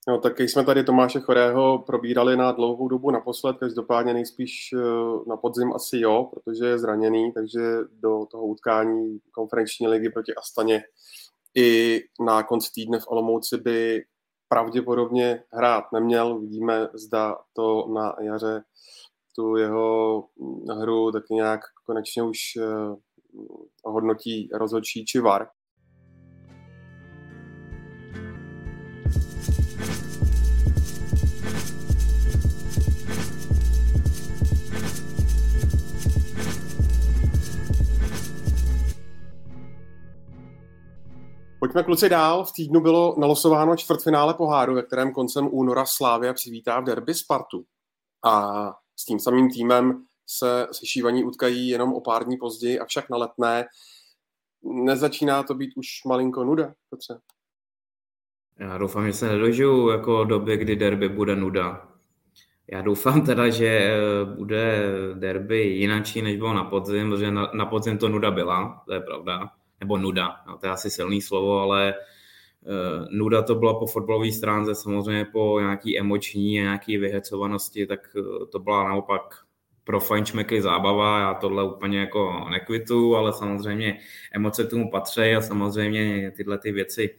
No, 0.08 0.18
tak 0.18 0.40
jsme 0.40 0.64
tady 0.64 0.84
Tomáše 0.84 1.20
Chorého 1.20 1.78
probírali 1.78 2.36
na 2.36 2.52
dlouhou 2.52 2.88
dobu 2.88 3.10
naposled, 3.10 3.56
každopádně 3.60 4.14
nejspíš 4.14 4.70
eh, 4.72 4.78
na 5.28 5.36
podzim 5.36 5.72
asi 5.72 5.98
jo, 5.98 6.30
protože 6.34 6.66
je 6.66 6.78
zraněný, 6.78 7.32
takže 7.32 7.60
do 7.90 8.26
toho 8.30 8.46
utkání 8.46 9.18
konferenční 9.32 9.88
ligy 9.88 10.10
proti 10.10 10.34
Astaně 10.34 10.82
i 11.56 12.00
na 12.20 12.42
konci 12.42 12.70
týdne 12.74 12.98
v 12.98 13.08
Olomouci 13.08 13.56
by 13.56 14.04
pravděpodobně 14.48 15.42
hrát 15.52 15.84
neměl. 15.92 16.38
Vidíme, 16.38 16.88
zda 16.94 17.36
to 17.52 17.88
na 17.94 18.14
jaře 18.20 18.62
tu 19.36 19.56
jeho 19.56 20.24
hru 20.70 21.12
tak 21.12 21.28
nějak 21.30 21.60
konečně 21.86 22.22
už 22.22 22.38
eh, 22.56 22.96
hodnotí 23.84 24.48
rozhodčí 24.52 25.04
či 25.04 25.20
VAR. 25.20 25.48
Pojďme 41.66 41.82
kluci 41.82 42.08
dál. 42.08 42.44
V 42.44 42.52
týdnu 42.52 42.80
bylo 42.80 43.14
nalosováno 43.18 43.76
čtvrtfinále 43.76 44.34
poháru, 44.34 44.74
ve 44.74 44.82
kterém 44.82 45.12
koncem 45.12 45.48
února 45.50 45.84
Slávia 45.86 46.32
přivítá 46.32 46.80
v 46.80 46.84
derby 46.84 47.14
Spartu. 47.14 47.64
A 48.24 48.72
s 48.96 49.04
tím 49.04 49.20
samým 49.20 49.50
týmem 49.50 50.04
se 50.26 50.66
sešívaní 50.72 51.24
utkají 51.24 51.68
jenom 51.68 51.92
o 51.92 52.00
pár 52.00 52.24
dní 52.24 52.36
později, 52.36 52.78
avšak 52.80 53.10
na 53.10 53.16
letné. 53.16 53.66
Nezačíná 54.62 55.42
to 55.42 55.54
být 55.54 55.70
už 55.76 55.86
malinko 56.06 56.44
nuda, 56.44 56.74
Petře? 56.90 57.18
Já 58.58 58.78
doufám, 58.78 59.06
že 59.06 59.12
se 59.12 59.28
nedožiju 59.28 59.88
jako 59.88 60.24
doby, 60.24 60.56
kdy 60.56 60.76
derby 60.76 61.08
bude 61.08 61.36
nuda. 61.36 61.88
Já 62.72 62.82
doufám 62.82 63.26
teda, 63.26 63.48
že 63.48 63.66
eh, 63.66 64.24
bude 64.24 64.88
derby 65.14 65.58
jinačí, 65.58 66.22
než 66.22 66.36
bylo 66.36 66.54
na 66.54 66.64
podzim, 66.64 67.10
protože 67.10 67.30
na, 67.30 67.50
na 67.54 67.66
podzim 67.66 67.98
to 67.98 68.08
nuda 68.08 68.30
byla, 68.30 68.82
to 68.86 68.92
je 68.92 69.00
pravda 69.00 69.55
nebo 69.80 69.98
nuda, 69.98 70.36
no, 70.46 70.58
to 70.58 70.66
je 70.66 70.72
asi 70.72 70.90
silný 70.90 71.22
slovo, 71.22 71.58
ale 71.58 71.94
uh, 72.60 73.06
nuda 73.10 73.42
to 73.42 73.54
byla 73.54 73.78
po 73.78 73.86
fotbalové 73.86 74.32
stránce, 74.32 74.74
samozřejmě 74.74 75.24
po 75.24 75.60
nějaký 75.60 75.98
emoční 75.98 76.60
a 76.60 76.62
nějaký 76.62 76.96
vyhecovanosti, 76.98 77.86
tak 77.86 78.00
uh, 78.16 78.46
to 78.46 78.58
byla 78.58 78.88
naopak 78.88 79.34
pro 79.84 80.00
fajnčmeky 80.00 80.62
zábava, 80.62 81.20
já 81.20 81.34
tohle 81.34 81.64
úplně 81.64 82.00
jako 82.00 82.46
nekvitu, 82.50 83.16
ale 83.16 83.32
samozřejmě 83.32 83.98
emoce 84.32 84.64
tomu 84.64 84.90
patří 84.90 85.22
a 85.22 85.40
samozřejmě 85.40 86.30
tyhle 86.30 86.58
ty 86.58 86.72
věci 86.72 87.14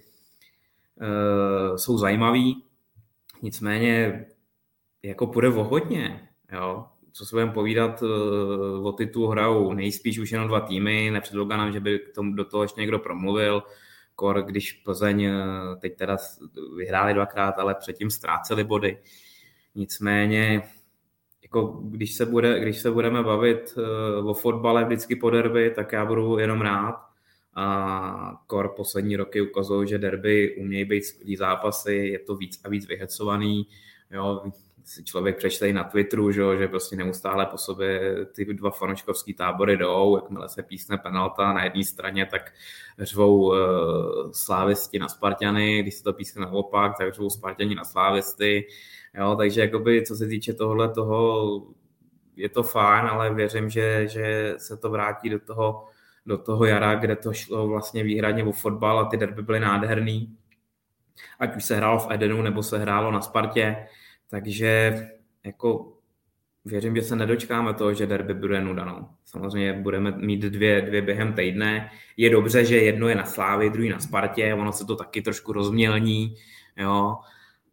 uh, 0.95 1.75
jsou 1.75 1.97
zajímavé. 1.97 2.43
Nicméně 3.41 4.25
jako 5.03 5.27
půjde 5.27 5.47
o 5.47 5.63
hodně, 5.63 6.29
jo 6.51 6.85
co 7.17 7.25
se 7.25 7.35
budeme 7.35 7.51
povídat, 7.51 8.03
eh, 8.03 8.79
o 8.81 8.91
titul 8.91 9.29
hrajou 9.29 9.73
nejspíš 9.73 10.19
už 10.19 10.31
jenom 10.31 10.47
dva 10.47 10.59
týmy, 10.59 11.09
nepředloga 11.13 11.57
nám, 11.57 11.71
že 11.71 11.79
by 11.79 11.99
k 11.99 12.15
tomu, 12.15 12.33
do 12.33 12.45
toho 12.45 12.63
ještě 12.63 12.81
někdo 12.81 12.99
promluvil, 12.99 13.63
kor, 14.15 14.41
když 14.41 14.71
Plzeň 14.71 15.23
eh, 15.23 15.35
teď 15.79 15.97
teda 15.97 16.17
vyhráli 16.77 17.13
dvakrát, 17.13 17.59
ale 17.59 17.75
předtím 17.75 18.09
ztráceli 18.09 18.63
body. 18.63 18.97
Nicméně, 19.75 20.63
jako 21.41 21.63
když, 21.83 22.13
se 22.13 22.25
bude, 22.25 22.59
když 22.59 22.77
se 22.77 22.91
budeme 22.91 23.23
bavit 23.23 23.73
eh, 23.77 24.21
o 24.23 24.33
fotbale 24.33 24.85
vždycky 24.85 25.15
po 25.15 25.29
derby, 25.29 25.71
tak 25.71 25.91
já 25.91 26.05
budu 26.05 26.37
jenom 26.37 26.61
rád. 26.61 27.07
A 27.59 28.41
kor 28.47 28.73
poslední 28.75 29.15
roky 29.15 29.41
ukazují, 29.41 29.87
že 29.87 29.97
derby 29.97 30.55
umějí 30.59 30.85
být 30.85 31.05
skvělý 31.05 31.35
zápasy, 31.35 31.93
je 31.93 32.19
to 32.19 32.35
víc 32.35 32.61
a 32.63 32.69
víc 32.69 32.87
vyhecovaný. 32.87 33.67
Jo, 34.11 34.43
si 34.87 35.03
člověk 35.03 35.37
přečte 35.37 35.69
i 35.69 35.73
na 35.73 35.83
Twitteru, 35.83 36.31
že, 36.31 36.41
že 36.57 36.67
prostě 36.67 36.95
neustále 36.95 37.45
po 37.45 37.57
sobě 37.57 38.15
ty 38.25 38.45
dva 38.45 38.71
fanouškovský 38.71 39.33
tábory 39.33 39.77
jdou, 39.77 40.15
jakmile 40.15 40.49
se 40.49 40.63
písne 40.63 40.97
penalta 40.97 41.53
na 41.53 41.63
jedné 41.63 41.83
straně, 41.83 42.25
tak 42.25 42.51
řvou 42.99 43.39
uh, 43.39 43.55
slávisti 44.31 44.99
na 44.99 45.07
Spartany, 45.07 45.81
když 45.81 45.95
se 45.95 46.03
to 46.03 46.13
písne 46.13 46.41
naopak, 46.41 46.97
tak 46.97 47.13
řvou 47.13 47.29
Spartani 47.29 47.75
na 47.75 47.83
slávisty, 47.83 48.67
jo, 49.19 49.35
takže 49.35 49.61
jakoby, 49.61 50.03
co 50.05 50.15
se 50.15 50.27
týče 50.27 50.53
tohle 50.53 50.89
toho, 50.89 51.61
je 52.35 52.49
to 52.49 52.63
fajn, 52.63 53.05
ale 53.05 53.33
věřím, 53.33 53.69
že, 53.69 54.07
že 54.07 54.55
se 54.57 54.77
to 54.77 54.89
vrátí 54.89 55.29
do 55.29 55.39
toho, 55.39 55.85
do 56.25 56.37
toho 56.37 56.65
jara, 56.65 56.95
kde 56.95 57.15
to 57.15 57.33
šlo 57.33 57.67
vlastně 57.67 58.03
výhradně 58.03 58.43
o 58.43 58.51
fotbal 58.51 58.99
a 58.99 59.05
ty 59.05 59.17
derby 59.17 59.41
byly 59.41 59.59
nádherný. 59.59 60.37
Ať 61.39 61.55
už 61.55 61.63
se 61.63 61.75
hrálo 61.75 61.99
v 61.99 62.11
Edenu, 62.11 62.41
nebo 62.41 62.63
se 62.63 62.77
hrálo 62.77 63.11
na 63.11 63.21
Spartě, 63.21 63.87
takže 64.29 64.93
jako 65.43 65.93
věřím, 66.65 66.95
že 66.95 67.01
se 67.01 67.15
nedočkáme 67.15 67.73
toho, 67.73 67.93
že 67.93 68.07
derby 68.07 68.33
bude 68.33 68.61
nuda. 68.61 68.85
No. 68.85 69.09
Samozřejmě 69.25 69.73
budeme 69.73 70.11
mít 70.11 70.41
dvě, 70.41 70.81
dvě 70.81 71.01
během 71.01 71.33
týdne. 71.33 71.91
Je 72.17 72.29
dobře, 72.29 72.65
že 72.65 72.77
jedno 72.77 73.07
je 73.07 73.15
na 73.15 73.25
Slávy, 73.25 73.69
druhý 73.69 73.89
na 73.89 73.99
Spartě, 73.99 74.53
ono 74.53 74.71
se 74.71 74.85
to 74.85 74.95
taky 74.95 75.21
trošku 75.21 75.53
rozmělní, 75.53 76.35
jo, 76.77 77.17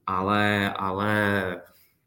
ale, 0.07 0.73
ale 0.73 1.57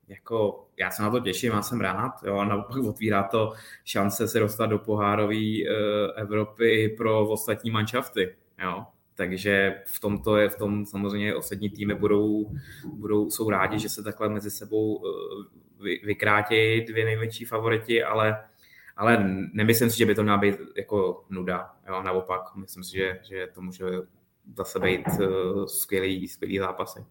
jako 0.07 0.67
já 0.79 0.91
se 0.91 1.01
na 1.01 1.11
to 1.11 1.19
těším, 1.19 1.51
já 1.51 1.61
jsem 1.61 1.81
rád, 1.81 2.11
jo, 2.25 2.37
a 2.37 2.45
naopak 2.45 2.77
otvírá 2.77 3.23
to 3.23 3.53
šance 3.85 4.27
se 4.27 4.39
dostat 4.39 4.65
do 4.65 4.79
pohárové 4.79 5.35
uh, 5.35 5.75
Evropy 6.15 6.95
pro 6.97 7.29
ostatní 7.29 7.71
manšafty, 7.71 8.35
jo. 8.63 8.85
Takže 9.17 9.81
v 9.85 9.99
tomto 9.99 10.37
je, 10.37 10.49
v 10.49 10.57
tom 10.57 10.85
samozřejmě 10.85 11.35
ostatní 11.35 11.69
týmy 11.69 11.95
budou, 11.95 12.51
budou, 12.93 13.29
jsou 13.29 13.49
rádi, 13.49 13.79
že 13.79 13.89
se 13.89 14.03
takhle 14.03 14.29
mezi 14.29 14.51
sebou 14.51 15.01
eh, 15.05 16.05
vykrátí 16.05 16.81
dvě 16.81 17.05
největší 17.05 17.45
favoriti, 17.45 18.03
ale, 18.03 18.43
ale 18.95 19.25
nemyslím 19.53 19.89
si, 19.89 19.97
že 19.97 20.05
by 20.05 20.15
to 20.15 20.23
měla 20.23 20.37
být 20.37 20.55
jako 20.77 21.25
nuda. 21.29 21.75
Jo, 21.87 22.03
naopak, 22.03 22.55
myslím 22.55 22.83
si, 22.83 22.97
že, 22.97 23.19
že 23.23 23.47
to 23.55 23.61
může 23.61 23.85
zase 24.57 24.79
být 24.79 25.07
uh, 25.07 25.65
skvělý, 25.65 26.27
skvělý 26.27 26.59
zápasy. 26.59 27.05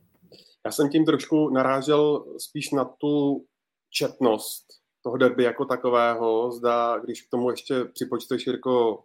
Já 0.65 0.73
jsem 0.73 0.91
tím 0.91 1.05
trošku 1.05 1.51
narážel 1.51 2.25
spíš 2.39 2.71
na 2.71 2.85
tu 2.85 3.45
četnost 3.91 4.67
toho 5.03 5.17
derby 5.17 5.45
jako 5.45 5.65
takového. 5.65 6.53
Zda, 6.53 6.99
když 6.99 7.23
k 7.23 7.31
tomu 7.31 7.51
ještě 7.51 7.85
připočteš 7.85 8.47
Jirko 8.47 9.05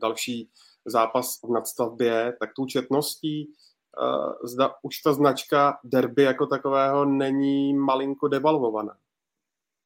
další 0.00 0.50
zápas 0.86 1.38
v 1.44 1.52
nadstavbě, 1.52 2.32
tak 2.40 2.50
tou 2.56 2.66
četností 2.66 3.46
uh, 3.46 4.32
zda 4.48 4.74
už 4.82 4.98
ta 4.98 5.12
značka 5.12 5.78
derby 5.84 6.22
jako 6.22 6.46
takového 6.46 7.04
není 7.04 7.74
malinko 7.74 8.28
devalvovaná. 8.28 8.96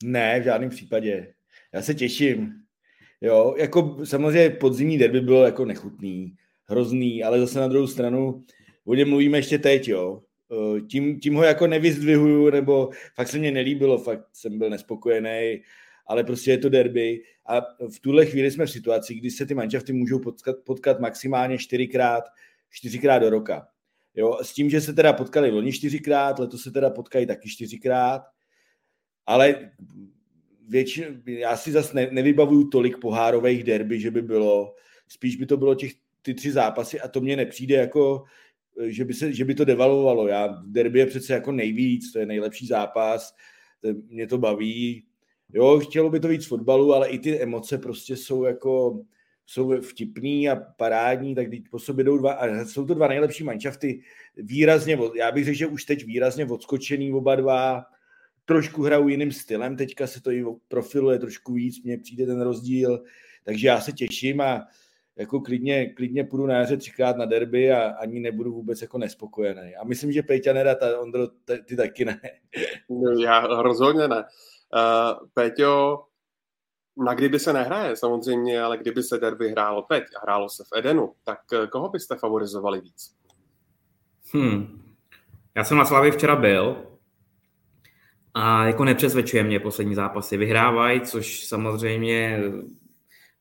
Ne, 0.04 0.40
v 0.40 0.44
žádném 0.44 0.70
případě. 0.70 1.34
Já 1.72 1.82
se 1.82 1.94
těším. 1.94 2.52
Jo, 3.20 3.54
jako 3.58 3.96
samozřejmě 4.04 4.50
podzimní 4.50 4.98
derby 4.98 5.20
bylo 5.20 5.44
jako 5.44 5.64
nechutný, 5.64 6.36
hrozný, 6.68 7.24
ale 7.24 7.40
zase 7.40 7.60
na 7.60 7.68
druhou 7.68 7.86
stranu 7.86 8.44
o 8.84 8.94
něm 8.94 9.08
mluvíme 9.08 9.38
ještě 9.38 9.58
teď, 9.58 9.88
jo. 9.88 10.22
Eh, 10.52 10.80
tím, 10.80 11.20
tím 11.20 11.34
ho 11.34 11.44
jako 11.44 11.66
nevyzdvihuju, 11.66 12.50
nebo 12.50 12.90
fakt 13.14 13.28
se 13.28 13.38
mě 13.38 13.50
nelíbilo, 13.50 13.98
fakt 13.98 14.24
jsem 14.32 14.58
byl 14.58 14.70
nespokojený, 14.70 15.62
ale 16.11 16.25
prostě 16.25 16.51
je 16.51 16.59
to 16.59 16.68
derby 16.68 17.23
a 17.46 17.61
v 17.94 18.01
tuhle 18.01 18.27
chvíli 18.27 18.51
jsme 18.51 18.66
v 18.66 18.70
situaci, 18.70 19.14
kdy 19.14 19.31
se 19.31 19.46
ty 19.46 19.55
manšafty 19.55 19.92
můžou 19.92 20.18
potkat, 20.18 20.57
potkat 20.64 21.01
maximálně 21.01 21.59
čtyřikrát, 21.59 22.25
čtyřikrát 22.70 23.18
do 23.18 23.31
roka. 23.31 23.68
Jo, 24.14 24.38
s 24.42 24.53
tím, 24.53 24.70
že 24.70 24.81
se 24.81 24.92
teda 24.92 25.12
potkali 25.12 25.51
loni 25.51 25.73
čtyřikrát, 25.73 26.38
letos 26.38 26.62
se 26.62 26.70
teda 26.70 26.90
potkají 26.90 27.27
taky 27.27 27.49
čtyřikrát, 27.49 28.23
ale 29.27 29.70
většin, 30.68 31.23
já 31.27 31.57
si 31.57 31.73
zase 31.73 31.94
ne, 31.94 32.09
nevybavuju 32.11 32.68
tolik 32.68 32.99
pohárových 32.99 33.64
derby, 33.64 34.01
že 34.01 34.11
by 34.11 34.23
bylo, 34.23 34.75
spíš 35.09 35.37
by 35.37 35.46
to 35.46 35.57
bylo 35.57 35.75
těch, 35.75 35.92
ty 36.23 36.35
tři 36.35 36.53
zápasy 36.53 37.01
a 37.01 37.09
to 37.09 37.20
mně 37.20 37.37
nepřijde 37.37 37.75
jako, 37.75 38.25
že 38.87 39.05
by, 39.05 39.14
se, 39.14 39.33
že 39.33 39.44
by 39.44 39.55
to 39.55 39.64
devalovalo. 39.64 40.29
Já, 40.29 40.62
derby 40.66 40.99
je 40.99 41.07
přece 41.07 41.33
jako 41.33 41.53
nejvíc, 41.53 42.12
to 42.12 42.18
je 42.18 42.27
nejlepší 42.27 42.66
zápas, 42.66 43.35
mě 44.09 44.27
to 44.27 44.38
baví. 44.38 45.10
Jo, 45.52 45.80
chtělo 45.80 46.10
by 46.10 46.20
to 46.20 46.28
víc 46.28 46.46
fotbalu, 46.46 46.94
ale 46.94 47.08
i 47.08 47.18
ty 47.18 47.40
emoce 47.40 47.78
prostě 47.78 48.16
jsou 48.16 48.44
jako, 48.44 49.00
jsou 49.46 49.80
vtipný 49.80 50.48
a 50.48 50.56
parádní, 50.56 51.34
tak 51.34 51.46
po 51.70 51.78
sobě 51.78 52.04
jdou 52.04 52.18
dva, 52.18 52.32
a 52.32 52.64
jsou 52.64 52.86
to 52.86 52.94
dva 52.94 53.08
nejlepší 53.08 53.44
manšafty, 53.44 54.00
výrazně, 54.36 54.98
já 55.16 55.32
bych 55.32 55.44
řekl, 55.44 55.58
že 55.58 55.66
už 55.66 55.84
teď 55.84 56.04
výrazně 56.04 56.46
odskočený 56.46 57.12
oba 57.12 57.36
dva, 57.36 57.84
trošku 58.44 58.82
hrajou 58.82 59.08
jiným 59.08 59.32
stylem, 59.32 59.76
teďka 59.76 60.06
se 60.06 60.22
to 60.22 60.30
i 60.30 60.44
profiluje 60.68 61.18
trošku 61.18 61.52
víc, 61.52 61.82
mně 61.82 61.98
přijde 61.98 62.26
ten 62.26 62.40
rozdíl, 62.40 63.02
takže 63.44 63.66
já 63.66 63.80
se 63.80 63.92
těším 63.92 64.40
a 64.40 64.66
jako 65.16 65.40
klidně, 65.40 65.86
klidně 65.86 66.24
půjdu 66.24 66.46
na 66.46 66.54
jaře 66.54 66.76
třikrát 66.76 67.16
na 67.16 67.24
derby 67.24 67.72
a 67.72 67.88
ani 67.88 68.20
nebudu 68.20 68.52
vůbec 68.52 68.82
jako 68.82 68.98
nespokojený. 68.98 69.76
A 69.76 69.84
myslím, 69.84 70.12
že 70.12 70.22
Peťa 70.22 70.52
nerad 70.52 70.82
a 70.82 71.00
Ondro, 71.00 71.28
ty 71.64 71.76
taky 71.76 72.04
ne. 72.04 72.20
Já 73.24 73.40
rozhodně 73.40 74.08
ne. 74.08 74.24
Uh, 74.74 75.28
Peťo, 75.35 76.04
na 76.96 77.14
kdyby 77.14 77.38
se 77.38 77.52
nehraje 77.52 77.96
samozřejmě, 77.96 78.62
ale 78.62 78.78
kdyby 78.78 79.02
se 79.02 79.18
derby 79.18 79.50
hrálo 79.50 79.83
teď 79.83 80.04
a 80.16 80.20
hrálo 80.22 80.48
se 80.48 80.64
v 80.64 80.78
Edenu, 80.78 81.12
tak 81.24 81.40
eh, 81.52 81.66
koho 81.66 81.88
byste 81.88 82.16
favorizovali 82.16 82.80
víc? 82.80 83.16
Hmm. 84.33 84.83
Já 85.54 85.64
jsem 85.64 85.78
na 85.78 85.85
Slavě 85.85 86.12
včera 86.12 86.37
byl 86.37 86.87
a 88.35 88.66
jako 88.66 88.85
nepřesvědčuje 88.85 89.44
mě 89.44 89.61
poslední 89.61 89.94
zápasy. 89.94 90.37
Vyhrávají, 90.37 91.00
což 91.00 91.46
samozřejmě 91.46 92.40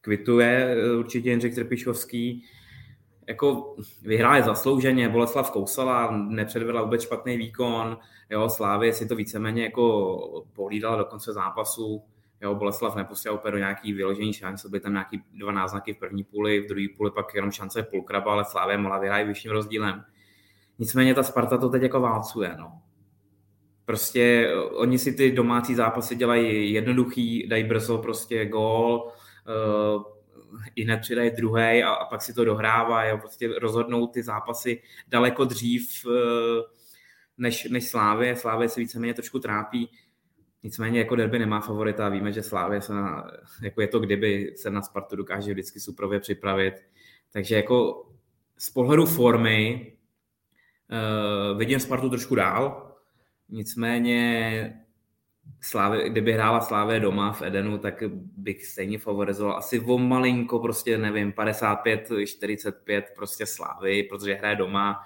kvituje 0.01 0.75
eh, 0.77 0.95
určitě 0.95 1.29
Jindřich 1.29 1.55
Trpišovský. 1.55 2.45
Jako 3.29 3.75
vyhráje 4.01 4.43
zaslouženě, 4.43 5.09
Boleslav 5.09 5.51
kousala, 5.51 6.11
nepředvedla 6.11 6.81
vůbec 6.81 7.01
špatný 7.03 7.37
výkon, 7.37 7.97
jo, 8.29 8.49
Slávě 8.49 8.93
si 8.93 9.07
to 9.07 9.15
víceméně 9.15 9.63
jako 9.63 10.43
pohlídala 10.53 10.95
do 10.95 11.05
konce 11.05 11.33
zápasu, 11.33 12.03
jo, 12.41 12.55
Boleslav 12.55 12.95
nepustil 12.95 13.33
úplně 13.33 13.51
do 13.51 13.57
nějaký 13.57 13.93
vyložení 13.93 14.33
šance, 14.33 14.69
byly 14.69 14.79
tam 14.79 14.91
nějaký 14.91 15.23
dva 15.33 15.51
náznaky 15.51 15.93
v 15.93 15.99
první 15.99 16.23
půli, 16.23 16.59
v 16.59 16.67
druhé 16.67 16.85
půli 16.97 17.11
pak 17.11 17.35
jenom 17.35 17.51
šance 17.51 17.83
půlkraba, 17.83 18.31
ale 18.31 18.45
Slávě 18.45 18.77
mohla 18.77 18.99
vyhrát 18.99 19.27
vyšším 19.27 19.51
rozdílem. 19.51 20.03
Nicméně 20.79 21.13
ta 21.13 21.23
Sparta 21.23 21.57
to 21.57 21.69
teď 21.69 21.81
jako 21.81 21.99
válcuje, 21.99 22.55
no. 22.59 22.71
Prostě 23.85 24.53
oni 24.71 24.99
si 24.99 25.13
ty 25.13 25.31
domácí 25.31 25.75
zápasy 25.75 26.15
dělají 26.15 26.73
jednoduchý, 26.73 27.47
dají 27.47 27.63
brzo 27.63 27.97
prostě 27.97 28.45
gól, 28.45 29.11
uh, 29.95 30.18
i 30.75 30.83
hned 30.83 30.97
přidají 30.97 31.31
druhý 31.31 31.83
a, 31.83 31.89
a 31.89 32.05
pak 32.05 32.21
si 32.21 32.33
to 32.33 32.45
dohrává, 32.45 33.05
jo, 33.05 33.17
prostě 33.17 33.47
rozhodnou 33.59 34.07
ty 34.07 34.23
zápasy 34.23 34.81
daleko 35.07 35.45
dřív 35.45 36.05
uh, 36.05 36.13
než, 37.37 37.63
než 37.63 37.89
Slávě. 37.89 38.35
Slávě 38.35 38.69
se 38.69 38.79
víceméně 38.79 39.13
trošku 39.13 39.39
trápí, 39.39 39.89
nicméně 40.63 40.99
jako 40.99 41.15
derby 41.15 41.39
nemá 41.39 41.61
favorita 41.61 42.09
víme, 42.09 42.31
že 42.31 42.43
Slávě 42.43 42.81
se 42.81 42.93
na, 42.93 43.31
jako 43.61 43.81
je 43.81 43.87
to 43.87 43.99
kdyby 43.99 44.53
se 44.57 44.69
na 44.69 44.81
Spartu 44.81 45.15
dokáže 45.15 45.51
vždycky 45.51 45.79
suprově 45.79 46.19
připravit. 46.19 46.73
Takže 47.33 47.55
jako 47.55 48.09
z 48.57 48.69
pohledu 48.69 49.05
formy 49.05 49.93
uh, 51.51 51.57
vidím 51.57 51.79
Spartu 51.79 52.09
trošku 52.09 52.35
dál, 52.35 52.95
nicméně 53.49 54.83
Slávě, 55.61 56.09
kdyby 56.09 56.33
hrála 56.33 56.61
Slávě 56.61 56.99
doma 56.99 57.31
v 57.31 57.41
Edenu, 57.41 57.77
tak 57.77 58.03
bych 58.37 58.65
stejně 58.65 58.99
favorizoval 58.99 59.57
asi 59.57 59.79
o 59.79 59.97
malinko, 59.97 60.59
prostě 60.59 60.97
nevím, 60.97 61.31
55, 61.31 62.09
45 62.25 63.05
prostě 63.15 63.45
Slávy, 63.45 64.03
protože 64.03 64.33
hraje 64.33 64.55
doma 64.55 65.03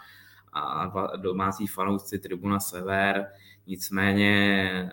a 0.53 0.91
domácí 1.17 1.67
fanoušci 1.67 2.19
Tribuna 2.19 2.60
Sever, 2.60 3.27
nicméně 3.67 4.91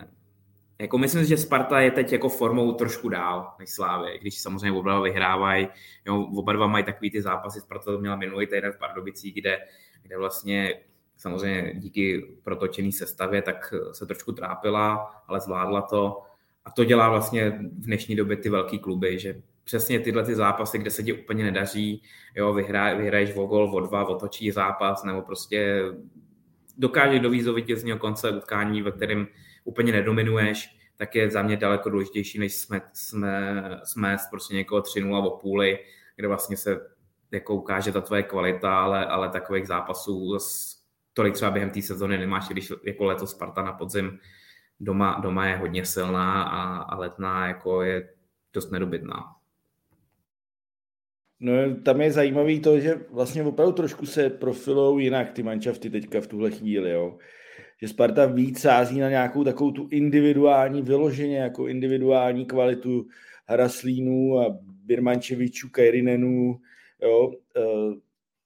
jako 0.80 0.98
myslím, 0.98 1.24
že 1.24 1.36
Sparta 1.36 1.80
je 1.80 1.90
teď 1.90 2.12
jako 2.12 2.28
formou 2.28 2.72
trošku 2.72 3.08
dál 3.08 3.54
než 3.58 3.70
Slávě, 3.70 4.18
když 4.18 4.38
samozřejmě 4.38 4.72
oba 4.72 4.90
dva 4.90 5.00
vyhrávají, 5.00 5.68
jo, 6.06 6.22
oba 6.36 6.52
dva 6.52 6.66
mají 6.66 6.84
takový 6.84 7.10
ty 7.10 7.22
zápasy, 7.22 7.60
Sparta 7.60 7.84
to 7.84 7.98
měla 7.98 8.16
minulý 8.16 8.46
týden 8.46 8.72
v 8.72 8.78
Pardubicích, 8.78 9.34
kde, 9.34 9.58
kde 10.02 10.18
vlastně 10.18 10.74
samozřejmě 11.20 11.72
díky 11.74 12.34
protočený 12.42 12.92
sestavě, 12.92 13.42
tak 13.42 13.74
se 13.92 14.06
trošku 14.06 14.32
trápila, 14.32 15.14
ale 15.28 15.40
zvládla 15.40 15.82
to. 15.82 16.22
A 16.64 16.70
to 16.70 16.84
dělá 16.84 17.08
vlastně 17.08 17.50
v 17.50 17.84
dnešní 17.84 18.16
době 18.16 18.36
ty 18.36 18.48
velký 18.48 18.78
kluby, 18.78 19.18
že 19.18 19.42
přesně 19.64 20.00
tyhle 20.00 20.24
ty 20.24 20.34
zápasy, 20.34 20.78
kde 20.78 20.90
se 20.90 21.02
ti 21.02 21.12
úplně 21.12 21.44
nedaří, 21.44 22.02
jo, 22.34 22.52
vyhraj, 22.52 22.98
vyhraješ 22.98 23.36
o 23.36 23.46
gol, 23.46 23.74
o 23.74 23.80
dva, 23.80 24.08
otočí 24.08 24.50
zápas, 24.50 25.04
nebo 25.04 25.22
prostě 25.22 25.82
dokáže 26.78 27.18
dovízt 27.18 27.46
do 27.46 27.54
vítězního 27.54 27.98
konce 27.98 28.30
utkání, 28.30 28.82
ve 28.82 28.92
kterém 28.92 29.26
úplně 29.64 29.92
nedominuješ, 29.92 30.76
tak 30.96 31.14
je 31.14 31.30
za 31.30 31.42
mě 31.42 31.56
daleko 31.56 31.90
důležitější, 31.90 32.38
než 32.38 32.54
jsme, 32.54 32.80
jsme, 32.92 33.62
jsme 33.84 34.16
prostě 34.30 34.54
někoho 34.54 34.80
3-0 34.80 35.26
o 35.26 35.38
půli, 35.38 35.78
kde 36.16 36.28
vlastně 36.28 36.56
se 36.56 36.80
jako 37.30 37.54
ukáže 37.54 37.92
ta 37.92 38.00
tvoje 38.00 38.22
kvalita, 38.22 38.78
ale, 38.78 39.06
ale 39.06 39.28
takových 39.28 39.66
zápasů 39.66 40.38
tolik 41.12 41.34
třeba 41.34 41.50
během 41.50 41.70
té 41.70 41.82
sezóny 41.82 42.18
nemáš, 42.18 42.48
když 42.48 42.72
jako 42.86 43.04
letos 43.04 43.30
Sparta 43.30 43.62
na 43.62 43.72
podzim 43.72 44.18
doma, 44.80 45.20
doma 45.22 45.46
je 45.46 45.56
hodně 45.56 45.84
silná 45.84 46.42
a, 46.42 46.76
a 46.76 46.98
letná 46.98 47.46
jako 47.46 47.82
je 47.82 48.08
dost 48.52 48.70
nedobytná. 48.70 49.22
No, 51.40 51.52
tam 51.84 52.00
je 52.00 52.12
zajímavý 52.12 52.60
to, 52.60 52.80
že 52.80 53.00
vlastně 53.10 53.42
opravdu 53.42 53.72
trošku 53.72 54.06
se 54.06 54.30
profilou 54.30 54.98
jinak 54.98 55.32
ty 55.32 55.42
manšafty 55.42 55.90
teďka 55.90 56.20
v 56.20 56.26
tuhle 56.26 56.50
chvíli, 56.50 56.90
jo. 56.90 57.18
Že 57.80 57.88
Sparta 57.88 58.26
víc 58.26 58.60
sází 58.60 59.00
na 59.00 59.08
nějakou 59.08 59.44
takovou 59.44 59.70
tu 59.70 59.88
individuální, 59.90 60.82
vyloženě 60.82 61.38
jako 61.38 61.68
individuální 61.68 62.46
kvalitu 62.46 63.06
Haraslínů 63.48 64.40
a 64.40 64.58
Birmančevičů, 64.62 65.68
Kajrinenů, 65.68 66.60
jo. 67.02 67.32
Eh, 67.56 67.94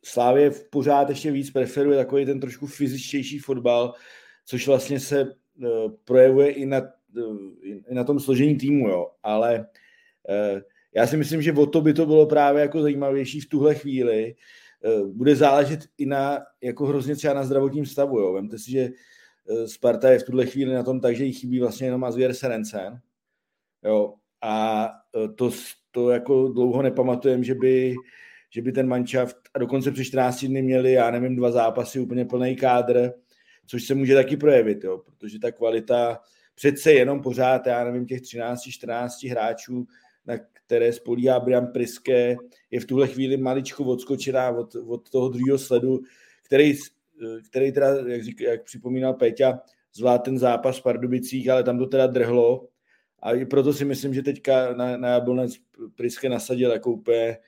Slávě 0.04 0.50
pořád 0.70 1.08
ještě 1.08 1.30
víc 1.30 1.50
preferuje 1.50 1.98
takový 1.98 2.26
ten 2.26 2.40
trošku 2.40 2.66
fyzičtější 2.66 3.38
fotbal, 3.38 3.94
což 4.46 4.66
vlastně 4.66 5.00
se 5.00 5.24
uh, 5.24 5.92
projevuje 6.04 6.50
i 6.50 6.66
na, 6.66 6.82
uh, 7.16 7.38
i 7.90 7.94
na 7.94 8.04
tom 8.04 8.20
složení 8.20 8.56
týmu, 8.56 8.88
jo. 8.88 9.10
Ale 9.22 9.58
uh, 9.58 10.60
já 10.94 11.06
si 11.06 11.16
myslím, 11.16 11.42
že 11.42 11.52
o 11.52 11.66
to 11.66 11.80
by 11.80 11.94
to 11.94 12.06
bylo 12.06 12.26
právě 12.26 12.62
jako 12.62 12.82
zajímavější 12.82 13.40
v 13.40 13.48
tuhle 13.48 13.74
chvíli. 13.74 14.34
Bude 15.06 15.36
záležet 15.36 15.80
i 15.98 16.06
na, 16.06 16.38
jako 16.62 16.86
hrozně 16.86 17.16
třeba 17.16 17.34
na 17.34 17.44
zdravotním 17.44 17.86
stavu, 17.86 18.18
jo. 18.18 18.32
Vemte 18.32 18.58
si, 18.58 18.70
že 18.70 18.88
Sparta 19.66 20.10
je 20.10 20.18
v 20.18 20.22
tuhle 20.22 20.46
chvíli 20.46 20.74
na 20.74 20.82
tom 20.82 21.00
tak, 21.00 21.16
že 21.16 21.24
jí 21.24 21.32
chybí 21.32 21.60
vlastně 21.60 21.86
jenom 21.86 22.04
Azvier 22.04 22.34
Serencen, 22.34 23.00
jo. 23.84 24.14
A 24.42 24.88
to, 25.34 25.50
to 25.90 26.10
jako 26.10 26.48
dlouho 26.48 26.82
nepamatujem, 26.82 27.44
že 27.44 27.54
by 27.54 27.94
že 28.54 28.62
by 28.62 28.72
ten 28.72 28.88
manšaft, 28.88 29.36
a 29.54 29.58
dokonce 29.58 29.90
při 29.90 30.04
14 30.04 30.44
dny 30.44 30.62
měli, 30.62 30.92
já 30.92 31.10
nevím, 31.10 31.36
dva 31.36 31.50
zápasy, 31.50 32.00
úplně 32.00 32.24
plný 32.24 32.56
kádr, 32.56 33.12
což 33.66 33.84
se 33.84 33.94
může 33.94 34.14
taky 34.14 34.36
projevit, 34.36 34.84
jo, 34.84 34.98
protože 34.98 35.38
ta 35.38 35.52
kvalita 35.52 36.20
přece 36.54 36.92
jenom 36.92 37.22
pořád, 37.22 37.66
já 37.66 37.84
nevím, 37.84 38.06
těch 38.06 38.20
13-14 38.20 39.30
hráčů 39.30 39.86
na 40.26 40.34
které 40.66 40.92
spolíhá 40.92 41.40
Brian 41.40 41.66
Priske, 41.66 42.36
je 42.70 42.80
v 42.80 42.84
tuhle 42.84 43.08
chvíli 43.08 43.36
maličko 43.36 43.84
odskočená 43.84 44.50
od, 44.50 44.74
od 44.86 45.10
toho 45.10 45.28
druhého 45.28 45.58
sledu, 45.58 46.00
který, 46.42 46.74
který 47.46 47.72
teda, 47.72 47.86
jak, 48.06 48.24
řík, 48.24 48.40
jak 48.40 48.64
připomínal 48.64 49.14
Péťa, 49.14 49.60
zvlád 49.94 50.18
ten 50.18 50.38
zápas 50.38 50.78
v 50.78 50.82
Pardubicích, 50.82 51.48
ale 51.48 51.62
tam 51.62 51.78
to 51.78 51.86
teda 51.86 52.06
drhlo. 52.06 52.68
A 53.22 53.32
i 53.32 53.46
proto 53.46 53.72
si 53.72 53.84
myslím, 53.84 54.14
že 54.14 54.22
teďka 54.22 54.74
na, 54.74 54.96
na 54.96 55.08
Jablonec 55.08 55.54
Priske 55.94 56.28
nasadil 56.28 56.70
jako 56.70 56.90
úplně, 56.92 57.38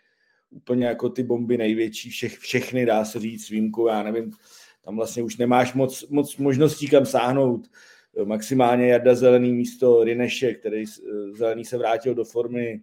úplně 0.57 0.87
jako 0.87 1.09
ty 1.09 1.23
bomby 1.23 1.59
největší, 1.59 2.11
všech, 2.11 2.39
všechny 2.39 2.87
dá 2.87 3.05
se 3.05 3.21
říct 3.21 3.47
s 3.47 3.51
já 3.89 4.03
nevím, 4.03 4.33
tam 4.85 4.97
vlastně 4.97 5.23
už 5.23 5.37
nemáš 5.37 5.75
moc, 5.75 6.09
moc 6.09 6.37
možností 6.37 6.89
kam 6.89 7.07
sáhnout. 7.07 7.67
Maximálně 8.25 8.87
Jarda 8.87 9.15
Zelený 9.15 9.53
místo 9.53 10.05
Rineše, 10.05 10.55
který 10.55 10.85
Zelený 11.33 11.65
se 11.65 11.79
vrátil 11.79 12.15
do 12.15 12.25
formy. 12.25 12.81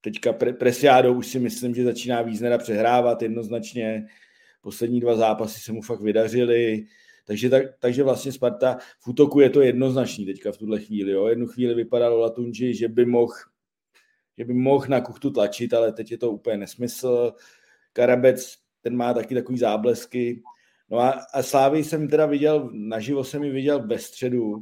Teďka 0.00 0.32
pre, 0.32 0.52
Presiado 0.52 1.12
už 1.12 1.26
si 1.26 1.38
myslím, 1.38 1.74
že 1.74 1.84
začíná 1.84 2.22
Víznera 2.22 2.58
přehrávat 2.58 3.22
jednoznačně. 3.22 4.06
Poslední 4.60 5.00
dva 5.00 5.16
zápasy 5.16 5.60
se 5.60 5.72
mu 5.72 5.82
fakt 5.82 6.00
vydařily. 6.00 6.86
Takže, 7.26 7.50
tak, 7.50 7.62
takže 7.78 8.02
vlastně 8.02 8.32
Sparta 8.32 8.78
v 9.00 9.08
útoku 9.08 9.40
je 9.40 9.50
to 9.50 9.62
jednoznačný 9.62 10.26
teďka 10.26 10.52
v 10.52 10.56
tuhle 10.56 10.80
chvíli. 10.80 11.12
Jo. 11.12 11.26
Jednu 11.26 11.46
chvíli 11.46 11.74
vypadalo 11.74 12.18
Latunži, 12.18 12.74
že 12.74 12.88
by 12.88 13.04
mohl 13.04 13.32
že 14.38 14.44
by 14.44 14.54
mohl 14.54 14.86
na 14.88 15.00
kuchtu 15.00 15.30
tlačit, 15.30 15.74
ale 15.74 15.92
teď 15.92 16.10
je 16.10 16.18
to 16.18 16.30
úplně 16.30 16.56
nesmysl. 16.56 17.32
Karabec, 17.92 18.56
ten 18.80 18.96
má 18.96 19.14
taky 19.14 19.34
takový 19.34 19.58
záblesky. 19.58 20.42
No 20.90 20.98
a, 20.98 21.10
a 21.34 21.42
Slávy 21.42 21.84
jsem 21.84 22.08
teda 22.08 22.26
viděl, 22.26 22.70
naživo 22.72 23.24
jsem 23.24 23.44
ji 23.44 23.50
viděl 23.50 23.86
ve 23.86 23.98
středu. 23.98 24.60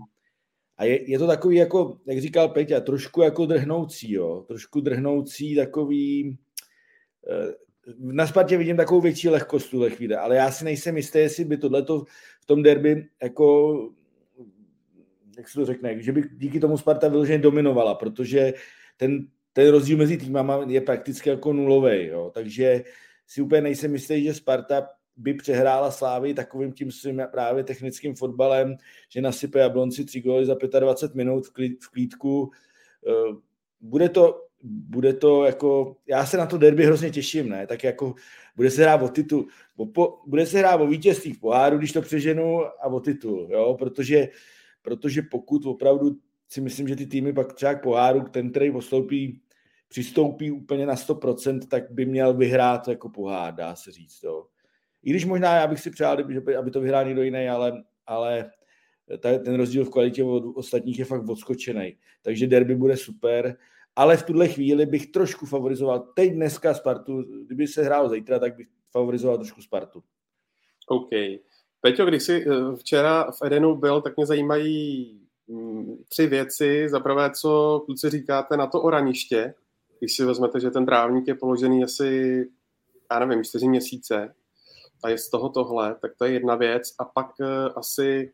A 0.77 0.85
je, 0.85 1.11
je 1.11 1.19
to 1.19 1.27
takový, 1.27 1.57
jako, 1.57 1.99
jak 2.07 2.21
říkal 2.21 2.49
Peťa, 2.49 2.81
trošku 2.81 3.23
jako 3.23 3.47
drhnoucí, 3.47 4.13
jo. 4.13 4.45
Trošku 4.49 4.81
drhnoucí, 4.81 5.57
takový... 5.57 6.39
Eh, 7.31 7.55
na 7.99 8.27
Spartě 8.27 8.57
vidím 8.57 8.77
takovou 8.77 9.01
větší 9.01 9.29
lehkost 9.29 9.71
tuhle 9.71 9.91
chvíli, 9.91 10.15
ale 10.15 10.37
já 10.37 10.51
si 10.51 10.65
nejsem 10.65 10.97
jistý, 10.97 11.19
jestli 11.19 11.45
by 11.45 11.57
tohleto 11.57 12.05
v 12.41 12.47
tom 12.47 12.63
derby 12.63 13.09
jako 13.23 13.75
jak 15.37 15.49
se 15.49 15.59
to 15.59 15.67
řekne, 15.67 16.03
že 16.03 16.13
by 16.13 16.23
díky 16.33 16.61
tomu 16.61 16.79
Sparta 16.79 17.09
vyloženě 17.09 17.39
dominovala, 17.39 17.95
protože 17.95 18.53
ten, 18.97 19.29
ten 19.55 19.71
rozdíl 19.71 19.97
mezi 19.97 20.17
týmama 20.17 20.65
je 20.67 20.81
prakticky 20.81 21.31
jako 21.31 21.53
nulový, 21.53 22.07
jo. 22.07 22.31
takže 22.35 22.85
si 23.27 23.43
úplně 23.43 23.61
nejsem 23.61 23.93
jistý, 23.93 24.25
že 24.25 24.35
Sparta 24.35 24.89
by 25.17 25.35
přehrála 25.35 25.91
Slávy 25.91 26.35
takovým 26.35 26.73
tím 26.73 26.93
svým 26.93 27.23
právě 27.31 27.65
technickým 27.65 28.15
fotbalem, 28.15 28.77
že 29.09 29.21
nasype 29.21 29.59
Jablonci 29.59 30.05
tři 30.05 30.21
góly 30.21 30.47
za 30.47 30.57
25 30.81 31.17
minut 31.17 31.47
v, 31.47 31.53
klídku. 31.91 32.51
Eh, 33.09 33.37
bude 33.81 34.09
to, 34.09 34.47
bude 34.63 35.13
to 35.13 35.45
jako, 35.45 35.97
já 36.07 36.27
se 36.27 36.37
na 36.37 36.47
to 36.47 36.59
derby 36.59 36.85
hrozně 36.85 37.11
těším, 37.11 37.49
ne, 37.49 37.67
tak 37.67 37.85
jako 37.85 38.15
bude 38.57 38.71
se 38.71 38.83
hrát 38.83 39.03
o 39.03 39.09
titul, 39.09 39.47
o 39.77 39.87
po, 39.87 40.19
bude 40.27 40.47
se 40.47 40.59
hrát 40.59 40.81
o 40.81 40.87
vítězství 40.87 41.33
v 41.33 41.41
poháru, 41.41 41.79
když 41.79 41.93
to 41.93 42.03
přeženu 42.03 42.61
a 42.65 42.87
o 42.87 43.01
titul, 43.01 43.49
jo, 43.51 43.77
protože, 43.79 44.29
protože 44.83 45.23
pokud 45.23 45.67
opravdu 45.67 46.17
si 46.49 46.61
myslím, 46.61 46.89
že 46.89 46.97
ty 46.97 47.07
týmy 47.07 47.33
pak 47.33 47.53
třeba 47.53 47.75
k 47.75 47.83
poháru, 47.83 48.25
ten, 48.31 48.51
který 48.51 48.73
postoupí, 48.73 49.41
přistoupí 49.95 50.51
úplně 50.51 50.87
na 50.87 50.95
100%, 50.95 51.61
tak 51.69 51.91
by 51.91 52.07
měl 52.07 52.35
vyhrát 52.35 52.89
jako 52.89 53.09
pohár, 53.09 53.55
dá 53.55 53.77
se 53.77 53.93
říct, 53.93 54.23
jo. 54.23 54.47
I 55.03 55.11
když 55.11 55.25
možná 55.25 55.57
já 55.57 55.67
bych 55.67 55.81
si 55.81 55.91
přál, 55.91 56.19
aby 56.59 56.71
to 56.71 56.81
vyhrál 56.81 57.05
někdo 57.05 57.23
jiný, 57.23 57.49
ale, 57.49 57.83
ale 58.07 58.51
ten 59.19 59.55
rozdíl 59.55 59.85
v 59.85 59.91
kvalitě 59.91 60.25
od 60.25 60.45
ostatních 60.57 60.99
je 60.99 61.05
fakt 61.05 61.29
odskočený. 61.29 61.97
Takže 62.23 62.47
derby 62.47 62.75
bude 62.75 62.97
super 62.97 63.57
ale 63.97 64.17
v 64.17 64.23
tuhle 64.23 64.49
chvíli 64.49 64.87
bych 64.87 65.07
trošku 65.07 65.47
favorizoval 65.47 66.01
teď 66.01 66.33
dneska 66.33 66.75
Spartu, 66.75 67.23
kdyby 67.47 67.67
se 67.67 67.83
hrál 67.83 68.09
zítra, 68.09 68.39
tak 68.39 68.57
bych 68.57 68.67
favorizoval 68.91 69.37
trošku 69.37 69.63
Spartu. 69.63 70.03
OK. 70.89 71.09
Peťo, 71.81 72.07
když 72.07 72.23
jsi 72.23 72.45
eh, 72.49 72.77
včera 72.77 73.31
v 73.31 73.43
Edenu 73.45 73.77
byl, 73.77 74.01
tak 74.01 74.17
mě 74.17 74.27
zajímají 74.27 75.21
mm, 75.47 75.97
tři 76.09 76.27
věci. 76.27 76.89
Za 76.89 77.01
prvé, 77.01 77.31
co 77.31 77.83
kluci 77.87 78.11
říkáte 78.11 78.57
na 78.57 78.67
to 78.67 78.83
oraniště, 78.83 79.55
když 79.99 80.17
si 80.17 80.25
vezmete, 80.25 80.61
že 80.61 80.71
ten 80.71 80.87
trávník 80.87 81.29
je 81.29 81.35
položený 81.35 81.85
asi, 81.85 82.41
já 83.13 83.19
nevím, 83.19 83.45
čtyři 83.45 83.69
měsíce 83.69 84.35
a 85.05 85.09
je 85.09 85.19
z 85.19 85.31
toho 85.31 85.49
tohle, 85.49 85.97
tak 86.01 86.11
to 86.19 86.25
je 86.25 86.33
jedna 86.33 86.55
věc. 86.55 86.83
A 86.99 87.05
pak 87.05 87.27
uh, 87.41 87.47
asi 87.77 88.33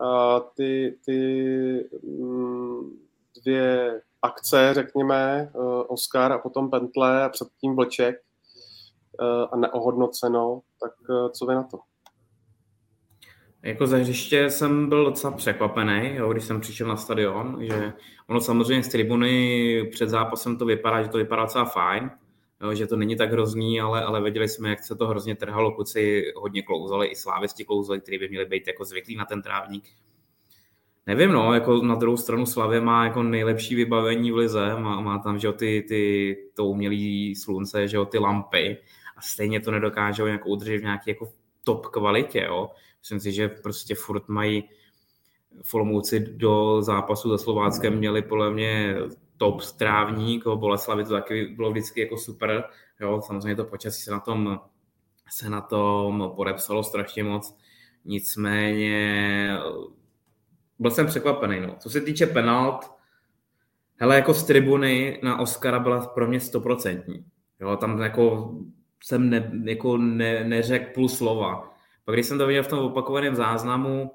uh, 0.00 0.40
ty, 0.56 0.98
ty 1.04 1.88
um, 2.02 2.98
dvě 3.42 4.00
akce, 4.22 4.74
řekněme, 4.74 5.50
eh, 5.54 5.58
Oscar 5.86 6.32
a 6.32 6.38
potom 6.38 6.70
Pentle 6.70 7.24
a 7.24 7.28
předtím 7.28 7.76
Vlček 7.76 8.16
eh, 8.16 9.46
a 9.52 9.56
neohodnoceno, 9.56 10.62
tak 10.80 10.92
eh, 11.10 11.30
co 11.30 11.46
vy 11.46 11.54
na 11.54 11.62
to? 11.62 11.78
Jako 13.62 13.86
za 13.86 13.96
hřiště 13.96 14.50
jsem 14.50 14.88
byl 14.88 15.04
docela 15.04 15.32
překvapený, 15.32 16.14
jo, 16.14 16.32
když 16.32 16.44
jsem 16.44 16.60
přišel 16.60 16.88
na 16.88 16.96
stadion, 16.96 17.58
že 17.60 17.92
ono 18.26 18.40
samozřejmě 18.40 18.82
z 18.82 18.88
tribuny 18.88 19.88
před 19.92 20.08
zápasem 20.08 20.56
to 20.56 20.64
vypadá, 20.64 21.02
že 21.02 21.08
to 21.08 21.18
vypadá 21.18 21.42
docela 21.42 21.64
fajn, 21.64 22.10
jo, 22.62 22.74
že 22.74 22.86
to 22.86 22.96
není 22.96 23.16
tak 23.16 23.32
hrozný, 23.32 23.80
ale, 23.80 24.04
ale 24.04 24.22
věděli 24.22 24.48
jsme, 24.48 24.68
jak 24.70 24.84
se 24.84 24.96
to 24.96 25.06
hrozně 25.06 25.36
trhalo, 25.36 25.72
kluci 25.72 26.32
hodně 26.36 26.62
klouzali, 26.62 27.06
i 27.06 27.16
slávisti 27.16 27.64
klouzali, 27.64 28.00
kteří 28.00 28.18
by 28.18 28.28
měli 28.28 28.46
být 28.46 28.66
jako 28.66 28.84
zvyklí 28.84 29.16
na 29.16 29.24
ten 29.24 29.42
trávník. 29.42 29.84
Nevím, 31.06 31.32
no, 31.32 31.54
jako 31.54 31.82
na 31.82 31.94
druhou 31.94 32.16
stranu 32.16 32.46
Slavě 32.46 32.80
má 32.80 33.04
jako 33.04 33.22
nejlepší 33.22 33.74
vybavení 33.74 34.32
v 34.32 34.36
lize, 34.36 34.74
má, 34.78 35.00
má 35.00 35.18
tam, 35.18 35.38
že 35.38 35.46
jo, 35.46 35.52
ty, 35.52 35.84
ty, 35.88 36.36
to 36.54 36.66
umělý 36.66 37.34
slunce, 37.36 37.88
že 37.88 37.96
jo, 37.96 38.04
ty 38.04 38.18
lampy 38.18 38.78
a 39.16 39.20
stejně 39.20 39.60
to 39.60 39.70
nedokážou 39.70 40.26
jako 40.26 40.48
udržet 40.48 40.78
v 40.78 40.82
nějaké 40.82 41.10
jako 41.10 41.32
top 41.64 41.86
kvalitě, 41.86 42.40
jo. 42.40 42.70
Myslím 43.02 43.20
si, 43.20 43.32
že 43.32 43.48
prostě 43.48 43.94
furt 43.94 44.28
mají 44.28 44.68
Folomouci 45.62 46.20
do 46.20 46.82
zápasu 46.82 47.28
za 47.30 47.38
Slováckem 47.38 47.98
měli 47.98 48.22
podle 48.22 48.50
mě 48.50 48.96
top 49.36 49.60
strávník, 49.60 50.44
Boleslavy 50.46 51.04
to 51.04 51.10
taky 51.10 51.46
bylo 51.46 51.70
vždycky 51.70 52.00
jako 52.00 52.16
super, 52.16 52.64
jo, 53.00 53.20
samozřejmě 53.26 53.56
to 53.56 53.64
počasí 53.64 54.02
se 54.02 54.10
na 54.10 54.20
tom 54.20 54.60
se 55.30 55.50
na 55.50 55.60
tom 55.60 56.32
podepsalo 56.36 56.84
strašně 56.84 57.24
moc, 57.24 57.56
nicméně 58.04 59.58
byl 60.78 60.90
jsem 60.90 61.06
překvapený. 61.06 61.60
No. 61.60 61.76
Co 61.78 61.90
se 61.90 62.00
týče 62.00 62.26
penalt, 62.26 62.90
hele, 63.96 64.16
jako 64.16 64.34
z 64.34 64.44
tribuny 64.44 65.20
na 65.22 65.40
Oscara 65.40 65.78
byla 65.78 66.06
pro 66.06 66.26
mě 66.26 66.40
stoprocentní. 66.40 67.24
Jo, 67.60 67.76
tam 67.76 68.00
jako 68.00 68.50
jsem 69.04 69.30
ne, 69.30 69.52
jako 69.64 69.96
ne, 69.96 70.44
neřekl 70.44 70.92
půl 70.94 71.08
slova. 71.08 71.71
Pak 72.04 72.14
když 72.14 72.26
jsem 72.26 72.38
to 72.38 72.46
viděl 72.46 72.62
v 72.62 72.68
tom 72.68 72.78
opakovaném 72.78 73.34
záznamu, 73.34 74.10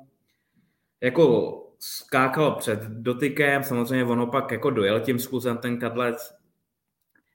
jako 1.01 1.53
skákal 1.79 2.51
před 2.51 2.79
dotykem, 2.81 3.63
samozřejmě 3.63 4.05
on 4.05 4.29
pak 4.29 4.51
jako 4.51 4.69
dojel 4.69 4.99
tím 4.99 5.19
zkusem 5.19 5.57
ten 5.57 5.79
kadlec. 5.79 6.33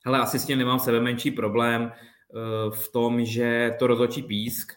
Hele, 0.04 0.18
asi 0.18 0.38
s 0.38 0.46
tím 0.46 0.58
nemám 0.58 0.78
sebe 0.78 1.00
menší 1.00 1.30
problém 1.30 1.82
uh, 1.82 2.74
v 2.74 2.92
tom, 2.92 3.24
že 3.24 3.76
to 3.78 3.86
rozhodčí 3.86 4.22
písk 4.22 4.72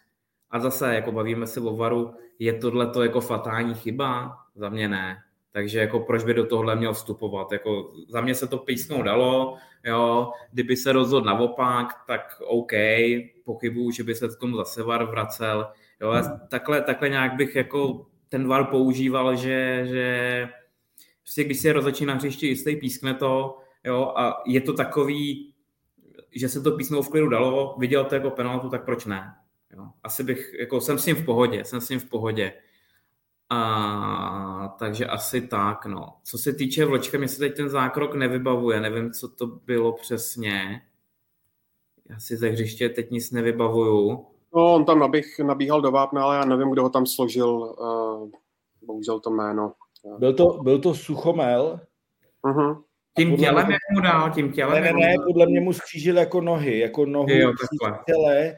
a 0.50 0.60
zase 0.60 0.96
jako 0.96 1.12
bavíme 1.12 1.48
se 1.48 1.60
o 1.60 1.76
varu, 1.76 2.14
je 2.40 2.54
tohle 2.54 2.88
to 2.88 3.04
jako 3.04 3.22
fatální 3.22 3.74
chyba? 3.74 4.38
Za 4.56 4.70
mě 4.70 4.90
ne. 4.90 5.18
Takže 5.56 5.80
jako 5.80 6.00
proč 6.00 6.24
by 6.24 6.34
do 6.34 6.46
tohle 6.46 6.76
měl 6.76 6.94
vstupovat? 6.94 7.52
Jako 7.52 7.94
za 8.08 8.22
mě 8.22 8.36
se 8.36 8.48
to 8.48 8.58
písnou 8.58 9.04
dalo, 9.04 9.58
jo, 9.86 10.32
kdyby 10.52 10.76
se 10.76 10.92
rozhodl 10.92 11.26
naopak, 11.26 11.88
tak 12.08 12.42
OK, 12.46 12.72
pochybuju, 13.44 13.92
že 13.92 14.04
by 14.04 14.16
se 14.16 14.28
k 14.28 14.40
tomu 14.40 14.58
zase 14.58 14.84
VAR 14.84 15.06
vracel. 15.06 15.68
Jo, 16.02 16.14
takhle, 16.50 16.82
takhle 16.82 17.10
nějak 17.10 17.36
bych 17.36 17.56
jako 17.56 18.06
ten 18.30 18.48
VAR 18.48 18.66
používal, 18.66 19.36
že, 19.36 19.86
že 19.86 20.48
prostě 21.22 21.44
když 21.44 21.60
se 21.60 21.74
rozhodčí 21.74 22.06
na 22.06 22.14
hřišti 22.14 22.48
jistý 22.48 22.76
pískne 22.76 23.14
to, 23.14 23.58
jo, 23.84 24.14
a 24.16 24.44
je 24.46 24.62
to 24.62 24.74
takový, 24.74 25.54
že 26.32 26.50
se 26.50 26.62
to 26.62 26.72
písmo 26.72 27.02
v 27.02 27.10
klidu 27.10 27.30
dalo, 27.30 27.76
viděl 27.80 28.06
to 28.06 28.16
jako 28.16 28.30
penaltu, 28.30 28.70
tak 28.70 28.86
proč 28.86 29.06
ne? 29.06 29.34
Jo. 29.76 29.86
Asi 30.04 30.24
bych, 30.24 30.54
jako 30.60 30.82
jsem 30.82 31.00
s 31.00 31.06
ním 31.06 31.16
v 31.16 31.26
pohodě, 31.26 31.66
jsem 31.66 31.82
s 31.82 31.90
ním 31.90 32.00
v 32.00 32.10
pohodě. 32.10 32.54
A, 33.50 34.76
takže 34.80 35.06
asi 35.06 35.42
tak, 35.42 35.86
no. 35.86 36.14
Co 36.24 36.38
se 36.38 36.54
týče 36.54 36.86
vlečka, 36.86 37.18
mě 37.18 37.28
se 37.28 37.40
teď 37.40 37.56
ten 37.56 37.70
zákrok 37.70 38.16
nevybavuje, 38.16 38.82
nevím, 38.82 39.12
co 39.12 39.28
to 39.28 39.48
bylo 39.48 39.94
přesně. 39.94 40.82
Já 42.10 42.20
si 42.20 42.38
ze 42.38 42.50
hřiště 42.50 42.90
teď 42.90 43.12
nic 43.12 43.32
nevybavuju. 43.32 44.26
No, 44.56 44.74
on 44.74 44.86
tam 44.86 45.00
naběh, 45.00 45.40
nabíhal 45.40 45.82
do 45.82 45.92
vápna, 45.92 46.24
ale 46.24 46.36
já 46.36 46.46
nevím, 46.46 46.72
kdo 46.72 46.84
ho 46.84 46.90
tam 46.90 47.06
složil, 47.06 47.50
uh, 47.50 48.30
bohužel 48.82 49.20
to 49.20 49.30
jméno. 49.30 49.74
Byl 50.20 50.34
to, 50.34 50.64
byl 50.64 50.80
to 50.80 50.94
Suchomel? 50.94 51.80
Uh-huh. 52.44 52.84
Tím 53.18 53.38
tělem, 53.38 53.72
jak 53.72 53.82
mu 53.92 54.02
dal, 54.02 54.32
tím 54.32 54.52
tělem. 54.52 54.84
Ne, 54.84 54.94
ne, 54.94 55.08
ne, 55.08 55.16
podle 55.28 55.46
mě 55.46 55.62
mu 55.62 55.74
skřížil 55.74 56.18
jako 56.18 56.42
nohy, 56.42 56.80
jako 56.80 57.06
nohu 57.06 57.30
jo, 57.30 57.54
těle 58.06 58.56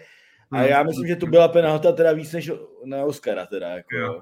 a 0.51 0.57
hmm. 0.57 0.67
já 0.67 0.83
myslím, 0.83 1.07
že 1.07 1.15
to 1.15 1.25
byla 1.25 1.47
penalta 1.47 1.91
teda 1.91 2.13
víc 2.13 2.33
než 2.33 2.51
na 2.85 3.03
Oscara 3.03 3.45
teda. 3.45 3.69
Jako, 3.69 3.95
jo, 3.95 4.13
jo. 4.13 4.21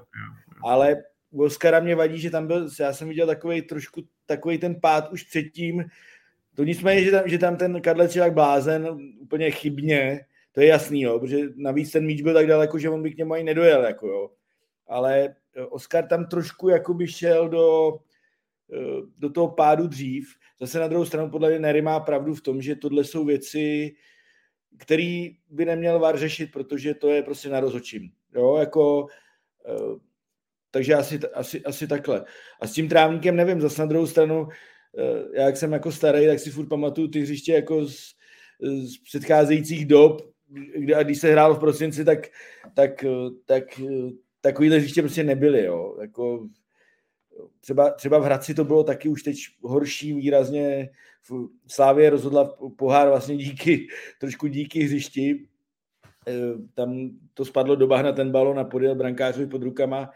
Ale 0.64 1.02
u 1.30 1.44
Oscara 1.44 1.80
mě 1.80 1.94
vadí, 1.94 2.18
že 2.18 2.30
tam 2.30 2.46
byl, 2.46 2.68
já 2.80 2.92
jsem 2.92 3.08
viděl 3.08 3.26
takový 3.26 3.62
trošku 3.62 4.02
takový 4.26 4.58
ten 4.58 4.80
pád 4.80 5.12
už 5.12 5.22
předtím, 5.22 5.84
to 6.54 6.64
nicméně, 6.64 7.04
že 7.04 7.10
tam, 7.10 7.22
že 7.28 7.38
tam 7.38 7.56
ten 7.56 7.80
Kadlec 7.80 8.16
je 8.16 8.22
tak 8.22 8.32
blázen 8.32 8.98
úplně 9.20 9.50
chybně, 9.50 10.20
to 10.52 10.60
je 10.60 10.66
jasný, 10.66 11.02
jo, 11.02 11.20
protože 11.20 11.38
navíc 11.56 11.90
ten 11.92 12.06
míč 12.06 12.22
byl 12.22 12.34
tak 12.34 12.46
daleko, 12.46 12.78
že 12.78 12.90
on 12.90 13.02
by 13.02 13.10
k 13.10 13.16
němu 13.16 13.32
ani 13.32 13.44
nedojel, 13.44 13.84
jako 13.84 14.06
jo. 14.06 14.30
Ale 14.86 15.34
eh, 15.56 15.64
Oscar 15.64 16.06
tam 16.06 16.26
trošku 16.26 16.68
jakoby 16.68 17.06
šel 17.08 17.48
do, 17.48 17.98
eh, 18.72 19.02
do 19.18 19.30
toho 19.30 19.48
pádu 19.48 19.86
dřív. 19.86 20.34
Zase 20.60 20.78
na 20.78 20.88
druhou 20.88 21.04
stranu 21.04 21.30
podle 21.30 21.48
mě 21.48 21.58
Nery 21.58 21.82
má 21.82 22.00
pravdu 22.00 22.34
v 22.34 22.40
tom, 22.40 22.62
že 22.62 22.76
tohle 22.76 23.04
jsou 23.04 23.24
věci, 23.24 23.94
který 24.76 25.36
by 25.50 25.64
neměl 25.64 25.98
VAR 25.98 26.18
řešit, 26.18 26.52
protože 26.52 26.94
to 26.94 27.08
je 27.08 27.22
prostě 27.22 27.48
na 27.48 27.60
rozočím. 27.60 28.10
Jo, 28.34 28.56
jako, 28.56 29.06
eh, 29.68 30.00
takže 30.70 30.94
asi, 30.94 31.20
asi, 31.34 31.62
asi 31.64 31.86
takhle. 31.86 32.24
A 32.60 32.66
s 32.66 32.72
tím 32.72 32.88
trávníkem 32.88 33.36
nevím, 33.36 33.60
zase 33.60 33.82
na 33.82 33.86
druhou 33.86 34.06
stranu, 34.06 34.48
já 35.34 35.42
jak 35.42 35.56
jsem 35.56 35.72
jako 35.72 35.92
starý, 35.92 36.26
tak 36.26 36.38
si 36.38 36.50
furt 36.50 36.68
pamatuju 36.68 37.08
ty 37.08 37.20
hřiště 37.20 37.52
jako 37.52 37.86
z, 37.86 38.14
z 38.60 38.98
předcházejících 38.98 39.86
dob, 39.86 40.36
kde, 40.76 40.94
a 40.94 41.02
když 41.02 41.18
se 41.18 41.32
hrálo 41.32 41.54
v 41.54 41.58
prosinci, 41.58 42.04
tak, 42.04 42.18
tak, 42.74 43.04
tak 43.44 43.64
takovýhle 44.40 44.78
hřiště 44.78 45.02
prostě 45.02 45.24
nebyly. 45.24 45.64
Jo. 45.64 45.96
Jako, 46.00 46.48
třeba, 47.60 47.90
třeba 47.90 48.18
v 48.18 48.22
Hradci 48.22 48.54
to 48.54 48.64
bylo 48.64 48.84
taky 48.84 49.08
už 49.08 49.22
teď 49.22 49.36
horší 49.62 50.12
výrazně. 50.12 50.90
Slávě 51.66 52.10
rozhodla 52.10 52.56
pohár 52.76 53.08
vlastně 53.08 53.36
díky, 53.36 53.86
trošku 54.20 54.46
díky 54.46 54.82
hřišti. 54.82 55.46
Tam 56.74 57.10
to 57.34 57.44
spadlo 57.44 57.76
do 57.76 57.86
bahna 57.86 58.12
ten 58.12 58.32
balon 58.32 58.58
a 58.58 58.64
podjel 58.64 58.94
brankářovi 58.94 59.46
pod 59.46 59.62
rukama. 59.62 60.10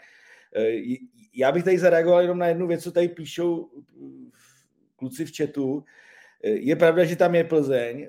E, 0.56 0.96
já 1.34 1.52
bych 1.52 1.64
tady 1.64 1.78
zareagoval 1.78 2.20
jenom 2.20 2.38
na 2.38 2.46
jednu 2.46 2.66
věc, 2.66 2.82
co 2.82 2.92
tady 2.92 3.08
píšou 3.08 3.70
kluci 4.96 5.24
v 5.24 5.36
chatu. 5.36 5.84
E, 6.44 6.50
je 6.50 6.76
pravda, 6.76 7.04
že 7.04 7.16
tam 7.16 7.34
je 7.34 7.44
Plzeň 7.44 8.08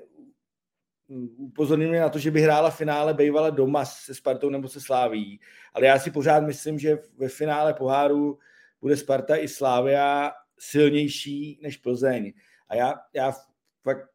upozornili 1.36 1.98
na 1.98 2.08
to, 2.08 2.18
že 2.18 2.30
by 2.30 2.40
hrála 2.40 2.70
finále 2.70 3.14
bývala 3.14 3.50
doma 3.50 3.84
se 3.84 4.14
Spartou 4.14 4.50
nebo 4.50 4.68
se 4.68 4.80
Sláví. 4.80 5.40
Ale 5.74 5.86
já 5.86 5.98
si 5.98 6.10
pořád 6.10 6.40
myslím, 6.40 6.78
že 6.78 6.98
ve 7.16 7.28
finále 7.28 7.74
poháru 7.74 8.38
bude 8.80 8.96
Sparta 8.96 9.36
i 9.36 9.48
Slávia 9.48 10.32
silnější 10.58 11.60
než 11.62 11.76
Plzeň. 11.76 12.32
A 12.68 12.74
já, 12.74 12.94
já 13.14 13.32
fakt 13.82 14.08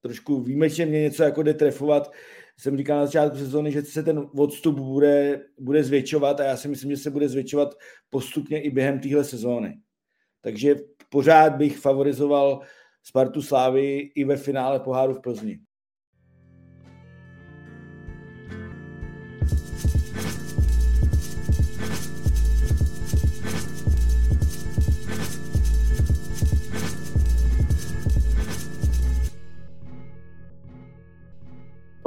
trošku 0.00 0.40
výjimečně 0.40 0.86
mě 0.86 1.00
něco 1.00 1.22
jako 1.22 1.42
jde 1.42 1.54
trefovat. 1.54 2.12
Jsem 2.60 2.76
říkal 2.76 2.98
na 2.98 3.06
začátku 3.06 3.38
sezóny, 3.38 3.72
že 3.72 3.82
se 3.82 4.02
ten 4.02 4.28
odstup 4.36 4.78
bude, 4.78 5.46
bude 5.58 5.84
zvětšovat 5.84 6.40
a 6.40 6.44
já 6.44 6.56
si 6.56 6.68
myslím, 6.68 6.90
že 6.90 6.96
se 6.96 7.10
bude 7.10 7.28
zvětšovat 7.28 7.74
postupně 8.10 8.62
i 8.62 8.70
během 8.70 9.00
téhle 9.00 9.24
sezóny. 9.24 9.80
Takže 10.40 10.74
pořád 11.08 11.56
bych 11.56 11.78
favorizoval 11.78 12.60
Spartu 13.02 13.42
Slávy 13.42 13.98
i 14.14 14.24
ve 14.24 14.36
finále 14.36 14.80
poháru 14.80 15.14
v 15.14 15.20
Plzni. 15.20 15.60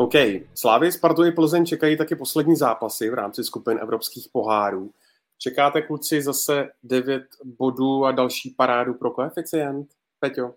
OK. 0.03 0.13
Slávy, 0.53 0.91
Spartu 0.91 1.25
i 1.25 1.31
Plzeň 1.31 1.65
čekají 1.65 1.97
taky 1.97 2.15
poslední 2.15 2.55
zápasy 2.55 3.09
v 3.09 3.13
rámci 3.13 3.43
skupin 3.43 3.79
evropských 3.81 4.27
pohárů. 4.31 4.91
Čekáte, 5.37 5.81
kluci, 5.81 6.21
zase 6.21 6.69
9 6.83 7.23
bodů 7.43 8.05
a 8.05 8.11
další 8.11 8.49
parádu 8.49 8.93
pro 8.93 9.11
koeficient? 9.11 9.87
Peťo? 10.19 10.53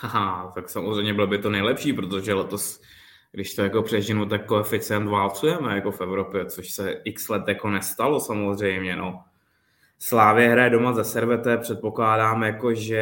Haha, 0.00 0.52
tak 0.54 0.70
samozřejmě 0.70 1.14
bylo 1.14 1.26
by 1.26 1.38
to 1.38 1.50
nejlepší, 1.50 1.92
protože 1.92 2.34
letos, 2.34 2.80
když 3.32 3.54
to 3.54 3.62
jako 3.62 3.82
přežinu, 3.82 4.26
tak 4.26 4.46
koeficient 4.46 5.08
válcujeme 5.08 5.74
jako 5.74 5.90
v 5.90 6.00
Evropě, 6.00 6.46
což 6.46 6.70
se 6.70 6.90
x 6.90 7.28
let 7.28 7.48
jako 7.48 7.70
nestalo 7.70 8.20
samozřejmě, 8.20 8.96
no. 8.96 9.24
Slávě 9.98 10.48
hraje 10.48 10.70
doma 10.70 10.92
ze 10.92 11.04
Servete, 11.04 11.58
předpokládám 11.58 12.42
jako, 12.42 12.74
že 12.74 12.96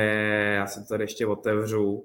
já 0.56 0.66
se 0.66 0.84
tady 0.88 1.04
ještě 1.04 1.26
otevřu, 1.26 2.04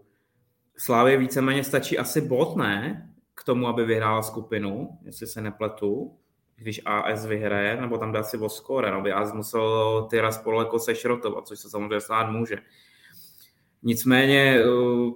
Slávě 0.80 1.18
víceméně 1.18 1.64
stačí 1.64 1.98
asi 1.98 2.22
bod, 2.22 2.56
ne? 2.56 3.09
K 3.40 3.44
tomu, 3.44 3.68
aby 3.68 3.86
vyhrála 3.86 4.22
skupinu, 4.22 4.90
jestli 5.06 5.28
se 5.28 5.42
nepletu, 5.42 6.18
když 6.56 6.82
AS 6.86 7.26
vyhraje, 7.26 7.82
nebo 7.82 7.98
tam 7.98 8.12
dá 8.12 8.24
si 8.24 8.38
o 8.38 8.50
skóre, 8.50 8.92
no 8.92 9.02
by 9.02 9.12
AS 9.12 9.34
musel 9.34 10.08
ty 10.10 10.22
spolu 10.30 10.60
jako 10.60 10.80
sešrotovat, 10.80 11.48
což 11.48 11.60
se 11.60 11.70
samozřejmě 11.70 12.02
stát 12.02 12.30
může. 12.30 12.58
Nicméně, 13.84 14.60
eh, 14.60 15.12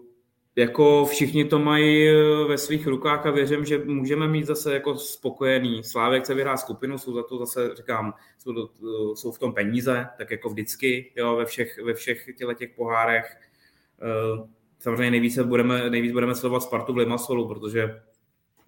jako 0.56 1.06
všichni 1.06 1.46
to 1.46 1.60
mají 1.60 2.08
eh, 2.08 2.14
ve 2.48 2.58
svých 2.58 2.88
rukách 2.88 3.26
a 3.26 3.32
věřím, 3.32 3.66
že 3.66 3.78
můžeme 3.86 4.28
mít 4.28 4.46
zase 4.46 4.74
jako 4.74 4.96
spokojený. 4.96 5.84
Slávek 5.84 6.26
se 6.26 6.34
vyhrá 6.34 6.58
skupinu, 6.58 6.98
jsou 6.98 7.14
za 7.14 7.24
to 7.24 7.38
zase, 7.38 7.76
říkám, 7.76 8.14
jsou, 8.38 8.54
to, 8.54 8.70
eh, 8.78 9.16
jsou 9.16 9.32
v 9.32 9.40
tom 9.40 9.54
peníze, 9.54 10.08
tak 10.18 10.32
jako 10.32 10.50
vždycky, 10.50 11.14
jo, 11.16 11.36
ve 11.36 11.46
všech, 11.46 11.84
ve 11.84 11.94
všech 11.94 12.30
těch 12.58 12.70
pohárech 12.76 13.38
samozřejmě 14.80 15.12
nejvíce 15.12 15.44
budeme, 15.44 15.90
nejvíc 15.90 16.12
budeme 16.12 16.36
sledovat 16.36 16.64
Spartu 16.64 16.94
v 16.94 16.98
Limassolu, 16.98 17.48
protože 17.48 18.02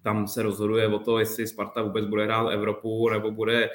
tam 0.06 0.28
se 0.28 0.42
rozhoduje 0.42 0.88
o 0.88 0.98
to, 0.98 1.18
jestli 1.18 1.46
Sparta 1.46 1.82
vůbec 1.82 2.04
bude 2.04 2.24
hrát 2.24 2.50
Evropu, 2.50 3.08
nebo 3.08 3.30
bude 3.30 3.70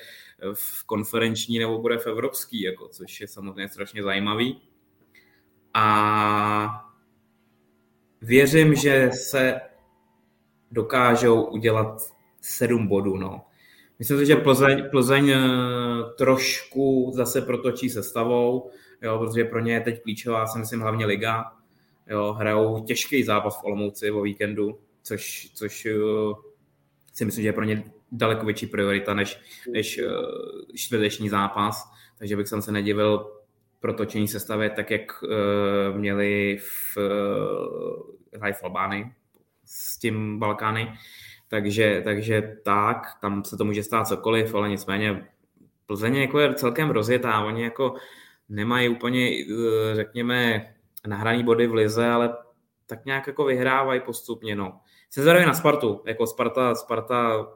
v 0.53 0.85
konferenční, 0.85 1.59
nebo 1.59 1.79
bude 1.79 1.97
v 1.97 2.07
evropský, 2.07 2.61
jako, 2.61 2.87
což 2.87 3.21
je 3.21 3.27
samozřejmě 3.27 3.69
strašně 3.69 4.03
zajímavý. 4.03 4.61
A 5.73 6.85
věřím, 8.21 8.75
že 8.75 9.09
se 9.13 9.61
dokážou 10.71 11.43
udělat 11.43 12.01
sedm 12.41 12.87
bodů. 12.87 13.17
No. 13.17 13.41
Myslím 13.99 14.19
si, 14.19 14.25
že 14.25 14.35
Plzeň, 14.35 14.89
Plzeň 14.91 15.29
eh, 15.29 15.39
trošku 16.17 17.11
zase 17.13 17.41
protočí 17.41 17.89
sestavou, 17.89 18.69
jo, 19.01 19.19
protože 19.19 19.43
pro 19.43 19.59
ně 19.59 19.73
je 19.73 19.81
teď 19.81 20.03
klíčová, 20.03 20.47
si 20.47 20.59
myslím, 20.59 20.81
hlavně 20.81 21.05
liga. 21.05 21.43
Jo, 22.07 22.33
hrajou 22.33 22.83
těžký 22.83 23.23
zápas 23.23 23.61
v 23.61 23.63
Olomouci 23.63 24.11
o 24.11 24.21
víkendu, 24.21 24.79
což, 25.03 25.51
což 25.53 25.85
uh, 25.85 26.33
si 27.13 27.25
myslím, 27.25 27.41
že 27.41 27.49
je 27.49 27.53
pro 27.53 27.63
ně 27.63 27.83
daleko 28.11 28.45
větší 28.45 28.67
priorita 28.67 29.13
než, 29.13 29.39
než 29.71 29.99
uh, 29.99 30.11
čtvrteční 30.75 31.29
zápas, 31.29 31.91
takže 32.19 32.35
bych 32.35 32.47
se 32.47 32.71
nedivil 32.71 33.31
protočení 33.79 34.27
sestavy 34.27 34.69
tak, 34.69 34.91
jak 34.91 35.23
uh, 35.23 35.29
měli 35.97 36.57
v, 36.61 36.97
uh, 38.37 38.51
v 38.51 38.63
Albány 38.63 39.13
s 39.65 39.97
tím 39.97 40.39
Balkány. 40.39 40.93
Takže, 41.47 42.01
takže 42.03 42.57
tak, 42.63 42.97
tam 43.21 43.43
se 43.43 43.57
to 43.57 43.65
může 43.65 43.83
stát 43.83 44.07
cokoliv, 44.07 44.55
ale 44.55 44.69
nicméně 44.69 45.27
Plzeň 45.85 46.15
jako 46.15 46.39
je 46.39 46.53
celkem 46.53 46.89
rozjetá, 46.89 47.41
oni 47.41 47.63
jako 47.63 47.95
nemají 48.49 48.89
úplně, 48.89 49.29
řekněme, 49.93 50.73
nahraný 51.07 51.43
body 51.43 51.67
v 51.67 51.73
lize, 51.73 52.07
ale 52.07 52.37
tak 52.85 53.05
nějak 53.05 53.27
jako 53.27 53.45
vyhrávají 53.45 54.01
postupně. 54.01 54.55
No. 54.55 54.80
Se 55.13 55.21
zvědavý 55.21 55.45
na 55.45 55.53
Spartu, 55.53 56.01
jako 56.05 56.27
Sparta, 56.27 56.75
Sparta 56.75 57.47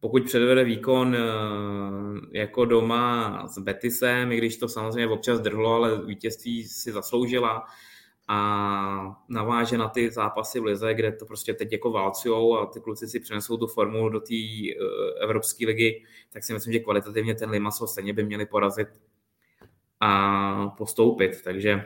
pokud 0.00 0.24
předvede 0.24 0.64
výkon 0.64 1.16
eh, 1.16 2.38
jako 2.38 2.64
doma 2.64 3.42
s 3.48 3.58
Betisem, 3.58 4.32
i 4.32 4.36
když 4.36 4.56
to 4.56 4.68
samozřejmě 4.68 5.08
občas 5.08 5.40
drhlo, 5.40 5.74
ale 5.74 6.06
vítězství 6.06 6.64
si 6.64 6.92
zasloužila 6.92 7.64
a 8.28 9.16
naváže 9.28 9.78
na 9.78 9.88
ty 9.88 10.10
zápasy 10.10 10.60
v 10.60 10.64
lize, 10.64 10.94
kde 10.94 11.12
to 11.12 11.26
prostě 11.26 11.54
teď 11.54 11.72
jako 11.72 11.90
válcujou 11.90 12.58
a 12.58 12.66
ty 12.66 12.80
kluci 12.80 13.08
si 13.08 13.20
přinesou 13.20 13.56
tu 13.56 13.66
formu 13.66 14.08
do 14.08 14.20
té 14.20 14.34
eh, 14.34 15.24
Evropské 15.24 15.66
ligy, 15.66 16.04
tak 16.32 16.44
si 16.44 16.52
myslím, 16.52 16.72
že 16.72 16.78
kvalitativně 16.78 17.34
ten 17.34 17.50
Limassol 17.50 17.86
stejně 17.86 18.12
by 18.12 18.24
měli 18.24 18.46
porazit 18.46 18.88
a 20.00 20.68
postoupit. 20.68 21.42
Takže 21.44 21.84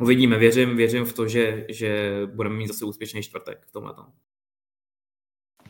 uvidíme, 0.00 0.38
věřím, 0.38 0.76
věřím 0.76 1.04
v 1.04 1.12
to, 1.12 1.28
že, 1.28 1.66
že 1.68 2.12
budeme 2.26 2.56
mít 2.56 2.66
zase 2.66 2.84
úspěšný 2.84 3.22
čtvrtek 3.22 3.66
v 3.66 3.72
tomhle. 3.72 3.94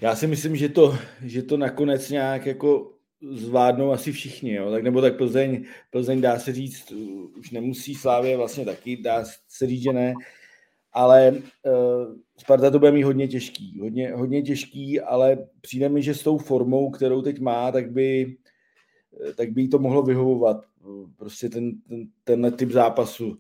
Já 0.01 0.17
si 0.17 0.27
myslím, 0.27 0.57
že 0.57 0.69
to, 0.69 0.99
že 1.23 1.43
to 1.43 1.57
nakonec 1.57 2.11
nějak 2.11 2.47
jako 2.47 2.95
zvládnou 3.31 3.93
asi 3.93 4.13
všichni, 4.13 4.55
jo? 4.55 4.71
Tak 4.71 4.83
nebo 4.83 5.01
tak 5.01 5.17
Plzeň, 5.17 5.65
Plzeň 5.91 6.21
dá 6.21 6.39
se 6.39 6.53
říct, 6.53 6.93
už 7.39 7.51
nemusí 7.51 7.95
Slávě 7.95 8.37
vlastně 8.37 8.65
taky, 8.65 8.97
dá 8.97 9.25
se 9.49 9.67
říct, 9.67 9.83
že 9.83 9.93
ne, 9.93 10.15
ale 10.93 11.31
uh, 11.33 12.15
Sparta 12.37 12.71
to 12.71 12.79
bude 12.79 12.93
mít 12.93 13.03
hodně 13.03 13.29
těžký, 13.29 13.79
hodně, 13.81 14.13
hodně 14.13 14.43
těžký, 14.43 15.01
ale 15.01 15.39
přijde 15.61 15.89
mi, 15.89 16.03
že 16.03 16.15
s 16.15 16.23
tou 16.23 16.39
formou, 16.39 16.91
kterou 16.91 17.23
teď 17.23 17.41
má, 17.41 17.73
tak 17.73 17.91
by, 17.91 18.37
tak 19.37 19.51
by 19.51 19.63
jí 19.63 19.69
to 19.69 19.79
mohlo 19.79 20.03
vyhovovat, 20.03 20.65
prostě 21.17 21.49
ten, 21.49 21.73
ten, 21.89 22.09
tenhle 22.25 22.51
typ 22.51 22.71
zápasu 22.71 23.39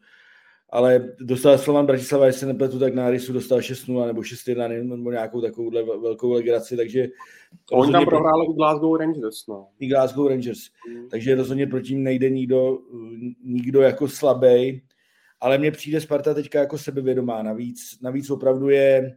ale 0.70 1.12
dostal 1.20 1.58
Slovan 1.58 1.86
Bratislava, 1.86 2.26
jestli 2.26 2.46
nepletu, 2.46 2.78
tak 2.78 2.94
na 2.94 3.10
Rysu 3.10 3.32
dostal 3.32 3.58
6-0 3.58 4.06
nebo 4.06 4.20
6-1 4.20 4.88
nebo 4.88 5.10
nějakou 5.10 5.40
takovou 5.40 5.70
velkou 6.00 6.32
legraci, 6.32 6.76
takže... 6.76 7.06
Oni 7.72 7.92
tam 7.92 8.04
prohráli 8.04 8.46
i 8.46 8.54
Glasgow 8.54 8.96
Rangers, 8.96 9.46
no. 9.46 9.68
I 9.78 9.86
Glasgow 9.86 10.28
Rangers, 10.28 10.58
mm. 10.88 11.08
takže 11.08 11.34
rozhodně 11.34 11.66
proti 11.66 11.94
ním 11.94 12.02
nejde 12.02 12.30
nikdo, 12.30 12.78
nikdo 13.44 13.80
jako 13.80 14.08
slabý, 14.08 14.82
ale 15.40 15.58
mně 15.58 15.70
přijde 15.70 16.00
Sparta 16.00 16.34
teďka 16.34 16.58
jako 16.58 16.78
sebevědomá, 16.78 17.42
navíc, 17.42 17.98
navíc 18.02 18.30
opravdu 18.30 18.68
je 18.68 19.16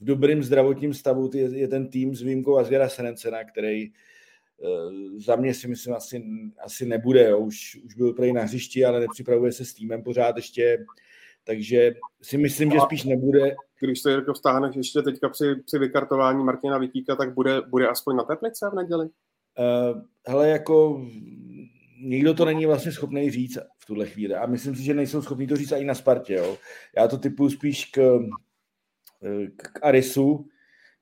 v 0.00 0.04
dobrém 0.04 0.42
zdravotním 0.42 0.94
stavu 0.94 1.30
je, 1.34 1.58
je 1.58 1.68
ten 1.68 1.88
tým 1.88 2.14
s 2.14 2.22
výjimkou 2.22 2.56
Asgera 2.56 2.88
Serencena, 2.88 3.44
který 3.44 3.92
za 5.16 5.36
mě 5.36 5.54
si 5.54 5.68
myslím 5.68 5.94
asi, 5.94 6.24
asi 6.64 6.86
nebude, 6.86 7.28
jo. 7.28 7.38
Už, 7.38 7.80
už 7.84 7.94
byl 7.94 8.12
prej 8.12 8.32
na 8.32 8.42
hřišti, 8.42 8.84
ale 8.84 9.00
nepřipravuje 9.00 9.52
se 9.52 9.64
s 9.64 9.74
týmem 9.74 10.02
pořád 10.02 10.36
ještě, 10.36 10.84
takže 11.44 11.94
si 12.22 12.38
myslím, 12.38 12.70
že 12.70 12.80
spíš 12.80 13.04
nebude. 13.04 13.56
Když 13.80 14.00
se 14.00 14.10
Jirko 14.10 14.32
vztáhneš 14.32 14.76
ještě 14.76 15.02
teďka 15.02 15.28
při, 15.28 15.44
při 15.66 15.78
vykartování 15.78 16.44
Martina 16.44 16.78
Vitíka, 16.78 17.16
tak 17.16 17.34
bude, 17.34 17.60
bude 17.60 17.88
aspoň 17.88 18.16
na 18.16 18.24
Teplice 18.24 18.70
v 18.72 18.74
neděli? 18.74 19.06
Uh, 19.06 20.02
hele, 20.26 20.48
jako 20.48 21.06
nikdo 22.02 22.34
to 22.34 22.44
není 22.44 22.66
vlastně 22.66 22.92
schopný 22.92 23.30
říct 23.30 23.58
v 23.78 23.86
tuhle 23.86 24.06
chvíli. 24.06 24.34
A 24.34 24.46
myslím 24.46 24.76
si, 24.76 24.82
že 24.82 24.94
nejsou 24.94 25.22
schopni 25.22 25.46
to 25.46 25.56
říct 25.56 25.72
ani 25.72 25.84
na 25.84 25.94
Spartě. 25.94 26.34
Jo. 26.34 26.56
Já 26.96 27.08
to 27.08 27.18
typu 27.18 27.50
spíš 27.50 27.84
k, 27.84 28.20
k 29.56 29.78
Arisu, 29.82 30.46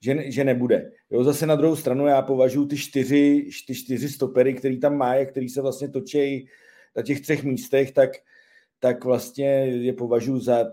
že, 0.00 0.30
že 0.30 0.44
nebude. 0.44 0.90
Jo, 1.10 1.24
zase 1.24 1.46
na 1.46 1.56
druhou 1.56 1.76
stranu 1.76 2.06
já 2.06 2.22
považuji 2.22 2.66
ty 2.66 2.76
čtyři, 2.76 3.48
ty 3.66 3.74
čtyři 3.74 4.08
stopery, 4.08 4.54
který 4.54 4.80
tam 4.80 4.96
má, 4.96 5.24
který 5.24 5.48
se 5.48 5.62
vlastně 5.62 5.88
točí 5.88 6.48
na 6.96 7.02
těch 7.02 7.20
třech 7.20 7.44
místech, 7.44 7.92
tak, 7.92 8.10
tak 8.78 9.04
vlastně 9.04 9.46
je 9.66 9.92
považuji 9.92 10.38
za 10.40 10.66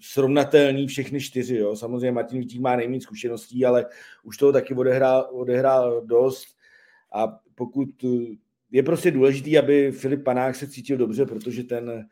srovnatelný 0.00 0.86
všechny 0.86 1.20
čtyři. 1.20 1.56
Jo. 1.56 1.76
Samozřejmě 1.76 2.12
Martin 2.12 2.38
Vítík 2.38 2.60
má 2.60 2.76
nejméně 2.76 3.00
zkušeností, 3.00 3.64
ale 3.64 3.86
už 4.22 4.36
toho 4.36 4.52
taky 4.52 4.74
odehrál, 4.74 5.28
odehrál 5.32 6.02
dost 6.06 6.46
a 7.12 7.40
pokud 7.54 7.88
je 8.70 8.82
prostě 8.82 9.10
důležitý, 9.10 9.58
aby 9.58 9.92
Filip 9.92 10.24
Panák 10.24 10.56
se 10.56 10.68
cítil 10.68 10.96
dobře, 10.96 11.26
protože 11.26 11.64
ten, 11.64 12.08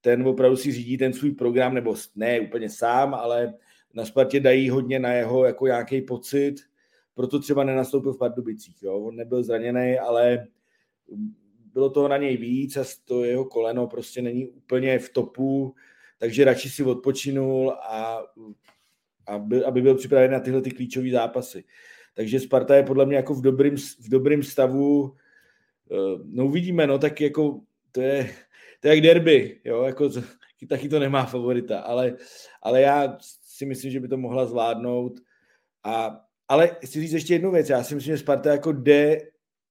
ten 0.00 0.28
opravdu 0.28 0.56
si 0.56 0.72
řídí 0.72 0.98
ten 0.98 1.12
svůj 1.12 1.30
program, 1.30 1.74
nebo 1.74 1.94
ne 2.16 2.40
úplně 2.40 2.70
sám, 2.70 3.14
ale 3.14 3.54
na 3.94 4.04
Spartě 4.04 4.40
dají 4.40 4.70
hodně 4.70 4.98
na 4.98 5.12
jeho 5.12 5.44
jako 5.44 5.66
nějaký 5.66 6.02
pocit, 6.02 6.54
proto 7.14 7.38
třeba 7.38 7.64
nenastoupil 7.64 8.12
v 8.12 8.18
Pardubicích. 8.18 8.82
Jo? 8.82 8.98
On 8.98 9.16
nebyl 9.16 9.42
zraněný, 9.42 9.98
ale 9.98 10.46
bylo 11.72 11.90
toho 11.90 12.08
na 12.08 12.16
něj 12.16 12.36
víc 12.36 12.76
a 12.76 12.84
to 13.04 13.24
jeho 13.24 13.44
koleno 13.44 13.86
prostě 13.86 14.22
není 14.22 14.46
úplně 14.46 14.98
v 14.98 15.08
topu, 15.08 15.74
takže 16.18 16.44
radši 16.44 16.70
si 16.70 16.82
odpočinul 16.82 17.70
a, 17.70 18.22
a 19.26 19.38
by, 19.38 19.64
aby 19.64 19.82
byl 19.82 19.94
připraven 19.94 20.30
na 20.30 20.40
tyhle 20.40 20.62
ty 20.62 20.70
klíčové 20.70 21.10
zápasy. 21.10 21.64
Takže 22.14 22.40
Sparta 22.40 22.76
je 22.76 22.82
podle 22.82 23.06
mě 23.06 23.16
jako 23.16 23.34
v 23.34 23.42
dobrým, 23.42 23.76
v 23.76 24.08
dobrým 24.08 24.42
stavu. 24.42 25.14
Eh, 25.92 26.18
no 26.24 26.46
uvidíme, 26.46 26.86
no 26.86 26.98
tak 26.98 27.20
jako 27.20 27.60
to 27.92 28.00
je, 28.00 28.30
to 28.80 28.88
je 28.88 28.94
jak 28.94 29.02
derby, 29.02 29.60
jo, 29.64 29.82
jako 29.82 30.10
taky 30.68 30.88
to 30.88 30.98
nemá 30.98 31.24
favorita, 31.24 31.80
ale, 31.80 32.16
ale 32.62 32.80
já 32.80 33.18
si 33.58 33.66
myslím, 33.66 33.90
že 33.90 34.00
by 34.00 34.08
to 34.08 34.16
mohla 34.16 34.46
zvládnout. 34.46 35.20
A, 35.84 36.20
ale 36.48 36.76
chci 36.84 37.00
říct 37.00 37.12
ještě 37.12 37.34
jednu 37.34 37.50
věc. 37.50 37.68
Já 37.68 37.84
si 37.84 37.94
myslím, 37.94 38.16
že 38.16 38.18
Sparta 38.18 38.52
jako 38.52 38.72
jde 38.72 39.18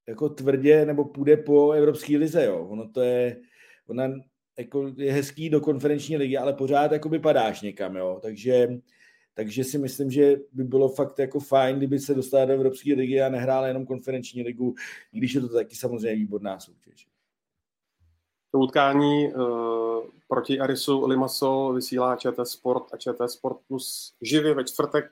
jako 0.07 0.29
tvrdě 0.29 0.85
nebo 0.85 1.05
půjde 1.05 1.37
po 1.37 1.71
Evropské 1.71 2.17
lize. 2.17 2.45
Jo. 2.45 2.67
Ono 2.69 2.89
to 2.89 3.01
je, 3.01 3.41
ona 3.87 4.09
jako 4.57 4.93
je 4.97 5.13
hezký 5.13 5.49
do 5.49 5.61
konferenční 5.61 6.17
ligy, 6.17 6.37
ale 6.37 6.53
pořád 6.53 6.91
jako 6.91 7.09
by 7.09 7.19
padáš 7.19 7.61
někam. 7.61 7.95
Jo. 7.95 8.19
Takže, 8.21 8.67
takže 9.33 9.63
si 9.63 9.77
myslím, 9.77 10.11
že 10.11 10.35
by 10.51 10.63
bylo 10.63 10.89
fakt 10.89 11.19
jako 11.19 11.39
fajn, 11.39 11.77
kdyby 11.77 11.99
se 11.99 12.13
dostala 12.13 12.45
do 12.45 12.53
Evropské 12.53 12.93
ligy 12.93 13.21
a 13.21 13.29
nehrála 13.29 13.67
jenom 13.67 13.85
konferenční 13.85 14.43
ligu, 14.43 14.75
i 15.13 15.17
když 15.17 15.33
je 15.33 15.41
to 15.41 15.49
taky 15.49 15.75
samozřejmě 15.75 16.15
výborná 16.15 16.59
soutěž. 16.59 17.07
To 18.51 18.59
utkání 18.59 19.33
uh, 19.33 20.03
proti 20.27 20.59
Arisu 20.59 21.07
Limassol 21.07 21.73
vysílá 21.73 22.15
ČT 22.15 22.47
Sport 22.47 22.93
a 22.93 22.97
ČT 22.97 23.31
Sport 23.31 23.57
Plus 23.67 24.13
živě 24.21 24.53
ve 24.53 24.63
čtvrtek 24.63 25.11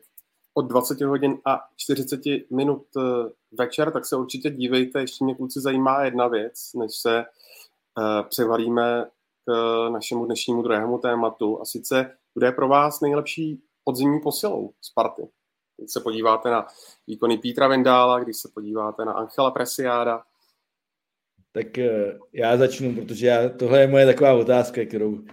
od 0.54 0.62
20 0.62 1.02
hodin 1.02 1.38
a 1.46 1.60
40 1.76 2.22
minut 2.50 2.86
uh, 2.96 3.04
večer, 3.52 3.92
tak 3.92 4.06
se 4.06 4.16
určitě 4.16 4.50
dívejte. 4.50 5.02
Ještě 5.02 5.24
mě 5.24 5.36
kluci 5.36 5.62
zajímá 5.62 6.04
jedna 6.04 6.28
věc, 6.28 6.74
než 6.74 6.92
se 6.96 7.26
uh, 7.98 8.28
převalíme 8.30 9.06
k 9.46 9.52
našemu 9.90 10.26
dnešnímu 10.26 10.62
druhému 10.62 10.98
tématu 10.98 11.62
a 11.62 11.66
sice, 11.66 12.18
kde 12.34 12.48
je 12.48 12.52
pro 12.52 12.68
vás 12.68 13.02
nejlepší 13.02 13.62
podzimní 13.84 14.20
posilou 14.20 14.74
Sparty. 14.82 15.28
Když 15.78 15.92
se 15.92 16.00
podíváte 16.00 16.50
na 16.50 16.68
výkony 17.08 17.38
Pítra 17.38 17.68
Vendála, 17.68 18.20
když 18.20 18.38
se 18.38 18.50
podíváte 18.54 19.06
na 19.06 19.14
Angela 19.14 19.52
Presiáda, 19.52 20.24
tak 21.56 21.78
eh, 21.78 22.18
já 22.34 22.58
začnu, 22.58 22.94
protože 22.96 23.28
já, 23.28 23.50
tohle 23.50 23.82
je 23.82 23.88
moje 23.88 24.06
taková 24.06 24.34
otázka, 24.34 24.86
kterou, 24.86 25.24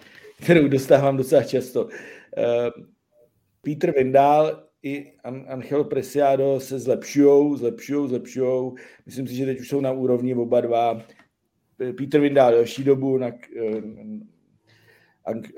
kterou 0.42 0.68
dostávám 0.68 1.16
docela 1.16 1.42
často. 1.42 1.88
Eh, 2.36 2.70
Peter 3.62 3.94
Vindál 3.98 4.68
i 4.82 5.12
Angel 5.48 5.84
Presiado 5.84 6.60
se 6.60 6.78
zlepšují, 6.78 7.58
zlepšují, 7.58 8.08
zlepšují. 8.08 8.72
Myslím 9.06 9.26
si, 9.26 9.34
že 9.34 9.46
teď 9.46 9.60
už 9.60 9.68
jsou 9.68 9.80
na 9.80 9.92
úrovni 9.92 10.34
oba 10.34 10.60
dva. 10.60 11.02
Peter 11.98 12.20
Vindál 12.20 12.52
další 12.52 12.84
dobu, 12.84 13.18
na, 13.18 13.28
eh, 13.28 13.82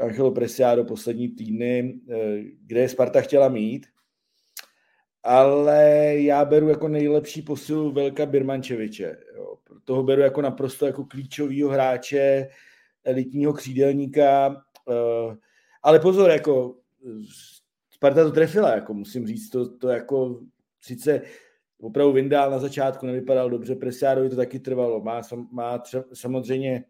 Angelo 0.00 0.30
Presiado 0.30 0.84
poslední 0.84 1.28
týdny, 1.28 2.00
kde 2.66 2.88
Sparta 2.88 3.20
chtěla 3.20 3.48
mít 3.48 3.86
ale 5.24 6.12
já 6.16 6.44
beru 6.44 6.68
jako 6.68 6.88
nejlepší 6.88 7.42
posilu 7.42 7.92
Velka 7.92 8.26
Birmančeviče. 8.26 9.16
Jo. 9.36 9.56
Toho 9.84 10.02
beru 10.02 10.20
jako 10.22 10.42
naprosto 10.42 10.86
jako 10.86 11.04
klíčovýho 11.04 11.70
hráče, 11.70 12.48
elitního 13.04 13.52
křídelníka, 13.52 14.48
uh, 14.48 15.34
ale 15.82 15.98
pozor, 15.98 16.30
jako 16.30 16.76
Sparta 17.90 18.24
to 18.24 18.30
trefila, 18.30 18.74
jako 18.74 18.94
musím 18.94 19.26
říct, 19.26 19.50
to, 19.50 19.76
to 19.76 19.88
jako 19.88 20.40
sice 20.80 21.22
opravdu 21.80 22.12
Vindál 22.12 22.50
na 22.50 22.58
začátku 22.58 23.06
nevypadal 23.06 23.50
dobře, 23.50 23.74
Presiádovi 23.74 24.30
to 24.30 24.36
taky 24.36 24.58
trvalo, 24.58 25.00
má, 25.00 25.20
má 25.50 25.78
tře, 25.78 26.04
samozřejmě 26.12 26.84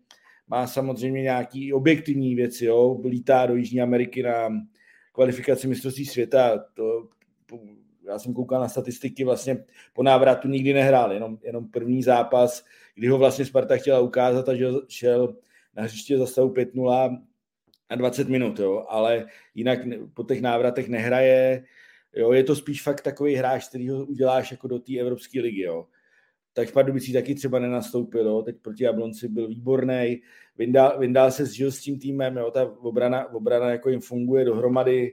má 0.48 0.66
samozřejmě 0.66 1.22
nějaký 1.22 1.72
objektivní 1.72 2.34
věci, 2.34 2.64
jo, 2.64 3.00
lítá 3.04 3.46
do 3.46 3.56
Jižní 3.56 3.80
Ameriky 3.80 4.22
na 4.22 4.48
kvalifikaci 5.12 5.68
mistrovství 5.68 6.06
světa, 6.06 6.64
to 6.74 7.08
já 8.06 8.18
jsem 8.18 8.34
koukal 8.34 8.60
na 8.60 8.68
statistiky, 8.68 9.24
vlastně 9.24 9.64
po 9.92 10.02
návratu 10.02 10.48
nikdy 10.48 10.72
nehrál, 10.72 11.12
jenom, 11.12 11.38
jenom 11.42 11.68
první 11.68 12.02
zápas, 12.02 12.64
kdy 12.94 13.08
ho 13.08 13.18
vlastně 13.18 13.44
Sparta 13.44 13.76
chtěla 13.76 14.00
ukázat 14.00 14.48
a 14.48 14.54
že 14.54 14.66
šel 14.88 15.36
na 15.76 15.82
hřiště 15.82 16.18
za 16.18 16.26
stavu 16.26 16.48
5-0 16.48 17.22
na 17.90 17.96
20 17.96 18.28
minut, 18.28 18.58
jo, 18.58 18.84
ale 18.88 19.26
jinak 19.54 19.78
po 20.14 20.24
těch 20.24 20.40
návratech 20.40 20.88
nehraje, 20.88 21.64
jo, 22.16 22.32
je 22.32 22.44
to 22.44 22.56
spíš 22.56 22.82
fakt 22.82 23.00
takový 23.00 23.34
hráč, 23.34 23.68
který 23.68 23.88
ho 23.88 24.06
uděláš 24.06 24.50
jako 24.50 24.68
do 24.68 24.78
té 24.78 24.98
Evropské 24.98 25.40
ligy, 25.40 25.62
jo. 25.62 25.86
Tak 26.52 26.68
v 26.68 26.72
Pardubicích 26.72 27.14
taky 27.14 27.34
třeba 27.34 27.58
nenastoupil, 27.58 28.26
jo. 28.26 28.42
teď 28.42 28.56
proti 28.62 28.84
Jablonci 28.84 29.28
byl 29.28 29.48
výborný, 29.48 30.20
Vyndál, 30.58 30.98
Vyndál 30.98 31.30
se 31.30 31.46
zžil 31.46 31.72
s 31.72 31.80
tím 31.80 31.98
týmem, 31.98 32.36
jo, 32.36 32.50
ta 32.50 32.76
obrana, 32.78 33.34
obrana 33.34 33.70
jako 33.70 33.90
jim 33.90 34.00
funguje 34.00 34.44
dohromady, 34.44 35.12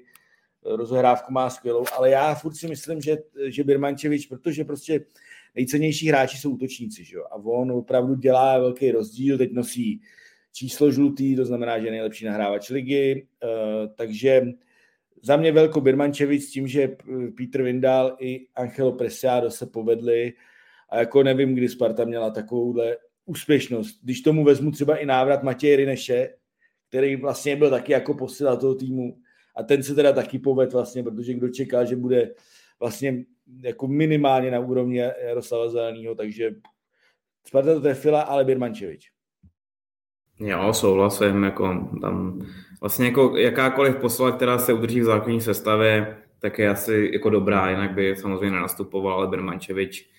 rozehrávku 0.66 1.34
má 1.34 1.50
skvělou, 1.50 1.86
ale 1.98 2.10
já 2.10 2.36
furt 2.36 2.56
si 2.56 2.68
myslím, 2.68 3.02
že, 3.02 3.18
že 3.46 3.64
Birmančevič, 3.64 4.26
protože 4.26 4.66
prostě 4.66 5.06
nejcennější 5.56 6.08
hráči 6.08 6.38
jsou 6.38 6.52
útočníci, 6.52 7.04
že 7.04 7.16
jo? 7.16 7.24
a 7.32 7.36
on 7.36 7.72
opravdu 7.72 8.16
dělá 8.16 8.60
velký 8.60 8.92
rozdíl, 8.92 9.38
teď 9.38 9.52
nosí 9.52 10.02
číslo 10.54 10.92
žlutý, 10.92 11.36
to 11.36 11.46
znamená, 11.46 11.80
že 11.80 11.88
je 11.88 11.92
nejlepší 11.92 12.26
nahrávač 12.26 12.70
ligy, 12.70 13.28
uh, 13.44 13.94
takže 13.96 14.42
za 15.24 15.38
mě 15.38 15.52
velko 15.52 15.82
Birmančevič 15.82 16.44
s 16.44 16.52
tím, 16.52 16.68
že 16.68 16.96
Petr 17.38 17.64
Vindal 17.64 18.18
i 18.20 18.48
Angelo 18.56 18.92
Presiado 18.92 19.52
se 19.52 19.66
povedli 19.66 20.34
a 20.90 20.98
jako 20.98 21.24
nevím, 21.24 21.56
kdy 21.56 21.70
Sparta 21.70 22.06
měla 22.06 22.30
takovouhle 22.30 22.98
úspěšnost. 23.26 24.00
Když 24.04 24.22
tomu 24.22 24.44
vezmu 24.44 24.72
třeba 24.72 24.98
i 24.98 25.06
návrat 25.06 25.44
Matěje 25.44 25.76
Rineše, 25.76 26.30
který 26.90 27.16
vlastně 27.16 27.56
byl 27.56 27.70
taky 27.70 27.92
jako 27.92 28.14
posila 28.14 28.56
toho 28.56 28.76
týmu, 28.76 29.18
a 29.56 29.64
ten 29.64 29.84
se 29.84 29.96
teda 29.96 30.14
taky 30.14 30.40
poved 30.40 30.74
vlastně, 30.74 31.04
protože 31.04 31.34
kdo 31.34 31.50
čeká, 31.50 31.84
že 31.84 31.96
bude 31.96 32.34
vlastně 32.80 33.24
jako 33.64 33.88
minimálně 33.88 34.52
na 34.52 34.60
úrovni 34.60 34.98
Jaroslava 34.98 35.70
Zeleného, 35.70 36.16
takže 36.16 36.52
Sparta 37.48 37.74
to 37.74 37.82
trefila, 37.82 38.22
ale 38.22 38.44
Birmančevič. 38.44 39.12
Jo, 40.40 40.74
souhlasím, 40.74 41.44
jako 41.44 41.90
tam 42.02 42.42
vlastně 42.82 43.06
jako 43.06 43.38
jakákoliv 43.38 43.96
posla, 43.96 44.32
která 44.32 44.58
se 44.58 44.74
udrží 44.74 45.00
v 45.00 45.04
základní 45.04 45.42
sestavě, 45.42 46.18
tak 46.40 46.60
je 46.60 46.70
asi 46.70 47.10
jako 47.14 47.30
dobrá, 47.30 47.70
jinak 47.70 47.94
by 47.94 48.16
samozřejmě 48.16 48.52
nenastupoval, 48.52 49.14
ale 49.14 49.28
Birmančevič 49.28 50.12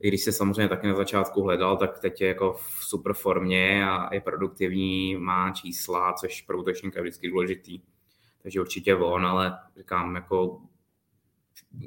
i 0.00 0.08
když 0.08 0.20
se 0.22 0.32
samozřejmě 0.32 0.68
taky 0.68 0.86
na 0.86 0.94
začátku 0.94 1.42
hledal, 1.42 1.76
tak 1.76 1.98
teď 1.98 2.20
je 2.20 2.28
jako 2.28 2.52
v 2.52 2.84
super 2.84 3.12
formě 3.12 3.84
a 3.88 4.14
je 4.14 4.20
produktivní, 4.20 5.16
má 5.16 5.50
čísla, 5.50 6.12
což 6.12 6.42
pro 6.42 6.58
útočníka 6.58 6.98
je 6.98 7.02
vždycky 7.02 7.30
důležitý. 7.30 7.80
Takže 8.44 8.60
určitě 8.60 8.94
on, 8.94 9.26
ale 9.26 9.58
říkám, 9.76 10.14
jako 10.14 10.60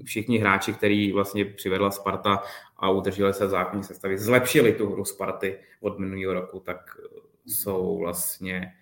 všichni 0.03 0.37
hráči, 0.37 0.73
který 0.73 1.11
vlastně 1.11 1.45
přivedla 1.45 1.91
Sparta 1.91 2.43
a 2.77 2.89
udrželi 2.89 3.33
se 3.33 3.45
v 3.45 3.49
základní 3.49 3.83
sestavy, 3.83 4.17
zlepšili 4.17 4.73
tu 4.73 4.91
hru 4.91 5.05
Sparty 5.05 5.59
od 5.81 5.99
minulého 5.99 6.33
roku, 6.33 6.59
tak 6.59 6.97
jsou 7.45 7.97
vlastně 7.97 8.73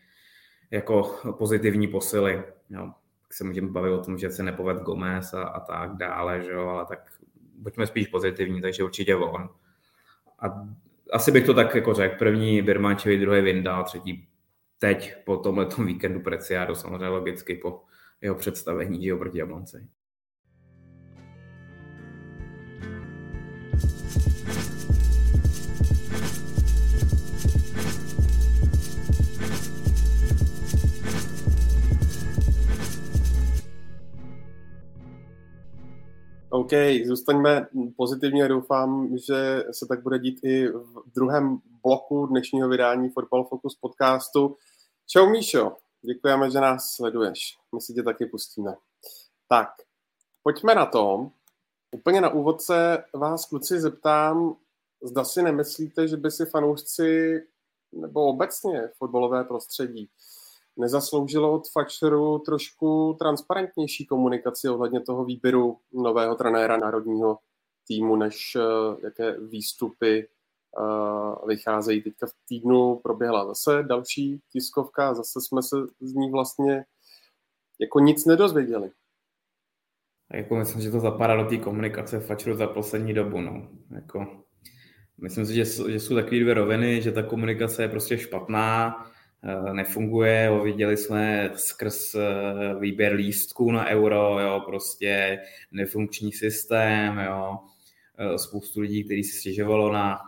jako 0.71 1.19
pozitivní 1.37 1.87
posily. 1.87 2.43
Jo. 2.69 2.91
Se 3.31 3.43
můžeme 3.43 3.69
bavit 3.69 3.91
o 3.91 4.03
tom, 4.03 4.17
že 4.17 4.29
se 4.29 4.43
nepoved 4.43 4.77
Gomez 4.77 5.33
a, 5.33 5.43
a 5.43 5.59
tak 5.59 5.97
dále, 5.97 6.41
že 6.41 6.51
jo, 6.51 6.67
ale 6.67 6.85
tak 6.85 7.11
buďme 7.55 7.87
spíš 7.87 8.07
pozitivní, 8.07 8.61
takže 8.61 8.83
určitě 8.83 9.15
on. 9.15 9.49
A 10.39 10.67
asi 11.11 11.31
bych 11.31 11.45
to 11.45 11.53
tak 11.53 11.75
jako 11.75 11.93
řekl. 11.93 12.15
První 12.17 12.61
Birmančevi, 12.61 13.17
druhý 13.17 13.41
Vinda, 13.41 13.83
třetí 13.83 14.27
teď 14.85 15.15
po 15.25 15.37
tomhle 15.37 15.67
víkendu 15.85 16.19
Preciado, 16.19 16.75
samozřejmě 16.75 17.07
logicky 17.07 17.55
po 17.55 17.81
jeho 18.21 18.35
představení, 18.35 19.05
že 19.05 19.15
proti 19.15 19.37
Jablonci. 19.37 19.87
OK, 36.49 36.71
zůstaňme 37.05 37.67
pozitivně 37.97 38.45
a 38.45 38.47
doufám, 38.47 39.17
že 39.27 39.63
se 39.71 39.85
tak 39.89 40.03
bude 40.03 40.19
dít 40.19 40.39
i 40.43 40.67
v 40.67 41.13
druhém 41.15 41.57
bloku 41.83 42.25
dnešního 42.25 42.69
vydání 42.69 43.09
Football 43.09 43.43
Focus 43.43 43.75
podcastu. 43.75 44.55
Čau 45.07 45.29
Míšo, 45.29 45.77
děkujeme, 46.01 46.51
že 46.51 46.59
nás 46.59 46.91
sleduješ. 46.91 47.57
My 47.75 47.81
si 47.81 47.93
tě 47.93 48.03
taky 48.03 48.25
pustíme. 48.25 48.75
Tak, 49.47 49.69
pojďme 50.43 50.75
na 50.75 50.85
to. 50.85 51.31
Úplně 51.91 52.21
na 52.21 52.29
úvod 52.29 52.61
se 52.61 53.03
vás 53.13 53.45
kluci 53.45 53.79
zeptám, 53.79 54.55
zda 55.03 55.23
si 55.23 55.43
nemyslíte, 55.43 56.07
že 56.07 56.17
by 56.17 56.31
si 56.31 56.45
fanoušci 56.45 57.41
nebo 57.91 58.27
obecně 58.27 58.89
fotbalové 58.97 59.43
prostředí 59.43 60.09
nezasloužilo 60.77 61.53
od 61.53 61.69
Fatcheru 61.69 62.39
trošku 62.39 63.15
transparentnější 63.19 64.05
komunikaci 64.05 64.69
ohledně 64.69 65.01
toho 65.01 65.25
výběru 65.25 65.77
nového 65.93 66.35
trenéra 66.35 66.77
národního 66.77 67.37
týmu, 67.87 68.15
než 68.15 68.55
uh, 68.55 68.99
jaké 69.03 69.39
výstupy 69.39 70.27
vycházejí. 71.47 72.01
Teďka 72.01 72.27
v 72.27 72.33
týdnu 72.47 72.99
proběhla 73.03 73.45
zase 73.45 73.83
další 73.83 74.39
tiskovka 74.51 75.13
zase 75.13 75.41
jsme 75.41 75.63
se 75.63 75.75
z 75.99 76.13
ní 76.13 76.31
vlastně 76.31 76.85
jako 77.79 77.99
nic 77.99 78.25
nedozvěděli. 78.25 78.91
Jako 80.33 80.55
myslím, 80.55 80.81
že 80.81 80.91
to 80.91 80.99
zapadá 80.99 81.35
do 81.43 81.49
té 81.49 81.57
komunikace 81.57 82.19
Fatcheru 82.19 82.55
za 82.55 82.67
poslední 82.67 83.13
dobu. 83.13 83.41
No. 83.41 83.69
Jako, 83.95 84.43
myslím 85.21 85.45
si, 85.45 85.55
že, 85.55 85.65
že 85.65 85.99
jsou 85.99 86.15
takové 86.15 86.39
dvě 86.39 86.53
roviny, 86.53 87.01
že 87.01 87.11
ta 87.11 87.23
komunikace 87.23 87.81
je 87.81 87.89
prostě 87.89 88.17
špatná, 88.17 88.95
Eh, 89.47 89.73
nefunguje. 89.73 90.59
Viděli 90.63 90.97
jsme 90.97 91.51
skrz 91.55 92.15
eh, 92.15 92.75
výběr 92.79 93.13
lístků 93.13 93.71
na 93.71 93.87
euro, 93.87 94.39
jo, 94.39 94.63
prostě 94.65 95.39
nefunkční 95.71 96.31
systém, 96.31 97.17
jo. 97.17 97.59
Eh, 98.17 98.37
spoustu 98.37 98.81
lidí, 98.81 99.03
kteří 99.03 99.23
si 99.23 99.39
stěžovalo 99.39 99.93
na, 99.93 100.19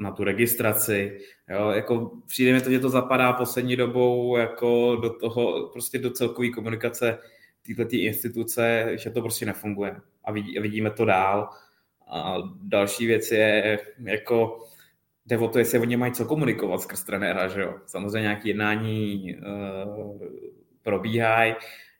na 0.00 0.10
tu 0.16 0.24
registraci. 0.24 1.18
Jo, 1.48 1.70
jako 1.70 2.10
přijde 2.26 2.52
mi 2.52 2.60
to, 2.60 2.70
že 2.70 2.80
to 2.80 2.88
zapadá 2.88 3.32
poslední 3.32 3.76
dobou 3.76 4.36
jako 4.36 4.96
do 4.96 5.10
toho, 5.10 5.68
prostě 5.68 5.98
do 5.98 6.10
celkové 6.10 6.48
komunikace 6.48 7.18
této 7.66 7.96
instituce, 7.96 8.92
že 8.94 9.10
to 9.10 9.20
prostě 9.20 9.46
nefunguje. 9.46 9.96
A, 10.24 10.32
vidí, 10.32 10.58
a 10.58 10.62
vidíme 10.62 10.90
to 10.90 11.04
dál. 11.04 11.48
A 12.08 12.36
další 12.62 13.06
věc 13.06 13.30
je, 13.30 13.78
jako 14.02 14.64
jde 15.26 15.38
o 15.38 15.48
to, 15.48 15.58
jestli 15.58 15.78
oni 15.78 15.96
mají 15.96 16.12
co 16.12 16.24
komunikovat 16.24 16.80
skrz 16.80 17.04
trenéra, 17.04 17.48
že 17.48 17.60
jo. 17.60 17.74
Samozřejmě 17.86 18.20
nějaké 18.20 18.48
jednání 18.48 19.36
uh, 19.36 20.22
probíhají, 20.82 21.54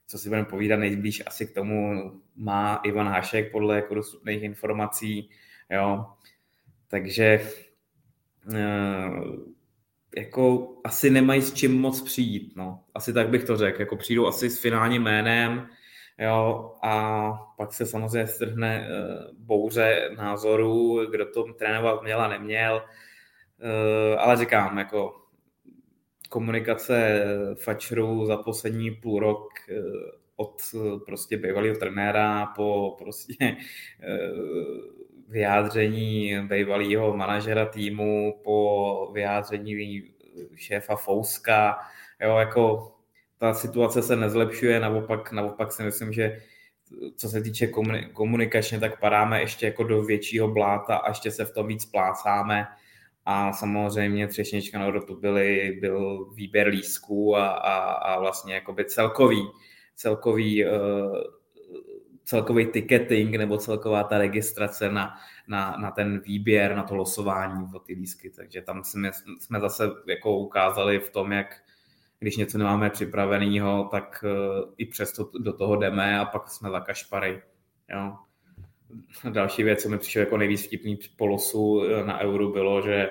co 0.07 0.19
si 0.19 0.29
budeme 0.29 0.47
povídat 0.47 0.81
nejblíž 0.81 1.23
asi 1.27 1.47
k 1.47 1.55
tomu 1.55 2.13
má 2.37 2.81
Ivan 2.85 3.09
Hašek 3.09 3.53
podle 3.53 3.77
jako 3.77 3.95
dostupných 3.95 4.43
informací, 4.43 5.31
jo. 5.71 6.07
Takže 6.89 7.41
uh, 8.49 9.37
jako 10.17 10.75
asi 10.85 11.11
nemají 11.11 11.43
s 11.43 11.55
čím 11.55 11.81
moc 11.81 12.03
přijít, 12.03 12.53
no. 12.57 12.85
Asi 12.95 13.13
tak 13.13 13.29
bych 13.29 13.45
to 13.45 13.57
řekl, 13.57 13.81
jako 13.81 13.97
přijdou 13.97 14.27
asi 14.27 14.51
s 14.51 14.61
finálním 14.61 15.03
jménem, 15.03 15.67
jo, 16.19 16.73
a 16.83 17.33
pak 17.57 17.73
se 17.73 17.87
samozřejmě 17.87 18.27
strhne 18.27 18.89
uh, 18.89 19.37
bouře 19.39 20.11
názorů, 20.17 21.11
kdo 21.11 21.27
to 21.27 21.45
trénovat 21.53 22.03
měl 22.03 22.21
a 22.21 22.29
neměl, 22.29 22.83
Eh, 23.61 24.17
ale 24.17 24.37
říkám, 24.37 24.79
jako 24.79 25.23
komunikace 26.29 27.25
Fatcherů 27.55 28.27
za 28.27 28.37
poslední 28.37 28.91
půl 28.91 29.21
rok 29.21 29.49
eh, 29.71 29.83
od 30.37 30.63
eh, 30.75 30.79
prostě 31.07 31.37
bývalého 31.37 31.77
trenéra 31.77 32.47
po 32.47 32.97
prostě 32.99 33.57
vyjádření 35.29 36.35
bývalého 36.49 37.17
manažera 37.17 37.67
týmu, 37.67 38.41
po 38.45 39.11
vyjádření 39.15 40.03
šéfa 40.55 40.97
Fouska, 40.97 41.79
jo, 42.23 42.37
jako 42.37 42.93
ta 43.39 43.55
situace 43.55 44.03
se 44.03 44.17
nezlepšuje, 44.17 44.81
naopak, 44.81 45.33
naopak 45.33 45.73
si 45.73 45.83
myslím, 45.83 46.13
že 46.13 46.41
co 47.17 47.29
se 47.29 47.43
týče 47.43 47.67
komunikačně, 48.13 48.81
tak 48.81 49.01
padáme 49.01 49.41
ještě 49.41 49.67
jako 49.67 49.85
do 49.85 50.03
většího 50.03 50.49
bláta 50.49 50.97
a 50.97 51.09
ještě 51.09 51.31
se 51.31 51.45
v 51.45 51.53
tom 51.53 51.67
víc 51.67 51.87
plácáme, 51.87 52.67
a 53.27 53.53
samozřejmě 53.53 54.29
třešnička 54.29 54.79
na 54.79 54.91
dortu 54.91 55.17
byly, 55.17 55.79
byl 55.81 56.25
výběr 56.35 56.69
lísků 56.69 57.37
a, 57.37 57.49
a, 57.49 57.93
a 57.93 58.21
vlastně 58.21 58.63
celkový, 58.87 59.49
celkový, 59.95 60.65
uh, 60.65 60.71
celkový 62.27 62.67
ticketing 62.67 63.37
nebo 63.37 63.59
celková 63.59 64.05
ta 64.05 64.19
registrace 64.19 64.93
na, 64.93 65.15
na, 65.49 65.77
na 65.81 65.91
ten 65.91 66.21
výběr, 66.21 66.77
na 66.77 66.83
to 66.83 66.95
losování 66.95 67.69
o 67.75 67.79
ty 67.79 67.95
lísky. 67.95 68.31
Takže 68.31 68.63
tam 68.63 68.85
jsme, 68.85 69.11
jsme 69.41 69.61
zase 69.61 69.91
jako 70.09 70.39
ukázali 70.39 71.01
v 71.01 71.11
tom, 71.11 71.33
jak 71.33 71.63
když 72.19 72.37
něco 72.37 72.59
nemáme 72.59 72.91
připraveného, 72.91 73.89
tak 73.91 74.25
uh, 74.25 74.73
i 74.79 74.87
přesto 74.87 75.31
do 75.39 75.53
toho 75.53 75.77
jdeme 75.77 76.19
a 76.19 76.25
pak 76.25 76.49
jsme 76.49 76.71
za 76.71 76.81
kašpary. 76.81 77.43
Jo 77.95 78.17
další 79.31 79.63
věc, 79.63 79.83
co 79.83 79.89
mi 79.89 79.99
přišlo 79.99 80.21
jako 80.21 80.37
nejvíc 80.37 80.67
vtipný 80.67 80.99
polosu 81.17 81.83
eh, 81.85 82.05
na 82.05 82.21
euru, 82.21 82.53
bylo, 82.53 82.83
že 82.83 83.11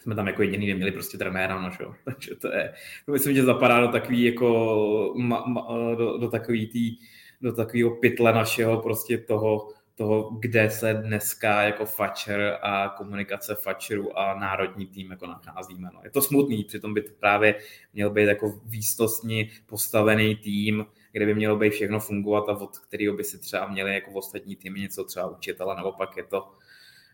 jsme 0.00 0.14
tam 0.14 0.26
jako 0.26 0.42
jediný 0.42 0.66
neměli 0.66 0.92
prostě 0.92 1.18
trenéra, 1.18 1.62
no, 1.62 1.70
že? 1.70 1.84
takže 2.04 2.34
to 2.34 2.48
je, 2.48 2.72
to 3.06 3.12
myslím, 3.12 3.34
že 3.34 3.44
zapadá 3.44 3.80
do 3.80 3.88
takový 3.88 4.24
jako, 4.24 5.14
ma, 5.16 5.44
ma, 5.46 5.66
do, 5.94 6.18
do 6.18 6.30
takový 6.30 6.66
tý, 6.66 6.96
do 7.40 7.52
takového 7.52 7.90
pytle 7.90 8.32
našeho 8.32 8.82
prostě 8.82 9.18
toho, 9.18 9.68
toho, 9.94 10.30
kde 10.40 10.70
se 10.70 10.94
dneska 10.94 11.62
jako 11.62 11.86
Fatcher 11.86 12.58
a 12.62 12.88
komunikace 12.88 13.54
Fatcheru 13.54 14.18
a 14.18 14.34
národní 14.34 14.86
tým 14.86 15.10
jako 15.10 15.26
nacházíme. 15.26 15.90
No. 15.94 16.00
Je 16.04 16.10
to 16.10 16.22
smutný, 16.22 16.64
přitom 16.64 16.94
by 16.94 17.02
to 17.02 17.12
právě 17.20 17.54
měl 17.94 18.10
být 18.10 18.24
jako 18.24 18.60
výstostně 18.64 19.48
postavený 19.66 20.36
tým, 20.36 20.86
kde 21.12 21.26
by 21.26 21.34
mělo 21.34 21.56
být 21.56 21.70
všechno 21.70 22.00
fungovat 22.00 22.48
a 22.48 22.52
od 22.52 22.78
kterého 22.78 23.16
by 23.16 23.24
si 23.24 23.38
třeba 23.38 23.66
měli 23.66 23.94
jako 23.94 24.10
ostatní 24.10 24.56
týmy 24.56 24.80
něco 24.80 25.04
třeba 25.04 25.26
učit, 25.26 25.60
ale 25.60 25.76
naopak 25.76 26.16
je 26.16 26.24
to, 26.24 26.50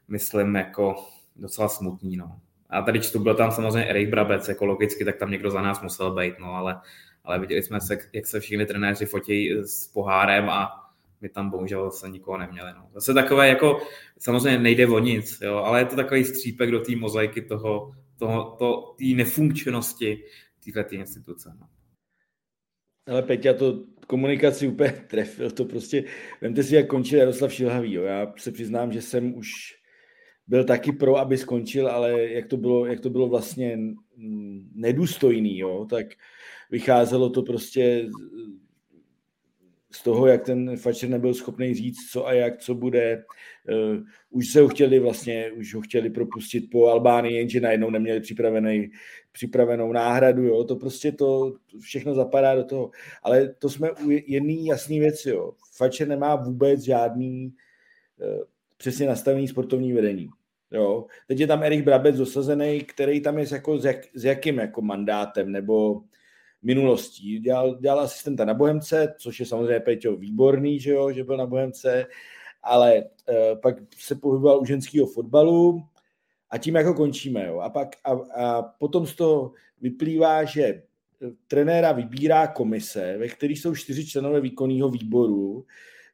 myslím, 0.08 0.54
jako 0.54 0.96
docela 1.36 1.68
smutný. 1.68 2.16
No. 2.16 2.40
A 2.70 2.82
tady 2.82 3.00
čtu, 3.00 3.18
byl 3.18 3.34
tam 3.34 3.50
samozřejmě 3.50 3.88
Erik 3.88 4.08
Brabec, 4.08 4.48
jako 4.48 4.66
logicky, 4.66 5.04
tak 5.04 5.16
tam 5.16 5.30
někdo 5.30 5.50
za 5.50 5.62
nás 5.62 5.82
musel 5.82 6.14
být, 6.14 6.38
no, 6.38 6.54
ale, 6.54 6.80
ale 7.24 7.38
viděli 7.38 7.62
jsme 7.62 7.80
se, 7.80 7.98
jak 8.12 8.26
se 8.26 8.40
všichni 8.40 8.66
trenéři 8.66 9.06
fotí 9.06 9.52
s 9.62 9.86
pohárem 9.86 10.50
a 10.50 10.84
my 11.20 11.28
tam 11.28 11.50
bohužel 11.50 11.90
se 11.90 12.08
nikoho 12.08 12.38
neměli. 12.38 12.70
No. 12.76 12.88
Zase 12.94 13.14
takové 13.14 13.48
jako, 13.48 13.80
samozřejmě 14.18 14.58
nejde 14.58 14.86
o 14.86 14.98
nic, 14.98 15.40
jo, 15.40 15.56
ale 15.56 15.80
je 15.80 15.84
to 15.84 15.96
takový 15.96 16.24
střípek 16.24 16.70
do 16.70 16.80
té 16.80 16.96
mozaiky 16.96 17.42
toho, 17.42 17.94
toho, 18.18 18.56
to, 18.58 18.94
té 18.98 19.04
nefunkčnosti 19.04 20.24
této 20.72 20.94
instituce. 20.94 21.52
No. 21.60 21.66
Ale 23.06 23.22
Peťa 23.22 23.52
to 23.52 23.84
komunikaci 24.06 24.68
úplně 24.68 24.92
trefil, 25.06 25.50
to 25.50 25.64
prostě, 25.64 26.04
vemte 26.40 26.62
si, 26.62 26.74
jak 26.74 26.86
končil 26.86 27.18
Jaroslav 27.18 27.52
Šilhavý, 27.52 27.92
jo. 27.92 28.02
já 28.02 28.32
se 28.36 28.52
přiznám, 28.52 28.92
že 28.92 29.02
jsem 29.02 29.34
už 29.34 29.50
byl 30.46 30.64
taky 30.64 30.92
pro, 30.92 31.16
aby 31.16 31.38
skončil, 31.38 31.88
ale 31.88 32.22
jak 32.22 32.46
to 32.46 32.56
bylo, 32.56 32.86
jak 32.86 33.00
to 33.00 33.10
bylo 33.10 33.28
vlastně 33.28 33.78
nedůstojný, 34.74 35.58
jo, 35.58 35.86
tak 35.90 36.06
vycházelo 36.74 37.30
to 37.30 37.42
prostě 37.42 38.06
z 39.92 40.02
toho, 40.02 40.26
jak 40.26 40.42
ten 40.42 40.76
Fatscher 40.76 41.10
nebyl 41.10 41.34
schopný 41.34 41.74
říct, 41.74 42.10
co 42.10 42.26
a 42.26 42.32
jak, 42.32 42.58
co 42.58 42.74
bude. 42.74 43.24
Uh, 43.70 44.02
už 44.30 44.48
se 44.48 44.60
ho 44.60 44.68
chtěli 44.68 44.98
vlastně, 44.98 45.52
už 45.52 45.74
ho 45.74 45.80
chtěli 45.80 46.10
propustit 46.10 46.70
po 46.70 46.86
Albánii, 46.86 47.36
jenže 47.36 47.60
najednou 47.60 47.90
neměli 47.90 48.20
připravený, 48.20 48.90
připravenou 49.32 49.92
náhradu, 49.92 50.42
jo. 50.42 50.64
To 50.64 50.76
prostě 50.76 51.12
to 51.12 51.54
všechno 51.80 52.14
zapadá 52.14 52.54
do 52.54 52.64
toho. 52.64 52.90
Ale 53.22 53.48
to 53.48 53.68
jsme 53.68 53.92
u 53.92 54.10
jedné 54.10 54.52
jasné 54.52 54.98
věci, 54.98 55.30
jo. 55.30 55.52
Fatscher 55.76 56.08
nemá 56.08 56.36
vůbec 56.36 56.80
žádný 56.80 57.54
uh, 58.18 58.44
přesně 58.76 59.06
nastavený 59.06 59.48
sportovní 59.48 59.92
vedení. 59.92 60.28
Jo. 60.70 61.06
Teď 61.28 61.40
je 61.40 61.46
tam 61.46 61.62
Erich 61.62 61.82
Brabec 61.82 62.16
dosazený, 62.16 62.80
který 62.80 63.20
tam 63.20 63.38
je 63.38 63.46
jako 63.52 63.78
s, 63.78 63.84
jak, 63.84 63.96
s 64.14 64.24
jakým 64.24 64.58
jako 64.58 64.82
mandátem, 64.82 65.52
nebo 65.52 66.02
minulostí. 66.64 67.38
Dělal, 67.38 67.78
dělal 67.80 68.00
asistenta 68.00 68.44
na 68.44 68.54
Bohemce, 68.54 69.14
což 69.18 69.40
je 69.40 69.46
samozřejmě 69.46 69.80
Peťo 69.80 70.16
výborný, 70.16 70.80
že, 70.80 70.90
jo, 70.90 71.12
že 71.12 71.24
byl 71.24 71.36
na 71.36 71.46
Bohemce, 71.46 72.06
ale 72.62 73.02
uh, 73.02 73.60
pak 73.60 73.76
se 73.96 74.14
pohyboval 74.14 74.60
u 74.60 74.64
ženského 74.64 75.06
fotbalu 75.06 75.84
a 76.50 76.58
tím 76.58 76.74
jako 76.74 76.94
končíme. 76.94 77.46
Jo. 77.46 77.58
A, 77.58 77.70
pak, 77.70 77.88
a, 78.04 78.12
a 78.12 78.62
potom 78.62 79.06
z 79.06 79.14
toho 79.14 79.52
vyplývá, 79.80 80.44
že 80.44 80.82
trenéra 81.46 81.92
vybírá 81.92 82.46
komise, 82.46 83.16
ve 83.18 83.28
které 83.28 83.52
jsou 83.52 83.74
čtyři 83.74 84.06
členové 84.06 84.40
výkonného 84.40 84.88
výboru, 84.88 85.66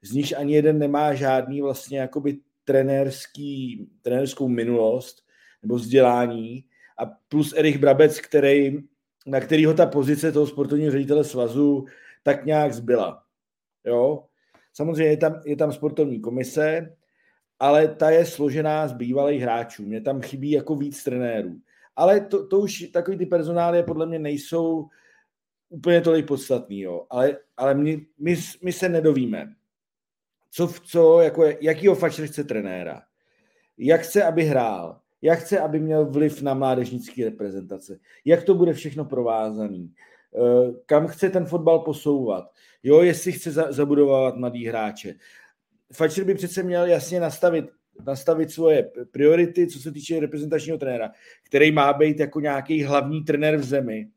z 0.03 0.13
níž 0.13 0.33
ani 0.33 0.55
jeden 0.55 0.79
nemá 0.79 1.15
žádný 1.15 1.61
vlastně 1.61 1.99
jakoby 1.99 2.39
trenérský, 2.65 3.87
trenérskou 4.03 4.49
minulost 4.49 5.23
nebo 5.63 5.75
vzdělání 5.75 6.65
a 6.99 7.07
plus 7.07 7.55
Erich 7.57 7.79
Brabec, 7.79 8.21
který 8.21 8.79
na 9.27 9.41
kterého 9.41 9.75
ta 9.75 9.87
pozice 9.87 10.33
toho 10.33 10.47
sportovního 10.47 10.93
ředitele 10.93 11.25
svazu 11.25 11.85
tak 12.23 12.45
nějak 12.45 12.75
zbyla. 12.75 13.23
Jo? 13.85 14.25
Samozřejmě 14.73 15.11
je 15.11 15.17
tam, 15.17 15.41
je 15.45 15.57
tam 15.57 15.73
sportovní 15.73 16.21
komise, 16.21 16.97
ale 17.59 17.89
ta 17.89 18.11
je 18.11 18.27
složená 18.27 18.89
z 18.89 18.93
bývalých 18.93 19.43
hráčů. 19.43 19.83
Mně 19.83 20.01
tam 20.01 20.21
chybí 20.21 20.51
jako 20.51 20.77
víc 20.77 21.05
trenérů. 21.05 21.61
Ale 21.97 22.21
to, 22.21 22.47
to 22.47 22.59
už 22.59 22.87
takový 22.93 23.19
ty 23.19 23.27
personály 23.27 23.83
podle 23.83 24.07
mě 24.07 24.19
nejsou 24.19 24.89
úplně 25.69 26.01
tolik 26.01 26.27
podstatný. 26.27 26.81
Jo. 26.81 27.07
Ale, 27.11 27.37
ale 27.57 27.75
my, 27.75 28.07
my, 28.19 28.37
my 28.63 28.73
se 28.73 28.89
nedovíme. 28.89 29.55
Co, 30.51 30.69
co 30.69 31.21
jako, 31.21 31.45
jakýho 31.61 31.95
fačer 31.95 32.27
chce 32.27 32.45
trenéra? 32.45 33.03
Jak 33.79 34.01
chce, 34.01 34.25
aby 34.25 34.45
hrál? 34.45 35.01
Jak 35.23 35.39
chce, 35.39 35.59
aby 35.59 35.81
měl 35.81 36.07
vliv 36.07 36.43
na 36.43 36.55
mládežnické 36.55 37.25
reprezentace, 37.25 37.99
jak 38.25 38.43
to 38.43 38.55
bude 38.55 38.73
všechno 38.73 39.05
provázaný, 39.05 39.95
eh, 40.35 40.73
kam 40.87 41.07
chce 41.07 41.31
ten 41.31 41.47
fotbal 41.47 41.79
posouvat, 41.79 42.45
jo, 42.83 43.03
jestli 43.03 43.33
chce 43.33 43.53
zabudovat 43.53 44.37
mladý 44.37 44.67
hráče. 44.67 45.15
Fatscher 45.93 46.25
by 46.25 46.35
přece 46.35 46.63
měl 46.63 46.87
jasně 46.87 47.21
nastavit, 47.21 47.65
nastavit 48.07 48.51
svoje 48.51 48.91
priority, 49.11 49.67
co 49.67 49.79
se 49.79 49.93
týče 49.93 50.21
reprezentačního 50.21 50.79
trenéra, 50.79 51.11
který 51.43 51.73
má 51.73 51.93
být 51.93 52.21
jako 52.21 52.41
nějaký 52.41 52.83
hlavní 52.83 53.25
trenér 53.25 53.57
v 53.57 53.65
zemi. 53.65 54.09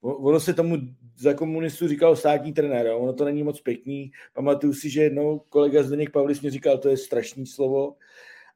Ono 0.00 0.40
se 0.40 0.54
tomu 0.54 0.76
za 1.18 1.34
komunistů 1.34 1.88
říkal 1.88 2.16
státní 2.16 2.52
trenér, 2.52 2.86
ono 2.86 3.12
to 3.12 3.24
není 3.24 3.42
moc 3.42 3.60
pěkný. 3.60 4.12
Pamatuju 4.34 4.72
si, 4.72 4.90
že 4.90 5.02
jednou 5.02 5.38
kolega 5.38 5.82
Zdeněk 5.82 6.10
Pavlis 6.10 6.40
mě 6.40 6.50
říkal, 6.50 6.78
to 6.78 6.88
je 6.88 6.96
strašný 6.96 7.46
slovo, 7.46 7.94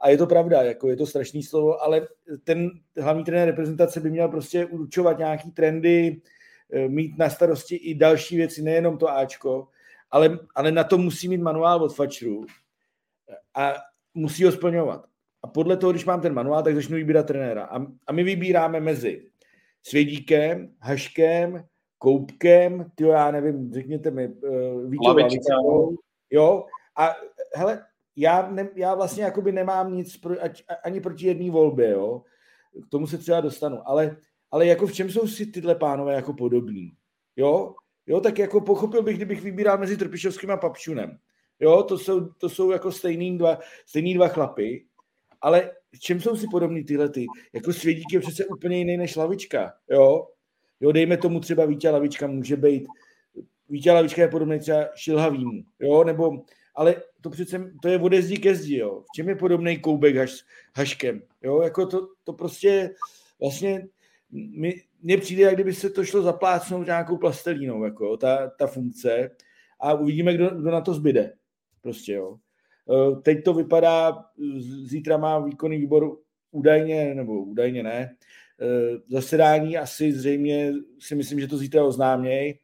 a 0.02 0.08
je 0.08 0.18
to 0.18 0.26
pravda, 0.26 0.62
jako 0.62 0.88
je 0.88 0.96
to 0.96 1.06
strašný 1.06 1.42
slovo, 1.42 1.82
ale 1.82 2.08
ten 2.44 2.70
hlavní 2.98 3.24
trenér 3.24 3.48
reprezentace 3.48 4.00
by 4.00 4.10
měl 4.10 4.28
prostě 4.28 4.66
určovat 4.66 5.18
nějaký 5.18 5.50
trendy, 5.50 6.20
eh, 6.72 6.88
mít 6.88 7.18
na 7.18 7.30
starosti 7.30 7.76
i 7.76 7.94
další 7.94 8.36
věci, 8.36 8.62
nejenom 8.62 8.98
to 8.98 9.08
Ačko, 9.08 9.68
ale, 10.10 10.38
ale 10.54 10.72
na 10.72 10.84
to 10.84 10.98
musí 10.98 11.28
mít 11.28 11.40
manuál 11.40 11.82
od 11.82 11.94
fačru 11.94 12.46
a 13.54 13.74
musí 14.14 14.44
ho 14.44 14.52
splňovat. 14.52 15.04
A 15.42 15.46
podle 15.46 15.76
toho, 15.76 15.92
když 15.92 16.04
mám 16.04 16.20
ten 16.20 16.34
manuál, 16.34 16.62
tak 16.62 16.74
začnu 16.74 16.96
vybírat 16.96 17.26
trenéra. 17.26 17.64
A, 17.64 17.86
a 18.06 18.12
my 18.12 18.22
vybíráme 18.22 18.80
mezi 18.80 19.26
Svědíkem, 19.82 20.74
Haškem, 20.80 21.64
Koupkem, 21.98 22.90
ty 22.94 23.04
já 23.04 23.30
nevím, 23.30 23.72
řekněte 23.72 24.10
mi, 24.10 24.28
uh, 24.28 24.90
Vítou 24.90 25.14
jo, 26.30 26.64
a 26.98 27.14
hele, 27.54 27.84
já, 28.16 28.50
ne, 28.50 28.68
já 28.74 28.94
vlastně 28.94 29.24
jakoby 29.24 29.52
nemám 29.52 29.96
nic 29.96 30.16
pro, 30.16 30.34
ani 30.84 31.00
proti 31.00 31.26
jedné 31.26 31.50
volbě, 31.50 31.90
jo. 31.90 32.22
K 32.86 32.88
tomu 32.88 33.06
se 33.06 33.18
třeba 33.18 33.40
dostanu. 33.40 33.88
Ale, 33.88 34.16
ale 34.50 34.66
jako 34.66 34.86
v 34.86 34.92
čem 34.92 35.10
jsou 35.10 35.26
si 35.26 35.46
tyhle 35.46 35.74
pánové 35.74 36.14
jako 36.14 36.32
podobní? 36.32 36.92
Jo? 37.36 37.74
Jo, 38.06 38.20
tak 38.20 38.38
jako 38.38 38.60
pochopil 38.60 39.02
bych, 39.02 39.16
kdybych 39.16 39.42
vybíral 39.42 39.78
mezi 39.78 39.96
Trpišovským 39.96 40.50
a 40.50 40.56
Papšunem. 40.56 41.18
Jo, 41.60 41.82
to 41.82 41.98
jsou, 41.98 42.28
to 42.28 42.48
jsou 42.48 42.70
jako 42.70 42.92
stejný 42.92 43.38
dva, 43.38 43.58
stejný 43.86 44.14
dva 44.14 44.28
chlapy, 44.28 44.86
ale 45.40 45.70
v 45.92 45.98
čem 45.98 46.20
jsou 46.20 46.36
si 46.36 46.46
podobní 46.50 46.84
tyhle 46.84 47.08
ty? 47.08 47.26
Jako 47.52 47.72
Svědík 47.72 48.12
je 48.12 48.20
přece 48.20 48.46
úplně 48.46 48.78
jiný 48.78 48.96
než 48.96 49.16
Lavička, 49.16 49.72
jo? 49.90 50.26
Jo, 50.80 50.92
dejme 50.92 51.16
tomu 51.16 51.40
třeba 51.40 51.66
Vítě 51.66 51.90
Lavička 51.90 52.26
může 52.26 52.56
být, 52.56 52.86
Vítě 53.68 53.92
Lavička 53.92 54.22
je 54.22 54.28
podobný 54.28 54.58
třeba 54.58 54.88
Šilhavýmu, 54.94 55.62
jo, 55.80 56.04
nebo 56.04 56.42
ale 56.74 56.94
to 57.20 57.30
přece, 57.30 57.72
to 57.82 57.88
je 57.88 57.98
ode 57.98 58.22
zdi 58.22 58.36
ke 58.36 58.54
zdi, 58.54 58.76
jo. 58.76 59.00
V 59.00 59.12
čem 59.14 59.28
je 59.28 59.34
podobný 59.34 59.78
koubek 59.78 60.16
haš, 60.16 60.44
haškem, 60.76 61.22
jo, 61.42 61.62
jako 61.62 61.86
to, 61.86 62.08
to 62.24 62.32
prostě 62.32 62.94
vlastně 63.40 63.88
mi, 64.32 64.82
mně 65.02 65.18
přijde, 65.18 65.42
jak 65.42 65.54
kdyby 65.54 65.74
se 65.74 65.90
to 65.90 66.04
šlo 66.04 66.22
zaplácnout 66.22 66.86
nějakou 66.86 67.16
plastelínou, 67.16 67.84
jako 67.84 68.16
ta, 68.16 68.50
ta 68.58 68.66
funkce 68.66 69.30
a 69.80 69.94
uvidíme, 69.94 70.34
kdo, 70.34 70.50
kdo 70.50 70.70
na 70.70 70.80
to 70.80 70.94
zbyde, 70.94 71.32
prostě, 71.80 72.12
jo. 72.12 72.36
E, 72.90 73.20
teď 73.20 73.44
to 73.44 73.54
vypadá, 73.54 74.24
zítra 74.84 75.16
má 75.16 75.38
výkonný 75.38 75.78
výbor 75.78 76.18
údajně, 76.50 77.14
nebo 77.14 77.44
údajně 77.44 77.82
ne, 77.82 78.00
e, 78.00 78.16
zasedání 79.08 79.78
asi 79.78 80.12
zřejmě 80.12 80.72
si 80.98 81.14
myslím, 81.14 81.40
že 81.40 81.48
to 81.48 81.56
zítra 81.56 81.84
oznáměj. 81.84 82.50
E, 82.50 82.58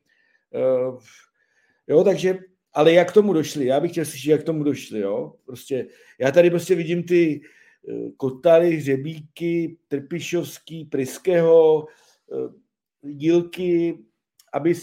jo, 1.88 2.04
takže 2.04 2.38
ale 2.72 2.92
jak 2.92 3.10
k 3.10 3.14
tomu 3.14 3.32
došli? 3.32 3.66
Já 3.66 3.80
bych 3.80 3.90
chtěl 3.90 4.04
slyšet, 4.04 4.30
jak 4.30 4.40
k 4.40 4.46
tomu 4.46 4.64
došli, 4.64 5.00
jo? 5.00 5.34
Prostě, 5.44 5.86
já 6.20 6.30
tady 6.30 6.50
prostě 6.50 6.74
vidím 6.74 7.02
ty 7.02 7.40
uh, 7.82 8.10
Kotary, 8.16 8.76
Hřebíky, 8.76 9.76
Trpišovský, 9.88 10.84
Priského, 10.84 11.86
uh, 12.26 12.52
Dílky, 13.02 13.98
aby 14.52 14.74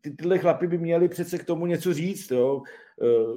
ty, 0.00 0.10
tyhle 0.10 0.38
chlapy 0.38 0.66
by 0.66 0.78
měli 0.78 1.08
přece 1.08 1.38
k 1.38 1.44
tomu 1.44 1.66
něco 1.66 1.94
říct, 1.94 2.30
jo. 2.30 2.62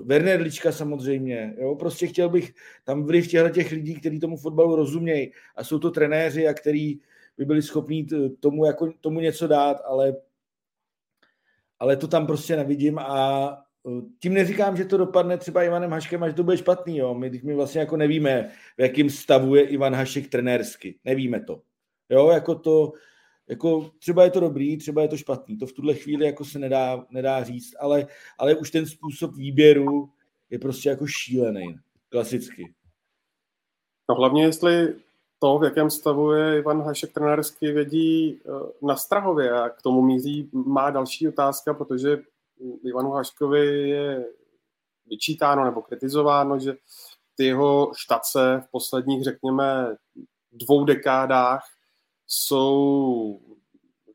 Werner 0.03 0.41
Lička 0.41 0.71
samozřejmě, 0.71 1.55
jo. 1.57 1.75
Prostě 1.75 2.07
chtěl 2.07 2.29
bych 2.29 2.53
tam 2.83 3.03
vliv 3.03 3.27
těchto 3.27 3.49
těch 3.49 3.71
lidí, 3.71 3.95
kteří 3.95 4.19
tomu 4.19 4.37
fotbalu 4.37 4.75
rozumějí 4.75 5.31
a 5.55 5.63
jsou 5.63 5.79
to 5.79 5.91
trenéři 5.91 6.47
a 6.47 6.53
který 6.53 6.99
by 7.37 7.45
byli 7.45 7.61
schopní 7.61 8.07
tomu, 8.39 8.65
jako, 8.65 8.93
tomu 9.01 9.19
něco 9.19 9.47
dát, 9.47 9.81
ale 9.85 10.15
ale 11.79 11.97
to 11.97 12.07
tam 12.07 12.27
prostě 12.27 12.55
nevidím 12.55 12.99
a 12.99 13.62
tím 14.19 14.33
neříkám, 14.33 14.77
že 14.77 14.85
to 14.85 14.97
dopadne 14.97 15.37
třeba 15.37 15.63
Ivanem 15.63 15.91
Haškem, 15.91 16.23
až 16.23 16.33
to 16.33 16.43
bude 16.43 16.57
špatný. 16.57 16.97
Jo. 16.97 17.13
My, 17.13 17.41
my 17.43 17.55
vlastně 17.55 17.79
jako 17.79 17.97
nevíme, 17.97 18.51
v 18.77 18.81
jakém 18.81 19.09
stavu 19.09 19.55
je 19.55 19.63
Ivan 19.63 19.95
Hašek 19.95 20.29
trenérsky. 20.29 20.99
Nevíme 21.05 21.43
to. 21.43 21.61
Jo, 22.09 22.29
jako 22.29 22.55
to, 22.55 22.93
jako 23.49 23.91
třeba 23.99 24.23
je 24.23 24.29
to 24.29 24.39
dobrý, 24.39 24.77
třeba 24.77 25.01
je 25.01 25.07
to 25.07 25.17
špatný. 25.17 25.57
To 25.57 25.65
v 25.65 25.73
tuhle 25.73 25.93
chvíli 25.93 26.25
jako 26.25 26.45
se 26.45 26.59
nedá, 26.59 27.05
nedá 27.09 27.43
říct, 27.43 27.73
ale, 27.79 28.07
ale 28.37 28.55
už 28.55 28.71
ten 28.71 28.85
způsob 28.85 29.35
výběru 29.35 30.09
je 30.49 30.59
prostě 30.59 30.89
jako 30.89 31.07
šílený, 31.07 31.75
klasicky. 32.09 32.73
No 34.09 34.15
hlavně, 34.15 34.43
jestli 34.43 34.95
to, 35.39 35.59
v 35.59 35.63
jakém 35.63 35.89
stavu 35.89 36.31
je 36.31 36.57
Ivan 36.57 36.81
Hašek 36.81 37.13
trenérsky, 37.13 37.71
vědí 37.71 38.39
eh, 38.45 38.85
na 38.87 38.95
Strahově 38.95 39.51
a 39.51 39.69
k 39.69 39.81
tomu 39.81 40.01
míří 40.01 40.49
má 40.53 40.89
další 40.89 41.27
otázka, 41.27 41.73
protože 41.73 42.17
Ivanu 42.83 43.11
Haškovi 43.11 43.89
je 43.89 44.25
vyčítáno 45.05 45.65
nebo 45.65 45.81
kritizováno, 45.81 46.59
že 46.59 46.75
ty 47.35 47.45
jeho 47.45 47.91
štace 47.95 48.61
v 48.67 48.71
posledních, 48.71 49.23
řekněme, 49.23 49.95
dvou 50.51 50.85
dekádách 50.85 51.63
jsou 52.27 53.39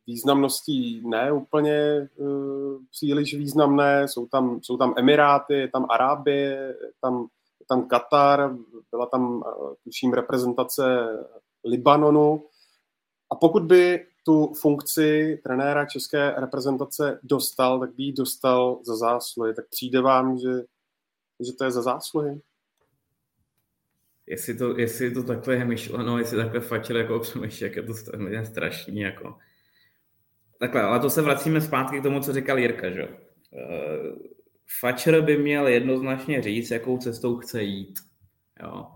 významností 0.06 1.02
ne 1.08 1.32
úplně 1.32 2.08
uh, 2.16 2.82
příliš 2.90 3.34
významné. 3.34 4.08
Jsou 4.08 4.26
tam, 4.26 4.60
jsou 4.62 4.76
tam 4.76 4.94
Emiráty, 4.96 5.54
je 5.54 5.68
tam 5.68 5.86
Arábie, 5.90 6.76
je 6.82 6.92
tam, 7.00 7.26
je 7.60 7.66
tam 7.68 7.88
Katar, 7.88 8.56
byla 8.90 9.06
tam, 9.06 9.36
uh, 9.36 9.74
tuším, 9.84 10.12
reprezentace 10.12 11.06
Libanonu. 11.64 12.46
A 13.30 13.34
pokud 13.34 13.62
by 13.62 14.06
tu 14.28 14.54
funkci 14.54 15.40
trenéra 15.44 15.86
české 15.86 16.30
reprezentace 16.30 17.20
dostal, 17.22 17.80
tak 17.80 17.94
by 17.94 18.02
ji 18.02 18.12
dostal 18.12 18.80
za 18.84 18.96
zásluhy. 18.96 19.54
Tak 19.54 19.68
přijde 19.68 20.00
vám, 20.00 20.38
že, 20.38 20.52
že 21.46 21.52
to 21.52 21.64
je 21.64 21.70
za 21.70 21.82
zásluhy? 21.82 22.40
Jestli 24.26 24.54
to, 24.54 24.78
jestli 24.78 25.10
to 25.10 25.22
takhle 25.22 25.54
je 25.54 25.64
myšleno, 25.64 26.18
jestli 26.18 26.36
takhle 26.36 26.60
fačil 26.60 26.96
jako 26.96 27.18
přemýšlí, 27.18 27.64
jak 27.64 27.76
je 27.76 27.82
to 27.82 27.94
strašný. 28.44 29.00
Jako. 29.00 29.36
Takhle, 30.60 30.82
ale 30.82 31.00
to 31.00 31.10
se 31.10 31.22
vracíme 31.22 31.60
zpátky 31.60 32.00
k 32.00 32.02
tomu, 32.02 32.20
co 32.20 32.32
říkal 32.32 32.58
Jirka, 32.58 32.90
že? 32.90 33.08
Uh, 35.04 35.20
by 35.20 35.38
měl 35.38 35.66
jednoznačně 35.66 36.42
říct, 36.42 36.70
jakou 36.70 36.98
cestou 36.98 37.36
chce 37.36 37.62
jít. 37.62 37.98
Jo. 38.62 38.86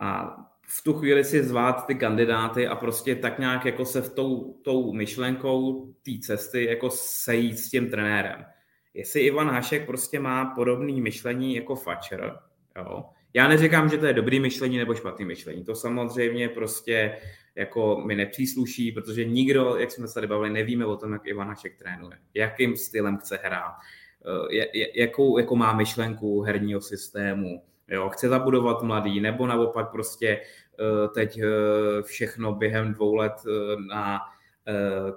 A 0.00 0.36
v 0.66 0.82
tu 0.82 0.92
chvíli 0.92 1.24
si 1.24 1.44
zvát 1.44 1.86
ty 1.86 1.94
kandidáty 1.94 2.66
a 2.66 2.76
prostě 2.76 3.14
tak 3.16 3.38
nějak 3.38 3.64
jako 3.64 3.84
se 3.84 4.02
v 4.02 4.14
tou, 4.14 4.52
tou 4.52 4.92
myšlenkou 4.92 5.86
té 6.02 6.12
cesty 6.20 6.64
jako 6.64 6.90
sejít 6.90 7.58
s 7.58 7.70
tím 7.70 7.90
trenérem. 7.90 8.44
Jestli 8.94 9.20
Ivan 9.20 9.48
Hašek 9.48 9.86
prostě 9.86 10.20
má 10.20 10.44
podobné 10.44 10.92
myšlení 10.92 11.54
jako 11.54 11.76
Fatcher, 11.76 12.38
jo, 12.76 13.04
já 13.34 13.48
neříkám, 13.48 13.88
že 13.88 13.98
to 13.98 14.06
je 14.06 14.12
dobrý 14.12 14.40
myšlení 14.40 14.78
nebo 14.78 14.94
špatný 14.94 15.24
myšlení. 15.24 15.64
To 15.64 15.74
samozřejmě 15.74 16.48
prostě 16.48 17.18
jako 17.54 18.02
mi 18.06 18.16
nepřísluší, 18.16 18.92
protože 18.92 19.24
nikdo, 19.24 19.76
jak 19.76 19.90
jsme 19.90 20.08
se 20.08 20.14
tady 20.14 20.26
bavili, 20.26 20.50
nevíme 20.50 20.86
o 20.86 20.96
tom, 20.96 21.12
jak 21.12 21.26
Ivan 21.26 21.48
Hašek 21.48 21.78
trénuje, 21.78 22.18
jakým 22.34 22.76
stylem 22.76 23.18
chce 23.18 23.38
hrát, 23.44 23.74
eh, 24.52 24.78
jakou, 24.94 25.38
jakou 25.38 25.56
má 25.56 25.72
myšlenku 25.72 26.40
herního 26.40 26.80
systému, 26.80 27.62
jo, 27.88 28.08
chce 28.08 28.28
zabudovat 28.28 28.82
mladý, 28.82 29.20
nebo 29.20 29.46
naopak 29.46 29.90
prostě 29.90 30.28
eh, 30.28 31.08
teď 31.08 31.38
eh, 31.38 32.02
všechno 32.02 32.52
během 32.52 32.94
dvou 32.94 33.14
let 33.14 33.32
na 33.88 34.20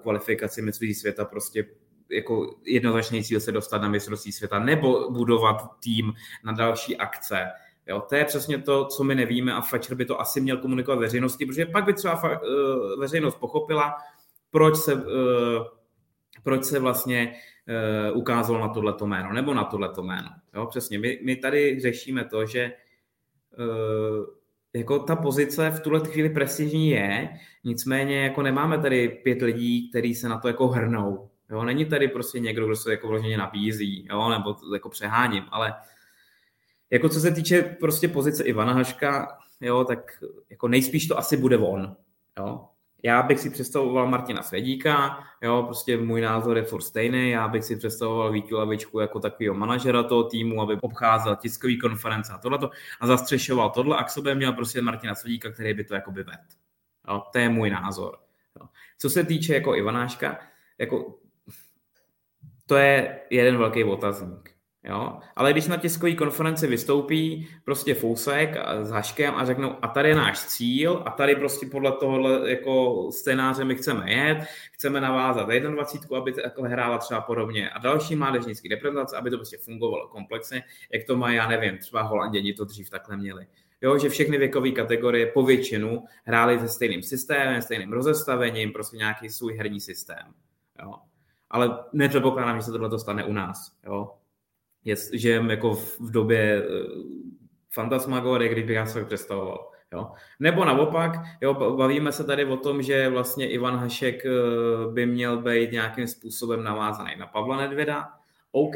kvalifikaci 0.01 0.61
mistrovství 0.61 0.93
světa 0.93 1.25
prostě 1.25 1.65
jako 2.11 2.55
jednoznačný 2.65 3.23
cíl 3.23 3.39
se 3.39 3.51
dostat 3.51 3.81
na 3.81 3.89
mistrovství 3.89 4.31
světa 4.31 4.59
nebo 4.59 5.11
budovat 5.11 5.55
tým 5.79 6.13
na 6.43 6.51
další 6.51 6.97
akce. 6.97 7.47
Jo, 7.87 8.01
to 8.09 8.15
je 8.15 8.25
přesně 8.25 8.61
to, 8.61 8.85
co 8.85 9.03
my 9.03 9.15
nevíme 9.15 9.53
a 9.53 9.61
Fetcher 9.61 9.97
by 9.97 10.05
to 10.05 10.21
asi 10.21 10.41
měl 10.41 10.57
komunikovat 10.57 10.99
veřejnosti, 10.99 11.45
protože 11.45 11.65
pak 11.65 11.85
by 11.85 11.93
třeba 11.93 12.21
veřejnost 12.99 13.35
pochopila, 13.35 13.95
proč 14.51 14.77
se, 14.77 15.03
proč 16.43 16.63
se 16.63 16.79
vlastně 16.79 17.33
ukázalo 18.13 18.59
na 18.59 18.69
tohleto 18.69 19.07
jméno 19.07 19.33
nebo 19.33 19.53
na 19.53 19.63
tohleto 19.63 20.03
jméno. 20.03 20.29
Jo, 20.57 20.65
přesně. 20.65 20.99
My, 20.99 21.19
my 21.23 21.35
tady 21.35 21.79
řešíme 21.79 22.25
to, 22.25 22.45
že 22.45 22.73
uh, 23.59 24.25
jako 24.73 24.99
ta 24.99 25.15
pozice 25.15 25.69
v 25.69 25.79
tuhle 25.79 25.99
chvíli 25.99 26.29
prestižní 26.29 26.89
je, 26.89 27.29
nicméně 27.63 28.23
jako 28.23 28.41
nemáme 28.41 28.77
tady 28.77 29.09
pět 29.09 29.41
lidí, 29.41 29.89
kteří 29.89 30.15
se 30.15 30.29
na 30.29 30.39
to 30.39 30.47
jako 30.47 30.67
hrnou. 30.67 31.29
Jo, 31.49 31.63
není 31.63 31.85
tady 31.85 32.07
prostě 32.07 32.39
někdo, 32.39 32.65
kdo 32.65 32.75
se 32.75 32.91
jako 32.91 33.07
vloženě 33.07 33.37
nabízí, 33.37 34.07
jo, 34.09 34.29
nebo 34.29 34.55
jako 34.73 34.89
přeháním, 34.89 35.43
ale 35.51 35.73
jako 36.89 37.09
co 37.09 37.19
se 37.19 37.31
týče 37.31 37.61
prostě 37.61 38.07
pozice 38.07 38.43
Ivana 38.43 38.73
Haška, 38.73 39.37
jo, 39.61 39.83
tak 39.83 40.23
jako 40.49 40.67
nejspíš 40.67 41.07
to 41.07 41.17
asi 41.17 41.37
bude 41.37 41.57
on, 41.57 41.95
jo. 42.39 42.67
Já 43.03 43.23
bych 43.23 43.39
si 43.39 43.49
představoval 43.49 44.07
Martina 44.07 44.43
Svědíka, 44.43 45.23
jo, 45.41 45.63
prostě 45.63 45.97
můj 45.97 46.21
názor 46.21 46.57
je 46.57 46.63
furt 46.63 46.81
stejný, 46.81 47.29
já 47.29 47.47
bych 47.47 47.63
si 47.63 47.75
představoval 47.75 48.31
Víti 48.31 48.55
Lavičku 48.55 48.99
jako 48.99 49.19
takového 49.19 49.55
manažera 49.55 50.03
toho 50.03 50.23
týmu, 50.23 50.61
aby 50.61 50.77
obcházel 50.81 51.35
tiskový 51.35 51.79
konference 51.79 52.33
a 52.33 52.37
tohleto 52.37 52.69
a 52.99 53.07
zastřešoval 53.07 53.69
tohle 53.69 53.97
a 53.97 54.03
k 54.03 54.09
sobě 54.09 54.35
měl 54.35 54.53
prostě 54.53 54.81
Martina 54.81 55.15
Svědíka, 55.15 55.51
který 55.51 55.73
by 55.73 55.83
to 55.83 55.95
jako 55.95 56.11
by 56.11 56.23
ved. 56.23 56.39
Jo, 57.07 57.23
to 57.31 57.39
je 57.39 57.49
můj 57.49 57.69
názor. 57.69 58.17
Jo. 58.59 58.67
Co 58.97 59.09
se 59.09 59.23
týče 59.23 59.53
jako 59.53 59.75
Ivanáška, 59.75 60.39
jako 60.77 61.19
to 62.65 62.75
je 62.75 63.19
jeden 63.29 63.57
velký 63.57 63.83
otazník. 63.83 64.56
Jo? 64.89 65.19
Ale 65.35 65.51
když 65.51 65.67
na 65.67 65.77
tiskové 65.77 66.13
konferenci 66.13 66.67
vystoupí 66.67 67.47
prostě 67.63 67.93
Fousek 67.93 68.55
s 68.81 68.89
Haškem 68.89 69.35
a 69.35 69.45
řeknou, 69.45 69.75
a 69.81 69.87
tady 69.87 70.09
je 70.09 70.15
náš 70.15 70.45
cíl 70.45 71.03
a 71.05 71.11
tady 71.11 71.35
prostě 71.35 71.65
podle 71.65 71.91
tohohle 71.91 72.49
jako 72.49 73.07
scénáře 73.11 73.65
my 73.65 73.75
chceme 73.75 74.11
jet, 74.11 74.47
chceme 74.71 75.01
navázat 75.01 75.49
21, 75.49 76.17
aby 76.17 76.33
takhle 76.33 76.69
hrála 76.69 76.97
třeba 76.97 77.21
podobně 77.21 77.69
a 77.69 77.79
další 77.79 78.15
mládežnický 78.15 78.67
reprezentace, 78.67 79.17
aby 79.17 79.29
to 79.29 79.37
prostě 79.37 79.57
fungovalo 79.57 80.07
komplexně, 80.07 80.63
jak 80.93 81.03
to 81.07 81.15
má, 81.17 81.31
já 81.31 81.47
nevím, 81.47 81.77
třeba 81.77 82.01
Holanděni 82.01 82.53
to 82.53 82.65
dřív 82.65 82.89
takhle 82.89 83.17
měli. 83.17 83.47
Jo, 83.81 83.97
že 83.97 84.09
všechny 84.09 84.37
věkové 84.37 84.71
kategorie 84.71 85.25
po 85.25 85.43
většinu 85.43 86.03
hrály 86.23 86.59
se 86.59 86.67
stejným 86.67 87.03
systémem, 87.03 87.61
stejným 87.61 87.93
rozestavením, 87.93 88.71
prostě 88.71 88.97
nějaký 88.97 89.29
svůj 89.29 89.53
herní 89.57 89.81
systém. 89.81 90.33
Jo. 90.83 90.93
Ale 91.49 91.79
nepředpokládám, 91.93 92.57
že 92.57 92.63
se 92.63 92.71
tohle 92.71 92.99
stane 92.99 93.23
u 93.23 93.33
nás. 93.33 93.71
Jo 93.85 94.11
je, 94.87 94.95
žijeme 95.13 95.53
jako 95.53 95.75
v, 95.75 95.99
v 95.99 96.11
době 96.11 96.63
uh, 96.67 97.03
fantasmagorie, 97.73 98.51
kdyby 98.51 98.73
já 98.73 98.85
se 98.85 99.05
představoval. 99.05 99.71
Jo. 99.93 100.11
Nebo 100.39 100.65
naopak, 100.65 101.11
jo, 101.41 101.53
bavíme 101.53 102.11
se 102.11 102.23
tady 102.23 102.45
o 102.45 102.57
tom, 102.57 102.81
že 102.81 103.09
vlastně 103.09 103.49
Ivan 103.49 103.75
Hašek 103.75 104.25
uh, 104.25 104.93
by 104.93 105.05
měl 105.05 105.41
být 105.41 105.71
nějakým 105.71 106.07
způsobem 106.07 106.63
navázaný 106.63 107.11
na 107.19 107.27
Pavla 107.27 107.57
Nedvěda. 107.57 108.07
OK, 108.51 108.75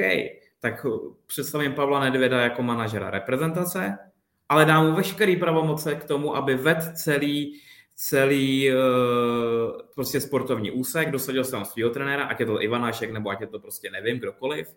tak 0.59 0.85
představím 1.27 1.73
Pavla 1.73 1.99
Nedvěda 1.99 2.41
jako 2.41 2.63
manažera 2.63 3.09
reprezentace, 3.09 3.97
ale 4.49 4.65
dám 4.65 4.89
mu 4.89 4.95
veškerý 4.95 5.35
pravomoce 5.35 5.95
k 5.95 6.03
tomu, 6.03 6.35
aby 6.35 6.55
ved 6.55 6.97
celý 6.97 7.61
celý 7.95 8.71
prostě 9.95 10.21
sportovní 10.21 10.71
úsek, 10.71 11.11
dosadil 11.11 11.43
se 11.43 11.51
tam 11.51 11.65
svého 11.65 11.89
trenéra, 11.89 12.23
ať 12.23 12.39
je 12.39 12.45
to 12.45 12.63
Ivan 12.63 12.81
Hašek, 12.81 13.11
nebo 13.11 13.29
ať 13.29 13.41
je 13.41 13.47
to 13.47 13.59
prostě 13.59 13.91
nevím, 13.91 14.19
kdokoliv, 14.19 14.67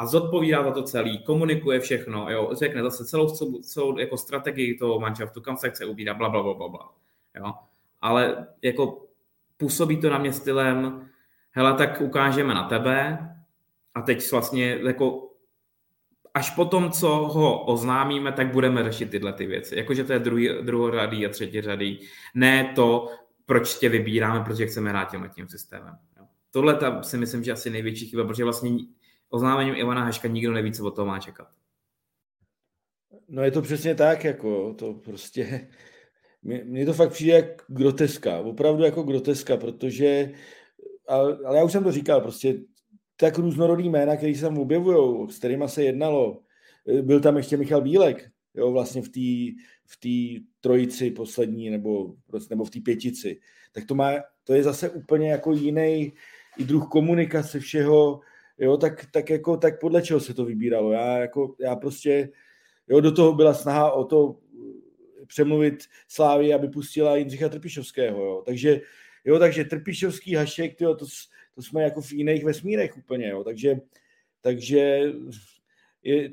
a 0.00 0.06
zodpovídá 0.06 0.64
za 0.64 0.70
to 0.70 0.82
celý, 0.82 1.18
komunikuje 1.18 1.80
všechno, 1.80 2.30
jo, 2.30 2.50
řekne 2.52 2.82
zase 2.82 3.04
celou, 3.04 3.28
celou, 3.62 3.98
jako 3.98 4.16
strategii 4.16 4.78
toho 4.78 5.00
manšaftu, 5.00 5.40
kam 5.40 5.56
se 5.56 5.70
chce 5.70 5.86
ubírat, 5.86 6.16
bla, 6.16 6.28
bla, 6.28 6.42
bla, 6.42 6.54
bla, 6.54 6.68
bla. 6.68 6.92
Jo. 7.36 7.52
Ale 8.00 8.46
jako 8.62 9.06
působí 9.56 9.96
to 9.96 10.10
na 10.10 10.18
mě 10.18 10.32
stylem, 10.32 11.08
hele, 11.50 11.74
tak 11.74 12.00
ukážeme 12.00 12.54
na 12.54 12.68
tebe 12.68 13.18
a 13.94 14.02
teď 14.02 14.32
vlastně 14.32 14.78
jako 14.86 15.30
až 16.34 16.50
potom, 16.50 16.90
co 16.90 17.08
ho 17.08 17.64
oznámíme, 17.64 18.32
tak 18.32 18.52
budeme 18.52 18.84
řešit 18.84 19.10
tyhle 19.10 19.32
ty 19.32 19.46
věci. 19.46 19.76
Jakože 19.76 20.04
to 20.04 20.12
je 20.12 20.18
druhý, 20.18 20.48
druhořadý 20.62 21.26
a 21.26 21.28
třetí 21.28 21.60
řadý. 21.60 22.00
Ne 22.34 22.72
to, 22.74 23.08
proč 23.46 23.74
tě 23.74 23.88
vybíráme, 23.88 24.44
protože 24.44 24.66
chceme 24.66 24.90
hrát 24.90 25.10
tím 25.10 25.30
tím 25.34 25.48
systémem. 25.48 25.94
Tohle 26.50 26.74
ta, 26.74 27.02
si 27.02 27.18
myslím, 27.18 27.44
že 27.44 27.52
asi 27.52 27.70
největší 27.70 28.06
chyba, 28.06 28.24
protože 28.24 28.44
vlastně 28.44 28.70
oznámením 29.30 29.74
Ivana 29.74 30.04
Haška 30.04 30.28
nikdo 30.28 30.52
neví, 30.52 30.72
co 30.72 30.84
od 30.84 30.96
toho 30.96 31.06
má 31.06 31.18
čekat. 31.18 31.48
No 33.28 33.42
je 33.42 33.50
to 33.50 33.62
přesně 33.62 33.94
tak, 33.94 34.24
jako 34.24 34.74
to 34.74 34.94
prostě, 34.94 35.68
mně 36.42 36.86
to 36.86 36.92
fakt 36.92 37.12
přijde 37.12 37.32
jak 37.32 37.62
groteska, 37.68 38.38
opravdu 38.38 38.84
jako 38.84 39.02
groteska, 39.02 39.56
protože, 39.56 40.32
ale, 41.08 41.38
ale 41.46 41.58
já 41.58 41.64
už 41.64 41.72
jsem 41.72 41.84
to 41.84 41.92
říkal, 41.92 42.20
prostě 42.20 42.54
tak 43.16 43.38
různorodý 43.38 43.88
jména, 43.88 44.16
který 44.16 44.34
se 44.34 44.40
tam 44.40 44.58
objevují, 44.58 45.30
s 45.32 45.38
kterými 45.38 45.64
se 45.68 45.82
jednalo, 45.82 46.42
byl 47.02 47.20
tam 47.20 47.36
ještě 47.36 47.56
Michal 47.56 47.80
Bílek, 47.80 48.30
jo, 48.54 48.72
vlastně 48.72 49.02
v 49.02 49.08
té 49.08 49.60
v 49.90 50.00
tý 50.00 50.40
trojici 50.60 51.10
poslední, 51.10 51.70
nebo, 51.70 52.14
nebo 52.50 52.64
v 52.64 52.70
té 52.70 52.80
pětici, 52.80 53.40
tak 53.72 53.84
to, 53.84 53.94
má, 53.94 54.12
to 54.44 54.54
je 54.54 54.62
zase 54.62 54.90
úplně 54.90 55.30
jako 55.30 55.52
jiný 55.52 56.12
i 56.58 56.64
druh 56.64 56.88
komunikace 56.88 57.60
všeho, 57.60 58.20
jo, 58.60 58.76
tak, 58.76 59.06
tak, 59.10 59.30
jako, 59.30 59.56
tak 59.56 59.80
podle 59.80 60.02
čeho 60.02 60.20
se 60.20 60.34
to 60.34 60.44
vybíralo? 60.44 60.92
Já, 60.92 61.18
jako, 61.18 61.54
já 61.60 61.76
prostě, 61.76 62.28
jo, 62.88 63.00
do 63.00 63.12
toho 63.12 63.32
byla 63.32 63.54
snaha 63.54 63.92
o 63.92 64.04
to 64.04 64.36
eh, 65.22 65.26
přemluvit 65.26 65.84
Slávy, 66.08 66.54
aby 66.54 66.68
pustila 66.68 67.16
Jindřicha 67.16 67.48
Trpišovského, 67.48 68.24
jo. 68.24 68.42
Takže, 68.46 68.80
jo, 69.24 69.38
takže 69.38 69.64
Trpišovský, 69.64 70.34
Hašek, 70.34 70.76
tyjo, 70.76 70.94
to, 70.94 71.06
to 71.54 71.62
jsme 71.62 71.82
jako 71.82 72.00
v 72.00 72.12
jiných 72.12 72.44
vesmírech 72.44 72.96
úplně, 72.96 73.28
jo. 73.28 73.44
Takže, 73.44 73.80
takže 74.40 75.12
je, 76.02 76.30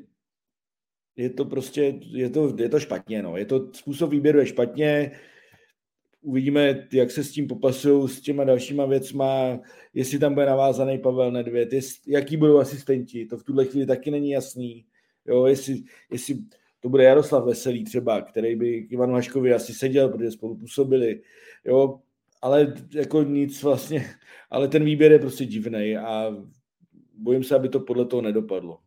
je 1.16 1.30
to 1.30 1.44
prostě, 1.44 1.94
je 2.00 2.30
to, 2.30 2.54
je 2.58 2.68
to 2.68 2.80
špatně, 2.80 3.22
no. 3.22 3.36
Je 3.36 3.44
to, 3.44 3.72
způsob 3.72 4.10
výběru 4.10 4.38
je 4.38 4.46
špatně, 4.46 5.18
uvidíme, 6.22 6.88
jak 6.92 7.10
se 7.10 7.24
s 7.24 7.32
tím 7.32 7.46
popasují 7.46 8.08
s 8.08 8.20
těma 8.20 8.44
dalšíma 8.44 8.86
věcma, 8.86 9.60
jestli 9.94 10.18
tam 10.18 10.34
bude 10.34 10.46
navázaný 10.46 10.98
Pavel 10.98 11.32
Nedvěd, 11.32 11.72
jest, 11.72 12.08
jaký 12.08 12.36
budou 12.36 12.58
asistenti, 12.58 13.26
to 13.26 13.36
v 13.36 13.44
tuhle 13.44 13.64
chvíli 13.64 13.86
taky 13.86 14.10
není 14.10 14.30
jasný, 14.30 14.84
jo, 15.26 15.46
jestli, 15.46 15.82
jestli 16.10 16.38
to 16.80 16.88
bude 16.88 17.04
Jaroslav 17.04 17.44
Veselý 17.44 17.84
třeba, 17.84 18.20
který 18.22 18.56
by 18.56 18.82
k 18.82 18.92
Ivanu 18.92 19.14
Haškovi 19.14 19.54
asi 19.54 19.74
seděl, 19.74 20.08
protože 20.08 20.30
spolu 20.30 20.56
působili, 20.56 21.22
jo, 21.64 22.00
ale 22.42 22.74
jako 22.94 23.22
nic 23.22 23.62
vlastně, 23.62 24.04
ale 24.50 24.68
ten 24.68 24.84
výběr 24.84 25.12
je 25.12 25.18
prostě 25.18 25.44
divný 25.44 25.96
a 25.96 26.36
bojím 27.14 27.44
se, 27.44 27.56
aby 27.56 27.68
to 27.68 27.80
podle 27.80 28.04
toho 28.04 28.22
nedopadlo. 28.22 28.78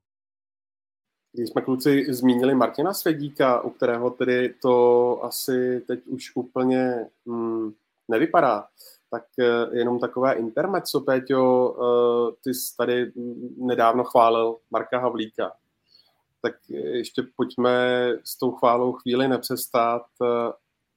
Když 1.33 1.49
jsme 1.49 1.61
kluci 1.61 2.13
zmínili 2.13 2.55
Martina 2.55 2.93
Svědíka, 2.93 3.61
u 3.61 3.69
kterého 3.69 4.09
tedy 4.09 4.53
to 4.61 5.19
asi 5.23 5.81
teď 5.87 6.07
už 6.07 6.31
úplně 6.35 7.05
hmm, 7.27 7.73
nevypadá, 8.07 8.67
tak 9.11 9.23
eh, 9.39 9.77
jenom 9.77 9.99
takové 9.99 10.33
intermezzo, 10.33 10.99
Péťo, 10.99 11.75
eh, 11.75 12.35
ty 12.43 12.53
jsi 12.53 12.77
tady 12.77 13.11
nedávno 13.57 14.03
chválil 14.03 14.57
Marka 14.71 14.99
Havlíka. 14.99 15.51
Tak 16.41 16.53
ještě 16.69 17.23
pojďme 17.35 18.07
s 18.23 18.37
tou 18.37 18.51
chválou 18.51 18.91
chvíli 18.91 19.27
nepřestát. 19.27 20.05
Eh, 20.21 20.53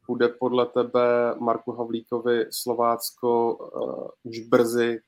bude 0.09 0.28
podle 0.28 0.66
tebe 0.66 1.35
Marku 1.39 1.72
Havlíkovi 1.72 2.47
Slovácko 2.51 3.59
už 4.24 4.39
brzy 4.39 5.01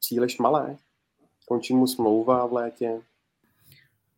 příliš 0.00 0.38
malé? 0.38 0.76
Končí 1.48 1.74
mu 1.74 1.86
smlouva 1.86 2.46
v 2.46 2.52
létě? 2.52 3.02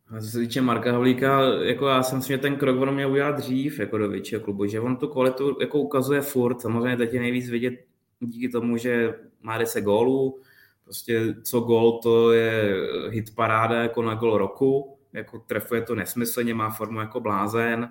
A 0.07 0.19
co 0.19 0.27
se 0.27 0.39
týče 0.39 0.61
Marka 0.61 0.91
Havlíka, 0.91 1.41
jako 1.41 1.87
já 1.87 2.03
jsem 2.03 2.21
si, 2.21 2.27
že 2.27 2.37
ten 2.37 2.55
krok 2.55 2.81
on 2.81 2.93
měl 2.93 3.11
udělat 3.11 3.35
dřív 3.35 3.79
jako 3.79 3.97
do 3.97 4.09
většího 4.09 4.41
klubu, 4.41 4.65
že 4.65 4.79
on 4.79 4.97
tu 4.97 5.07
kvalitu 5.07 5.57
jako 5.61 5.79
ukazuje 5.79 6.21
furt, 6.21 6.61
samozřejmě 6.61 6.97
teď 6.97 7.13
je 7.13 7.19
nejvíc 7.19 7.49
vidět 7.49 7.73
díky 8.19 8.49
tomu, 8.49 8.77
že 8.77 9.15
má 9.41 9.57
10 9.57 9.81
gólů, 9.81 10.39
prostě 10.83 11.35
co 11.43 11.59
gól, 11.59 11.99
to 12.03 12.31
je 12.31 12.75
hit 13.09 13.35
paráda 13.35 13.75
jako 13.81 14.01
na 14.01 14.15
gol 14.15 14.37
roku, 14.37 14.97
jako 15.13 15.39
trefuje 15.39 15.81
to 15.81 15.95
nesmyslně, 15.95 16.53
má 16.53 16.69
formu 16.69 16.99
jako 16.99 17.19
blázen, 17.19 17.89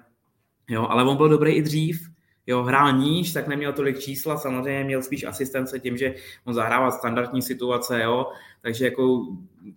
jo, 0.68 0.86
ale 0.90 1.04
on 1.04 1.16
byl 1.16 1.28
dobrý 1.28 1.52
i 1.52 1.62
dřív, 1.62 2.08
jo, 2.46 2.62
hrál 2.62 2.92
níž, 2.92 3.32
tak 3.32 3.48
neměl 3.48 3.72
tolik 3.72 3.98
čísla, 3.98 4.36
samozřejmě 4.36 4.84
měl 4.84 5.02
spíš 5.02 5.24
asistence 5.24 5.80
tím, 5.80 5.96
že 5.96 6.14
on 6.44 6.54
zahrával 6.54 6.92
standardní 6.92 7.42
situace, 7.42 8.02
jo, 8.02 8.26
takže 8.62 8.84
jako 8.84 9.26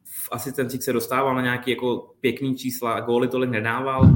v 0.03 0.30
asistencích 0.32 0.84
se 0.84 0.93
dostával 0.93 1.36
na 1.36 1.41
nějaký 1.41 1.72
jako 1.72 2.13
pěkný 2.20 2.55
čísla 2.55 2.99
góly 2.99 3.28
tolik 3.28 3.49
nedával, 3.49 4.09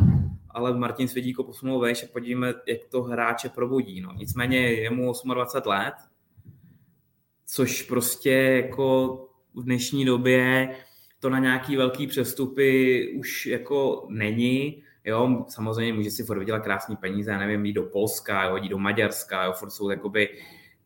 ale 0.50 0.78
Martin 0.78 1.08
Svědíko 1.08 1.44
posunul 1.44 1.80
vejš 1.80 2.04
a 2.04 2.08
podívejme, 2.14 2.54
jak 2.68 2.80
to 2.90 3.04
hráče 3.04 3.50
probudí. 3.50 4.02
No. 4.02 4.14
Nicméně 4.14 4.58
je 4.58 4.90
mu 4.90 5.14
28 5.34 5.70
let, 5.70 5.94
což 7.46 7.82
prostě 7.82 8.32
jako 8.32 9.18
v 9.54 9.64
dnešní 9.64 10.06
době 10.06 10.76
to 11.20 11.30
na 11.30 11.40
nějaký 11.40 11.76
velký 11.76 12.08
přestupy 12.08 13.14
už 13.18 13.46
jako 13.46 14.06
není. 14.10 14.84
Jo, 15.06 15.46
samozřejmě 15.50 15.94
může 15.94 16.12
si 16.12 16.24
furt 16.24 16.40
vydělat 16.40 16.64
krásný 16.64 16.96
peníze, 16.96 17.32
já 17.32 17.40
nevím, 17.40 17.66
jít 17.66 17.74
do 17.74 17.84
Polska, 17.84 18.44
jo, 18.44 18.56
jít 18.56 18.70
do 18.70 18.78
Maďarska, 18.78 19.44
jo, 19.44 19.54
furt 19.54 19.70
jsou 19.70 19.90
jakoby 19.90 20.30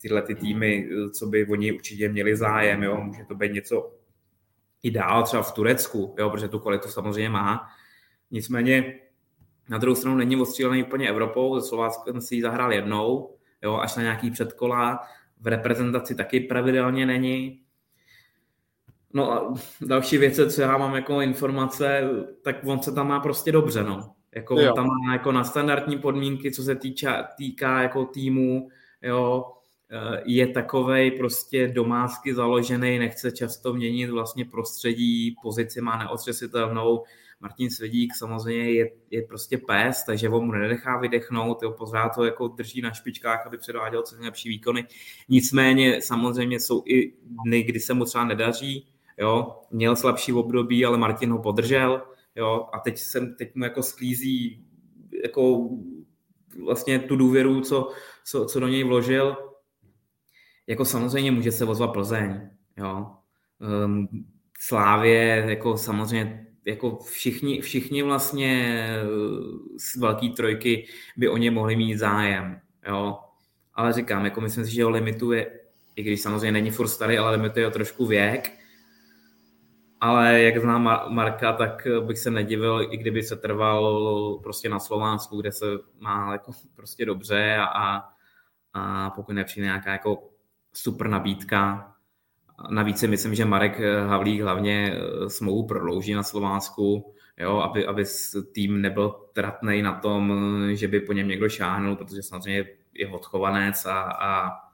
tyhle 0.02 0.22
ty 0.22 0.36
týmy, 0.36 0.90
co 1.14 1.28
by 1.28 1.48
oni 1.48 1.72
určitě 1.72 2.10
měli 2.10 2.36
zájem, 2.36 2.84
jo, 2.84 2.98
může 3.02 3.26
to 3.26 3.36
být 3.36 3.54
něco 3.54 3.94
i 4.84 4.92
dál, 4.92 5.24
třeba 5.24 5.44
v 5.44 5.54
Turecku, 5.54 6.16
jo, 6.20 6.30
protože 6.30 6.48
tu 6.48 6.60
kvalitu 6.60 6.88
samozřejmě 6.88 7.30
má. 7.30 7.68
Nicméně 8.32 9.00
na 9.70 9.78
druhou 9.78 9.96
stranu 9.96 10.18
není 10.18 10.36
ostřílený 10.36 10.84
úplně 10.84 11.10
Evropou, 11.10 11.60
ze 11.60 11.68
Slováckem 11.68 12.22
si 12.22 12.36
ji 12.36 12.42
zahrál 12.42 12.74
jednou, 12.74 13.36
jo, 13.62 13.78
až 13.78 13.96
na 13.96 14.04
nějaký 14.04 14.32
předkola, 14.32 15.08
v 15.40 15.48
reprezentaci 15.48 16.16
taky 16.16 16.40
pravidelně 16.40 17.06
není. 17.06 17.65
No 19.16 19.32
a 19.32 19.54
další 19.82 20.18
věce, 20.18 20.52
co 20.52 20.62
já 20.62 20.78
mám 20.78 20.96
jako 20.96 21.22
informace, 21.22 22.10
tak 22.42 22.56
on 22.66 22.82
se 22.82 22.92
tam 22.92 23.08
má 23.08 23.20
prostě 23.20 23.52
dobře, 23.52 23.84
no. 23.84 24.16
Jako 24.36 24.56
on 24.56 24.76
tam 24.76 24.88
má 24.88 25.14
jako 25.14 25.32
na 25.32 25.44
standardní 25.44 25.98
podmínky, 25.98 26.52
co 26.52 26.64
se 26.64 26.76
týča, 26.76 27.28
týká 27.38 27.82
jako 27.82 28.06
týmu, 28.06 28.70
jo, 29.02 29.46
eh, 29.92 30.22
je 30.26 30.48
takovej 30.48 31.12
prostě 31.12 31.68
domácky 31.68 32.36
založený, 32.36 33.00
nechce 33.00 33.32
často 33.32 33.74
měnit 33.74 34.10
vlastně 34.10 34.46
prostředí, 34.46 35.36
pozici 35.44 35.82
má 35.82 35.98
neotřesitelnou, 35.98 37.04
Martin 37.40 37.70
Svedík 37.70 38.16
samozřejmě 38.16 38.72
je, 38.72 38.92
je 39.12 39.22
prostě 39.22 39.58
pes, 39.58 40.04
takže 40.04 40.30
on 40.30 40.46
mu 40.46 40.52
nenechá 40.52 41.00
vydechnout, 41.00 41.64
jo, 41.64 41.72
pořád 41.72 42.10
to 42.10 42.24
jako 42.24 42.48
drží 42.48 42.82
na 42.82 42.92
špičkách, 42.92 43.48
aby 43.48 43.58
předváděl 43.58 44.04
co 44.04 44.16
nejlepší 44.16 44.50
výkony. 44.50 44.88
Nicméně 45.30 46.02
samozřejmě 46.02 46.60
jsou 46.60 46.84
i 46.86 47.14
dny, 47.46 47.64
kdy 47.64 47.80
se 47.80 47.94
mu 47.94 48.06
třeba 48.06 48.26
nedaří, 48.26 48.88
jo, 49.18 49.62
měl 49.72 49.96
slabší 49.96 50.34
období, 50.34 50.86
ale 50.86 50.98
Martin 50.98 51.32
ho 51.32 51.40
podržel, 51.40 52.02
jo, 52.36 52.68
a 52.74 52.80
teď, 52.80 52.98
jsem, 52.98 53.36
teď 53.36 53.56
mu 53.56 53.64
jako 53.64 53.84
sklízí 53.84 54.66
jako 55.24 55.70
vlastně 56.66 57.00
tu 57.00 57.16
důvěru, 57.16 57.62
co, 57.62 57.92
co, 58.26 58.46
co 58.46 58.60
do 58.60 58.68
něj 58.68 58.84
vložil. 58.84 59.38
Jako 60.68 60.86
samozřejmě 60.86 61.32
může 61.32 61.52
se 61.52 61.66
ozvat 61.66 61.94
Plzeň, 61.94 62.50
jo. 62.78 63.08
Um, 63.86 64.08
Slávě, 64.60 65.46
jako 65.48 65.78
samozřejmě 65.78 66.48
jako 66.66 66.98
všichni, 66.98 67.62
všichni 67.62 68.04
vlastně 68.04 68.88
z 69.78 69.96
velké 69.96 70.30
trojky 70.30 70.88
by 71.18 71.30
o 71.30 71.38
ně 71.38 71.52
mohli 71.52 71.76
mít 71.76 71.98
zájem, 71.98 72.60
jo. 72.88 73.18
Ale 73.74 73.94
říkám, 73.94 74.26
jako 74.26 74.42
myslím 74.42 74.66
si, 74.66 74.72
že 74.72 74.84
ho 74.84 74.90
limituje, 74.90 75.60
i 75.96 76.04
když 76.04 76.22
samozřejmě 76.22 76.52
není 76.52 76.72
furt 76.72 76.88
starý, 76.88 77.18
ale 77.18 77.36
limituje 77.36 77.66
ho 77.66 77.72
trošku 77.72 78.06
věk, 78.06 78.52
ale 80.06 80.42
jak 80.42 80.62
znám 80.62 81.00
Marka, 81.10 81.54
tak 81.54 81.88
bych 82.06 82.20
se 82.20 82.32
nedivil, 82.32 82.88
i 82.92 82.98
kdyby 82.98 83.24
se 83.24 83.36
trval 83.36 84.40
prostě 84.44 84.70
na 84.70 84.80
Slovánsku, 84.80 85.42
kde 85.42 85.52
se 85.52 85.66
má 86.00 86.32
jako 86.32 86.52
prostě 86.76 87.06
dobře 87.06 87.58
a, 87.58 88.04
a 88.74 89.10
pokud 89.10 89.34
nepřijde 89.34 89.66
nějaká 89.66 89.92
jako 89.92 90.24
super 90.74 91.08
nabídka. 91.08 91.92
Navíc 92.70 93.00
si 93.00 93.08
myslím, 93.08 93.36
že 93.36 93.46
Marek 93.46 93.80
Havlík 94.08 94.42
hlavně 94.42 94.98
smlouvu 95.28 95.68
prodlouží 95.68 96.14
na 96.14 96.24
Slovánsku, 96.24 97.14
jo, 97.38 97.58
aby, 97.58 97.86
aby 97.86 98.04
tým 98.52 98.82
nebyl 98.82 99.16
tratný 99.34 99.82
na 99.82 100.00
tom, 100.00 100.34
že 100.74 100.88
by 100.88 101.00
po 101.00 101.14
něm 101.14 101.28
někdo 101.28 101.50
šáhnul, 101.50 101.96
protože 101.96 102.24
samozřejmě 102.24 102.66
je 102.94 103.08
odchovanec 103.08 103.86
a, 103.86 104.02
a 104.02 104.52
Eh, 104.52 104.65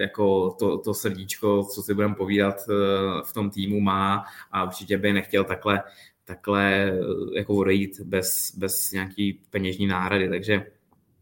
jako 0.00 0.50
to, 0.58 0.78
to 0.78 0.94
srdíčko, 0.94 1.64
co 1.64 1.82
si 1.82 1.94
budeme 1.94 2.14
povídat, 2.14 2.56
eh, 2.70 2.74
v 3.24 3.32
tom 3.32 3.50
týmu 3.50 3.80
má 3.80 4.24
a 4.52 4.64
určitě 4.64 4.98
by 4.98 5.12
nechtěl 5.12 5.44
takhle, 5.44 5.82
takhle 6.24 6.64
eh, 6.64 6.98
jako 7.34 7.54
odejít 7.54 8.00
bez, 8.00 8.54
bez 8.58 8.92
nějaký 8.92 9.40
peněžní 9.50 9.86
náhrady, 9.86 10.28
takže 10.28 10.66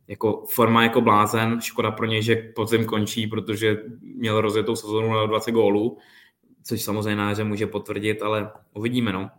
jako 0.08 0.44
forma 0.46 0.82
jako 0.82 1.00
blázen, 1.00 1.60
škoda 1.60 1.90
pro 1.90 2.06
něj, 2.06 2.22
že 2.22 2.52
podzim 2.54 2.84
končí, 2.84 3.26
protože 3.26 3.82
měl 4.00 4.40
rozjetou 4.40 4.76
sezonu 4.76 5.14
na 5.14 5.26
20 5.26 5.50
gólů, 5.50 5.98
což 6.62 6.82
samozřejmě 6.82 7.16
náře 7.16 7.44
může 7.44 7.66
potvrdit, 7.66 8.22
ale 8.22 8.52
uvidíme, 8.74 9.12
no. 9.12 9.30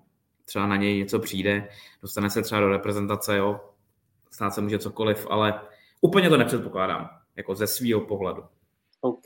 Třeba 0.46 0.68
na 0.68 0.76
něj 0.76 0.98
něco 0.98 1.20
přijde, 1.20 1.68
dostane 2.02 2.30
se 2.30 2.42
třeba 2.42 2.62
do 2.62 2.70
reprezentace, 2.70 3.38
jo, 3.38 3.60
stát 4.32 4.54
se 4.54 4.62
může 4.62 4.80
cokoliv, 4.80 5.28
ale 5.30 5.62
úplně 6.02 6.30
to 6.30 6.38
nepředpokládám 6.38 7.10
jako 7.38 7.56
ze 7.56 7.68
svého 7.68 8.02
pohledu. 8.02 8.44
OK. 9.02 9.26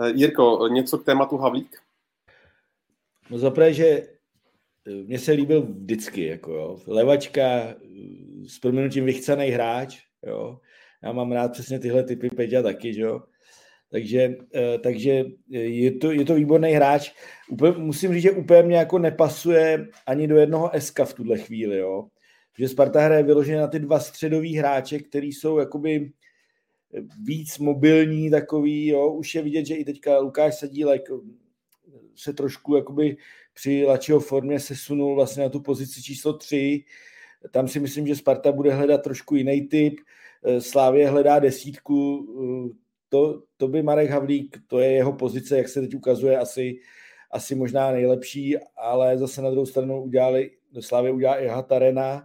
Eh, 0.00 0.10
Jirko, 0.14 0.68
něco 0.68 0.98
k 0.98 1.04
tématu 1.04 1.36
Havlík? 1.36 1.76
No 3.30 3.38
zaprvé, 3.38 3.72
že 3.72 3.86
eh, 3.86 4.90
mně 4.90 5.18
se 5.18 5.32
líbil 5.32 5.62
vždycky, 5.62 6.26
jako 6.26 6.52
jo. 6.52 6.78
Levačka, 6.86 7.42
eh, 7.42 7.74
s 8.48 8.58
proměnutím 8.58 9.04
vychcený 9.04 9.46
hráč, 9.46 9.98
jo. 10.26 10.60
Já 11.02 11.12
mám 11.12 11.32
rád 11.32 11.52
přesně 11.52 11.78
tyhle 11.78 12.04
typy 12.04 12.30
Peťa 12.30 12.62
taky, 12.62 12.94
že 12.94 13.02
jo. 13.02 13.22
Takže, 13.90 14.36
takže 14.82 15.24
je, 15.48 15.92
to, 15.92 16.12
je 16.12 16.24
to 16.24 16.34
výborný 16.34 16.72
hráč. 16.72 17.12
Úplně, 17.50 17.72
musím 17.72 18.14
říct, 18.14 18.22
že 18.22 18.30
úplně 18.30 18.62
mě 18.62 18.76
jako 18.76 18.98
nepasuje 18.98 19.88
ani 20.06 20.26
do 20.26 20.36
jednoho 20.36 20.70
SK 20.78 21.00
v 21.04 21.14
tuhle 21.14 21.38
chvíli, 21.38 21.78
jo. 21.78 22.08
Že 22.58 22.68
Sparta 22.68 23.00
hraje 23.00 23.22
vyloženě 23.22 23.58
na 23.58 23.66
ty 23.66 23.78
dva 23.78 24.00
středový 24.00 24.56
hráče, 24.56 24.98
který 24.98 25.32
jsou 25.32 25.58
jakoby 25.58 26.12
víc 27.22 27.58
mobilní 27.58 28.30
takový, 28.30 28.86
jo. 28.86 29.12
už 29.12 29.34
je 29.34 29.42
vidět, 29.42 29.66
že 29.66 29.74
i 29.74 29.84
teďka 29.84 30.18
Lukáš 30.18 30.58
Sadílek 30.58 31.02
se 32.14 32.32
trošku 32.32 32.76
jakoby 32.76 33.16
při 33.54 33.84
Lačiho 33.84 34.20
formě 34.20 34.60
sesunul 34.60 35.14
vlastně 35.14 35.42
na 35.42 35.48
tu 35.48 35.60
pozici 35.60 36.02
číslo 36.02 36.32
3. 36.32 36.84
Tam 37.50 37.68
si 37.68 37.80
myslím, 37.80 38.06
že 38.06 38.16
Sparta 38.16 38.52
bude 38.52 38.74
hledat 38.74 39.02
trošku 39.02 39.34
jiný 39.34 39.60
typ. 39.60 39.94
Slávě 40.58 41.08
hledá 41.08 41.38
desítku. 41.38 42.26
To, 43.08 43.42
to 43.56 43.68
by 43.68 43.82
Marek 43.82 44.10
Havlík, 44.10 44.58
to 44.66 44.80
je 44.80 44.92
jeho 44.92 45.12
pozice, 45.12 45.56
jak 45.56 45.68
se 45.68 45.80
teď 45.80 45.94
ukazuje, 45.94 46.38
asi, 46.38 46.78
asi 47.30 47.54
možná 47.54 47.92
nejlepší, 47.92 48.56
ale 48.76 49.18
zase 49.18 49.42
na 49.42 49.50
druhou 49.50 49.66
stranu 49.66 50.02
udělali, 50.02 50.50
Slávě 50.80 51.12
udělá 51.12 51.36
i 51.36 51.46
Hatarena, 51.46 52.22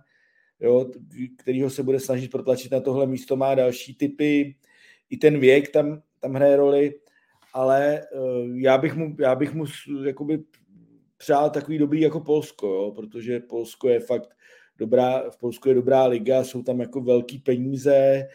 jo, 0.59 0.91
kterýho 1.37 1.69
se 1.69 1.83
bude 1.83 1.99
snažit 1.99 2.31
protlačit 2.31 2.71
na 2.71 2.79
tohle 2.79 3.07
místo, 3.07 3.35
má 3.35 3.55
další 3.55 3.95
typy, 3.95 4.55
i 5.09 5.17
ten 5.17 5.39
věk 5.39 5.71
tam, 5.71 6.01
tam 6.19 6.33
hraje 6.33 6.55
roli, 6.55 6.93
ale 7.53 8.01
uh, 8.15 8.57
já 8.57 8.77
bych 8.77 8.95
mu, 8.95 9.15
já 9.19 9.35
bych 9.35 9.53
mu 9.53 9.65
jakoby 10.05 10.43
přál 11.17 11.49
takový 11.49 11.77
dobrý 11.77 12.01
jako 12.01 12.19
Polsko, 12.19 12.67
jo, 12.67 12.91
protože 12.95 13.39
Polsko 13.39 13.89
je 13.89 13.99
fakt 13.99 14.37
dobrá, 14.77 15.29
v 15.29 15.37
Polsku 15.37 15.69
je 15.69 15.75
dobrá 15.75 16.05
liga, 16.05 16.43
jsou 16.43 16.63
tam 16.63 16.79
jako 16.79 17.01
velký 17.01 17.39
peníze 17.39 18.27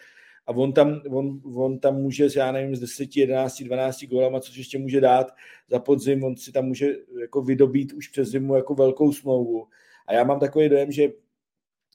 a 0.46 0.52
on 0.52 0.72
tam, 0.72 1.00
on, 1.10 1.40
on 1.54 1.78
tam 1.78 1.96
může, 1.96 2.28
já 2.36 2.52
nevím, 2.52 2.76
z 2.76 2.80
10, 2.80 3.16
11, 3.16 3.62
12 3.62 4.04
gólama, 4.04 4.40
což 4.40 4.56
ještě 4.56 4.78
může 4.78 5.00
dát 5.00 5.26
za 5.70 5.78
podzim, 5.78 6.24
on 6.24 6.36
si 6.36 6.52
tam 6.52 6.64
může 6.64 6.96
jako 7.20 7.42
vydobít 7.42 7.92
už 7.92 8.08
přes 8.08 8.28
zimu 8.28 8.54
jako 8.54 8.74
velkou 8.74 9.12
smlouvu. 9.12 9.66
A 10.06 10.14
já 10.14 10.24
mám 10.24 10.40
takový 10.40 10.68
dojem, 10.68 10.92
že 10.92 11.08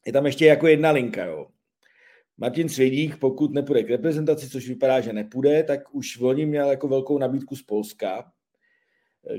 je 0.06 0.14
tam 0.14 0.26
ještě 0.26 0.45
jako 0.45 0.68
jedna 0.68 0.91
linka, 0.91 1.26
jo. 1.26 1.48
Martin 2.38 2.70
Svědík, 2.70 3.18
pokud 3.18 3.54
nepůjde 3.54 3.84
k 3.84 3.89
reprezentaci, 3.89 4.50
což 4.50 4.68
vypadá, 4.68 5.02
že 5.02 5.14
nepůjde, 5.14 5.64
tak 5.64 5.95
už 5.95 6.18
v 6.18 6.22
loni 6.22 6.45
měl 6.45 6.70
jako 6.70 6.88
velkou 6.88 7.18
nabídku 7.18 7.56
z 7.56 7.64
Polska, 7.64 8.32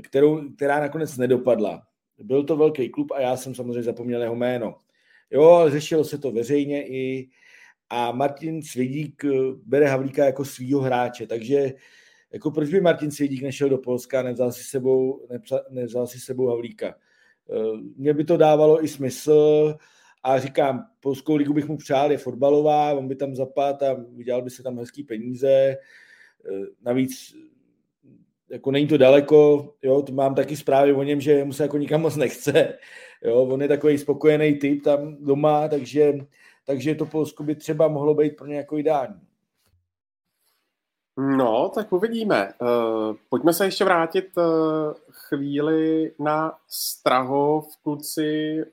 kterou, 0.03 0.49
která 0.55 0.79
nakonec 0.79 1.17
nedopadla. 1.17 1.81
Byl 2.17 2.43
to 2.43 2.57
velký 2.57 2.89
klub 2.89 3.11
a 3.11 3.21
já 3.21 3.37
jsem 3.37 3.55
samozřejmě 3.55 3.83
zapomněl 3.83 4.21
jeho 4.21 4.35
jméno. 4.35 4.75
Jo, 5.31 5.65
řešilo 5.67 6.03
se 6.03 6.17
to 6.17 6.31
veřejně 6.31 6.87
i 6.87 7.29
a 7.89 8.11
Martin 8.11 8.61
Svědík 8.61 9.25
eh, 9.25 9.29
bere 9.65 9.87
Havlíka 9.87 10.25
jako 10.25 10.45
svýho 10.45 10.81
hráče, 10.81 11.27
takže 11.27 11.73
jako 12.33 12.51
proč 12.51 12.69
by 12.69 12.81
Martin 12.81 13.11
Svědík 13.11 13.41
nešel 13.41 13.69
do 13.69 13.77
Polska 13.77 14.19
a 14.19 14.23
nevzal 14.23 14.51
si 14.51 14.63
sebou, 14.63 15.27
nevzal 15.69 16.07
si 16.07 16.19
sebou 16.19 16.47
Havlíka? 16.47 16.95
mně 17.97 18.13
by 18.13 18.23
to 18.23 18.37
dávalo 18.37 18.83
i 18.83 18.87
smysl 18.87 19.75
a 20.23 20.39
říkám, 20.39 20.85
Polskou 20.99 21.35
ligu 21.35 21.53
bych 21.53 21.67
mu 21.67 21.77
přál, 21.77 22.11
je 22.11 22.17
fotbalová, 22.17 22.93
on 22.93 23.07
by 23.07 23.15
tam 23.15 23.35
zapadl 23.35 23.85
a 23.85 23.93
vydělal 23.93 24.41
by 24.41 24.49
se 24.49 24.63
tam 24.63 24.77
hezký 24.77 25.03
peníze. 25.03 25.77
Navíc 26.81 27.35
jako 28.49 28.71
není 28.71 28.87
to 28.87 28.97
daleko, 28.97 29.69
jo, 29.81 30.01
to 30.01 30.11
mám 30.11 30.35
taky 30.35 30.57
zprávy 30.57 30.93
o 30.93 31.03
něm, 31.03 31.21
že 31.21 31.43
mu 31.43 31.53
se 31.53 31.63
jako 31.63 31.77
nikam 31.77 32.01
moc 32.01 32.15
nechce, 32.15 32.77
jo, 33.23 33.35
on 33.35 33.61
je 33.61 33.67
takový 33.67 33.97
spokojený 33.97 34.53
typ 34.53 34.83
tam 34.83 35.15
doma, 35.19 35.67
takže, 35.67 36.13
takže 36.65 36.95
to 36.95 37.05
Polsko 37.05 37.43
by 37.43 37.55
třeba 37.55 37.87
mohlo 37.87 38.13
být 38.13 38.35
pro 38.35 38.47
ně 38.47 38.55
jako 38.55 38.77
ideální. 38.77 39.21
No, 41.37 41.71
tak 41.75 41.93
uvidíme. 41.93 42.53
Uh, 42.61 43.15
pojďme 43.29 43.53
se 43.53 43.65
ještě 43.65 43.85
vrátit 43.85 44.25
uh, 44.37 44.43
chvíli 45.11 46.11
na 46.19 46.53
Strahov. 46.67 47.67
Kluci, 47.83 48.63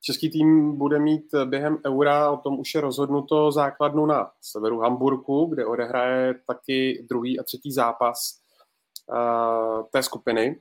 český 0.00 0.30
tým 0.30 0.76
bude 0.76 0.98
mít 0.98 1.34
během 1.44 1.78
Eura, 1.86 2.30
o 2.30 2.36
tom 2.36 2.60
už 2.60 2.74
je 2.74 2.80
rozhodnuto, 2.80 3.52
základnu 3.52 4.06
na 4.06 4.30
severu 4.40 4.78
Hamburku, 4.78 5.46
kde 5.46 5.66
odehraje 5.66 6.34
taky 6.46 7.06
druhý 7.10 7.40
a 7.40 7.42
třetí 7.42 7.72
zápas 7.72 8.40
uh, 9.12 9.82
té 9.92 10.02
skupiny. 10.02 10.60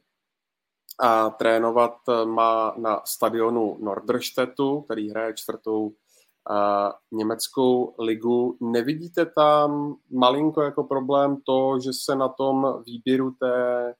A 0.99 1.29
trénovat 1.29 1.97
má 2.25 2.73
na 2.77 3.01
stadionu 3.05 3.77
Norderstedtu, 3.79 4.81
který 4.81 5.09
hraje 5.09 5.33
čtvrtou 5.33 5.91
německou 7.11 7.95
ligu. 7.99 8.57
Nevidíte 8.61 9.25
tam 9.25 9.95
malinko 10.11 10.61
jako 10.61 10.83
problém 10.83 11.37
to, 11.45 11.79
že 11.79 11.91
se 11.93 12.15
na 12.15 12.27
tom 12.27 12.83
výběru 12.85 13.31
té 13.31 13.93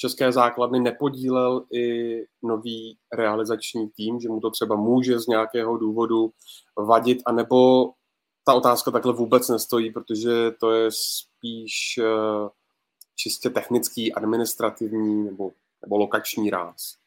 české 0.00 0.32
základny 0.32 0.80
nepodílel 0.80 1.64
i 1.72 2.16
nový 2.42 2.98
realizační 3.12 3.88
tým, 3.88 4.20
že 4.20 4.28
mu 4.28 4.40
to 4.40 4.50
třeba 4.50 4.76
může 4.76 5.18
z 5.18 5.26
nějakého 5.26 5.76
důvodu 5.76 6.30
vadit, 6.78 7.18
anebo 7.26 7.90
ta 8.44 8.54
otázka 8.54 8.90
takhle 8.90 9.12
vůbec 9.12 9.48
nestojí, 9.48 9.92
protože 9.92 10.50
to 10.60 10.70
je 10.70 10.90
spíš 10.90 11.98
eh, 11.98 12.48
čistě 13.16 13.50
technický, 13.50 14.12
administrativní 14.12 15.24
nebo, 15.24 15.50
nebo 15.82 15.96
lokační 15.96 16.50
ráz. 16.50 16.97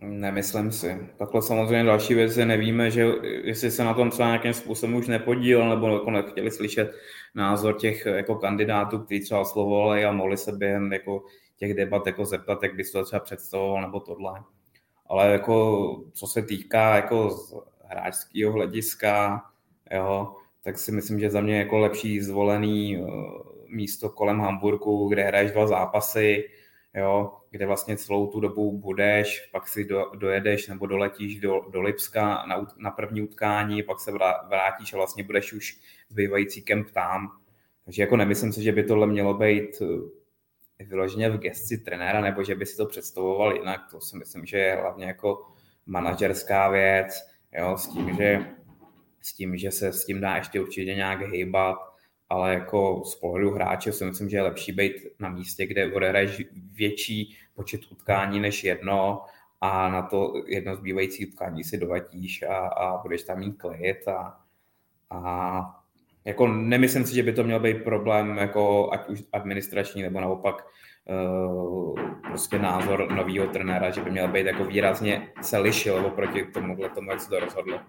Nemyslím 0.00 0.72
si. 0.72 1.08
Takhle 1.18 1.42
samozřejmě 1.42 1.84
další 1.84 2.14
věci 2.14 2.44
nevíme, 2.44 2.90
že 2.90 3.06
jestli 3.22 3.70
se 3.70 3.84
na 3.84 3.94
tom 3.94 4.10
třeba 4.10 4.28
nějakým 4.28 4.52
způsobem 4.52 4.96
už 4.96 5.08
nepodílel, 5.08 5.68
nebo 5.68 5.88
jako 5.88 6.10
nechtěli 6.10 6.50
slyšet 6.50 6.90
názor 7.34 7.76
těch 7.76 8.06
jako 8.06 8.34
kandidátů, 8.34 8.98
kteří 8.98 9.20
třeba 9.20 9.40
oslovovali 9.40 10.04
a 10.04 10.12
mohli 10.12 10.36
se 10.36 10.52
během 10.52 10.92
jako 10.92 11.24
těch 11.56 11.74
debat 11.74 12.06
jako 12.06 12.24
zeptat, 12.24 12.62
jak 12.62 12.74
by 12.74 12.84
se 12.84 12.92
to 12.92 13.04
třeba 13.04 13.20
představoval, 13.20 13.80
nebo 13.82 14.00
tohle. 14.00 14.42
Ale 15.06 15.32
jako, 15.32 16.04
co 16.12 16.26
se 16.26 16.42
týká 16.42 16.96
jako 16.96 17.30
z 17.30 17.54
hráčského 17.84 18.52
hlediska, 18.52 19.42
jo, 19.90 20.34
tak 20.62 20.78
si 20.78 20.92
myslím, 20.92 21.20
že 21.20 21.30
za 21.30 21.40
mě 21.40 21.58
jako 21.58 21.78
lepší 21.78 22.20
zvolený 22.20 22.96
eh, 22.96 23.02
místo 23.68 24.10
kolem 24.10 24.40
Hamburgu, 24.40 25.08
kde 25.08 25.22
hraješ 25.22 25.50
dva 25.50 25.66
zápasy, 25.66 26.44
jo, 26.94 27.36
kde 27.50 27.66
vlastně 27.66 27.96
celou 27.96 28.26
tu 28.26 28.40
dobu 28.40 28.78
budeš, 28.78 29.48
pak 29.52 29.68
si 29.68 29.84
do, 29.84 30.10
dojedeš 30.14 30.68
nebo 30.68 30.86
doletíš 30.86 31.40
do, 31.40 31.60
do 31.70 31.80
Lipska 31.82 32.46
na, 32.46 32.66
na 32.76 32.90
první 32.90 33.22
utkání, 33.22 33.82
pak 33.82 34.00
se 34.00 34.12
vrátíš 34.48 34.92
a 34.92 34.96
vlastně 34.96 35.24
budeš 35.24 35.52
už 35.52 35.80
zbývající 36.08 36.62
kemp 36.62 36.90
tam. 36.90 37.28
Takže 37.84 38.02
jako 38.02 38.16
nemyslím 38.16 38.52
si, 38.52 38.62
že 38.62 38.72
by 38.72 38.84
tohle 38.84 39.06
mělo 39.06 39.34
být 39.34 39.82
eh, 39.82 40.84
vyloženě 40.84 41.30
v 41.30 41.38
gesci 41.38 41.78
trenéra, 41.78 42.20
nebo 42.20 42.44
že 42.44 42.54
by 42.54 42.66
si 42.66 42.76
to 42.76 42.86
představoval 42.86 43.56
jinak. 43.56 43.80
To 43.90 44.00
si 44.00 44.16
myslím, 44.16 44.46
že 44.46 44.58
je 44.58 44.74
hlavně 44.74 45.06
jako 45.06 45.46
manažerská 45.86 46.68
věc, 46.68 47.30
jo, 47.52 47.76
s 47.76 47.88
tím, 47.88 48.16
že 48.16 48.46
s 49.20 49.32
tím, 49.32 49.56
že 49.56 49.70
se 49.70 49.92
s 49.92 50.04
tím 50.04 50.20
dá 50.20 50.36
ještě 50.36 50.60
určitě 50.60 50.94
nějak 50.94 51.20
hýbat, 51.20 51.89
ale 52.30 52.54
jako 52.54 53.02
z 53.04 53.14
pohledu 53.14 53.50
hráče 53.50 53.92
si 53.92 54.04
myslím, 54.04 54.28
že 54.28 54.36
je 54.36 54.42
lepší 54.42 54.72
být 54.72 54.92
na 55.18 55.28
místě, 55.28 55.66
kde 55.66 55.92
odehraješ 55.92 56.42
větší 56.52 57.36
počet 57.54 57.80
utkání 57.92 58.40
než 58.40 58.64
jedno 58.64 59.22
a 59.60 59.88
na 59.88 60.02
to 60.02 60.32
jedno 60.46 60.76
zbývající 60.76 61.26
utkání 61.26 61.64
si 61.64 61.78
doletíš 61.78 62.42
a, 62.42 62.56
a 62.56 63.02
budeš 63.02 63.22
tam 63.22 63.38
mít 63.38 63.52
klid 63.52 64.08
a, 64.08 64.40
a 65.10 65.76
jako 66.24 66.46
nemyslím 66.46 67.04
si, 67.04 67.14
že 67.14 67.22
by 67.22 67.32
to 67.32 67.44
měl 67.44 67.60
být 67.60 67.84
problém 67.84 68.36
jako 68.36 68.92
ať 68.92 69.08
už 69.08 69.22
administrační 69.32 70.02
nebo 70.02 70.20
naopak 70.20 70.66
uh, 71.04 72.00
prostě 72.28 72.58
názor 72.58 73.12
nového 73.12 73.46
trenéra, 73.46 73.90
že 73.90 74.00
by 74.00 74.10
měl 74.10 74.28
být 74.28 74.46
jako 74.46 74.64
výrazně 74.64 75.32
se 75.42 75.58
lišil 75.58 76.06
oproti 76.06 76.44
tomu, 76.44 76.76
jak 77.10 77.20
se 77.20 77.28
to 77.28 77.40
rozhodlo. 77.40 77.80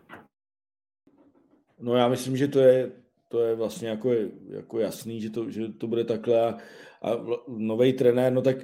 No 1.79 1.95
já 1.95 2.07
myslím, 2.07 2.37
že 2.37 2.47
to 2.47 2.59
je 2.59 3.00
to 3.31 3.43
je 3.43 3.55
vlastně 3.55 3.89
jako, 3.89 4.13
jako 4.49 4.79
jasný, 4.79 5.21
že 5.21 5.29
to, 5.29 5.49
že 5.49 5.67
to 5.77 5.87
bude 5.87 6.03
takhle 6.03 6.41
a, 6.41 6.57
a 7.01 7.25
nový 7.47 7.93
trenér, 7.93 8.33
no 8.33 8.41
tak 8.41 8.57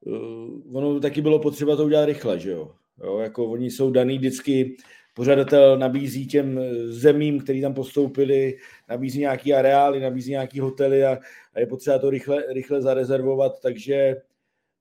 uh, 0.00 0.76
ono 0.76 1.00
taky 1.00 1.20
bylo 1.20 1.38
potřeba 1.38 1.76
to 1.76 1.84
udělat 1.84 2.04
rychle, 2.04 2.38
že 2.38 2.50
jo? 2.50 2.74
jo 3.04 3.18
jako 3.18 3.46
oni 3.46 3.70
jsou 3.70 3.90
daný 3.90 4.18
vždycky, 4.18 4.76
pořadatel 5.14 5.78
nabízí 5.78 6.26
těm 6.26 6.60
zemím, 6.86 7.40
který 7.40 7.60
tam 7.60 7.74
postoupili, 7.74 8.56
nabízí 8.88 9.20
nějaký 9.20 9.54
areály, 9.54 10.00
nabízí 10.00 10.30
nějaký 10.30 10.60
hotely 10.60 11.04
a, 11.04 11.18
a 11.54 11.60
je 11.60 11.66
potřeba 11.66 11.98
to 11.98 12.10
rychle, 12.10 12.44
rychle 12.52 12.82
zarezervovat, 12.82 13.60
takže, 13.60 14.16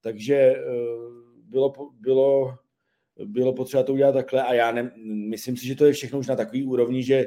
takže 0.02 0.56
uh, 0.68 1.14
bylo, 1.50 1.74
bylo, 2.00 2.56
bylo 3.26 3.54
potřeba 3.54 3.84
to 3.84 3.94
udělat 3.94 4.12
takhle 4.12 4.44
a 4.44 4.54
já 4.54 4.72
ne, 4.72 4.92
myslím 5.06 5.58
si, 5.58 5.68
že 5.68 5.76
to 5.76 5.86
je 5.86 5.94
všechno 5.94 6.20
už 6.20 6.28
na 6.28 6.36
takový 6.36 6.64
úrovni, 6.64 7.04
že 7.04 7.26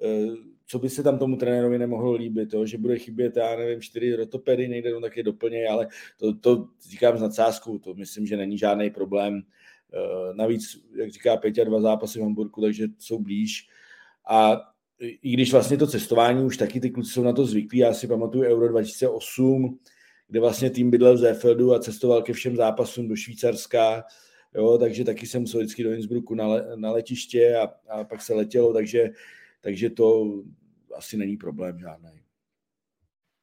uh, 0.00 0.53
co 0.66 0.78
by 0.78 0.90
se 0.90 1.02
tam 1.02 1.18
tomu 1.18 1.36
trenérovi 1.36 1.78
nemohlo 1.78 2.12
líbit, 2.12 2.54
jo? 2.54 2.66
že 2.66 2.78
bude 2.78 2.98
chybět, 2.98 3.36
já 3.36 3.56
nevím, 3.56 3.80
čtyři 3.80 4.16
rotopedy 4.16 4.68
někde, 4.68 4.92
no 4.92 5.00
tak 5.00 5.16
je 5.16 5.22
doplně, 5.22 5.68
ale 5.68 5.88
to, 6.16 6.34
to 6.34 6.68
říkám 6.88 7.18
s 7.18 7.22
nadsázkou, 7.22 7.78
to 7.78 7.94
myslím, 7.94 8.26
že 8.26 8.36
není 8.36 8.58
žádný 8.58 8.90
problém. 8.90 9.42
Eh, 9.94 10.34
navíc, 10.34 10.84
jak 10.94 11.10
říká 11.10 11.36
Peťa, 11.36 11.64
dva 11.64 11.80
zápasy 11.80 12.18
v 12.18 12.22
Hamburgu, 12.22 12.60
takže 12.60 12.86
jsou 12.98 13.18
blíž. 13.18 13.68
A 14.28 14.60
i 15.00 15.32
když 15.32 15.52
vlastně 15.52 15.76
to 15.76 15.86
cestování 15.86 16.44
už 16.44 16.56
taky 16.56 16.80
ty 16.80 16.90
kluci 16.90 17.10
jsou 17.10 17.22
na 17.22 17.32
to 17.32 17.46
zvyklí, 17.46 17.78
já 17.78 17.94
si 17.94 18.06
pamatuju 18.06 18.44
Euro 18.44 18.68
2008, 18.68 19.78
kde 20.28 20.40
vlastně 20.40 20.70
tým 20.70 20.90
bydlel 20.90 21.14
v 21.14 21.18
Zéfeldu 21.18 21.74
a 21.74 21.78
cestoval 21.78 22.22
ke 22.22 22.32
všem 22.32 22.56
zápasům 22.56 23.08
do 23.08 23.16
Švýcarska, 23.16 24.04
jo, 24.54 24.78
takže 24.78 25.04
taky 25.04 25.26
jsem 25.26 25.40
musel 25.40 25.60
vždycky 25.60 25.82
do 25.82 25.92
Innsbrucku 25.92 26.34
na, 26.34 26.46
le, 26.46 26.66
na 26.76 26.90
letiště 26.90 27.56
a, 27.56 27.70
a 27.88 28.04
pak 28.04 28.22
se 28.22 28.34
letělo, 28.34 28.72
takže 28.72 29.10
takže 29.64 29.90
to 29.90 30.26
asi 30.96 31.16
není 31.16 31.36
problém 31.36 31.78
žádný. 31.78 32.20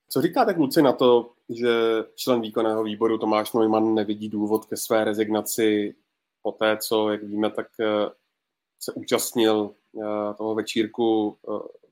Co 0.10 0.22
říkáte 0.22 0.54
kluci 0.54 0.82
na 0.82 0.94
to, 0.94 1.34
že 1.50 1.72
člen 2.16 2.42
výkonného 2.42 2.84
výboru 2.84 3.18
Tomáš 3.18 3.54
Neumann 3.54 3.94
nevidí 3.94 4.30
důvod 4.30 4.66
ke 4.66 4.78
své 4.78 5.04
rezignaci 5.04 5.96
po 6.42 6.52
té, 6.52 6.78
co, 6.78 7.10
jak 7.10 7.24
víme, 7.24 7.52
tak 7.52 7.68
eh, 7.80 8.10
se 8.80 8.94
účastnil 8.94 9.72
eh, 9.72 10.34
toho 10.38 10.56
večírku 10.56 11.38
eh, 11.38 11.52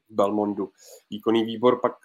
v 0.09 0.15
Belmondu. 0.15 0.71
Výkonný 1.09 1.43
výbor 1.43 1.79
pak 1.81 1.95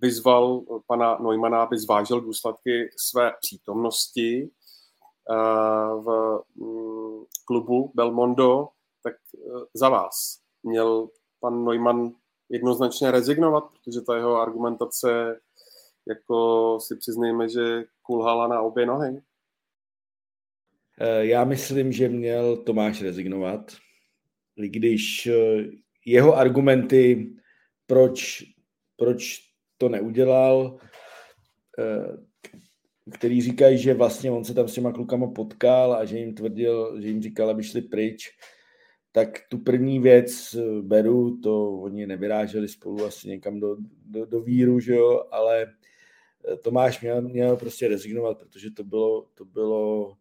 vyzval 0.00 0.62
pana 0.86 1.18
Neumana, 1.18 1.62
aby 1.62 1.78
zvážil 1.78 2.20
důsledky 2.20 2.90
své 2.96 3.32
přítomnosti 3.40 4.50
v 5.96 6.38
mm, 6.54 7.24
klubu 7.44 7.92
Belmondo, 7.94 8.68
tak 9.02 9.14
za 9.74 9.88
vás 9.88 10.38
měl 10.62 11.08
pan 11.46 11.64
Neumann 11.64 12.12
jednoznačně 12.48 13.10
rezignovat, 13.10 13.64
protože 13.70 14.00
ta 14.00 14.16
jeho 14.16 14.36
argumentace, 14.36 15.40
jako 16.08 16.78
si 16.80 16.96
přiznejme, 16.96 17.48
že 17.48 17.84
kulhala 18.02 18.48
na 18.48 18.60
obě 18.60 18.86
nohy. 18.86 19.22
Eh, 21.00 21.26
já 21.26 21.44
myslím, 21.44 21.92
že 21.92 22.08
měl 22.08 22.56
Tomáš 22.56 23.02
rezignovat, 23.02 23.72
když 24.56 25.26
eh, 25.26 25.64
jeho 26.06 26.36
argumenty, 26.36 27.32
proč, 27.86 28.42
proč 28.96 29.38
to 29.78 29.88
neudělal, 29.88 30.78
eh, 31.78 32.16
který 33.12 33.42
říkají, 33.42 33.78
že 33.78 33.94
vlastně 33.94 34.30
on 34.30 34.44
se 34.44 34.54
tam 34.54 34.68
s 34.68 34.74
těma 34.74 34.92
klukama 34.92 35.26
potkal 35.30 35.94
a 35.94 36.04
že 36.04 36.18
jim 36.18 36.34
tvrdil, 36.34 37.00
že 37.00 37.08
jim 37.08 37.22
říkal, 37.22 37.50
aby 37.50 37.62
šli 37.64 37.82
pryč, 37.82 38.30
tak 39.16 39.40
tu 39.48 39.58
první 39.58 40.00
věc 40.00 40.54
eh, 40.54 40.82
beru, 40.82 41.36
to 41.36 41.72
oni 41.72 42.06
nevyráželi 42.06 42.68
spolu 42.68 43.04
asi 43.04 43.28
někam 43.28 43.60
do, 43.60 43.76
do, 44.04 44.26
do 44.26 44.40
víru, 44.40 44.80
že 44.80 44.94
jo, 44.94 45.24
ale 45.30 45.62
eh, 46.52 46.56
Tomáš 46.56 47.00
měl, 47.00 47.22
měl 47.22 47.56
prostě 47.56 47.88
rezignovat, 47.88 48.38
protože 48.38 48.70
to 48.70 48.84
bylo, 48.84 49.26
to 49.34 49.44
bylo, 49.44 50.16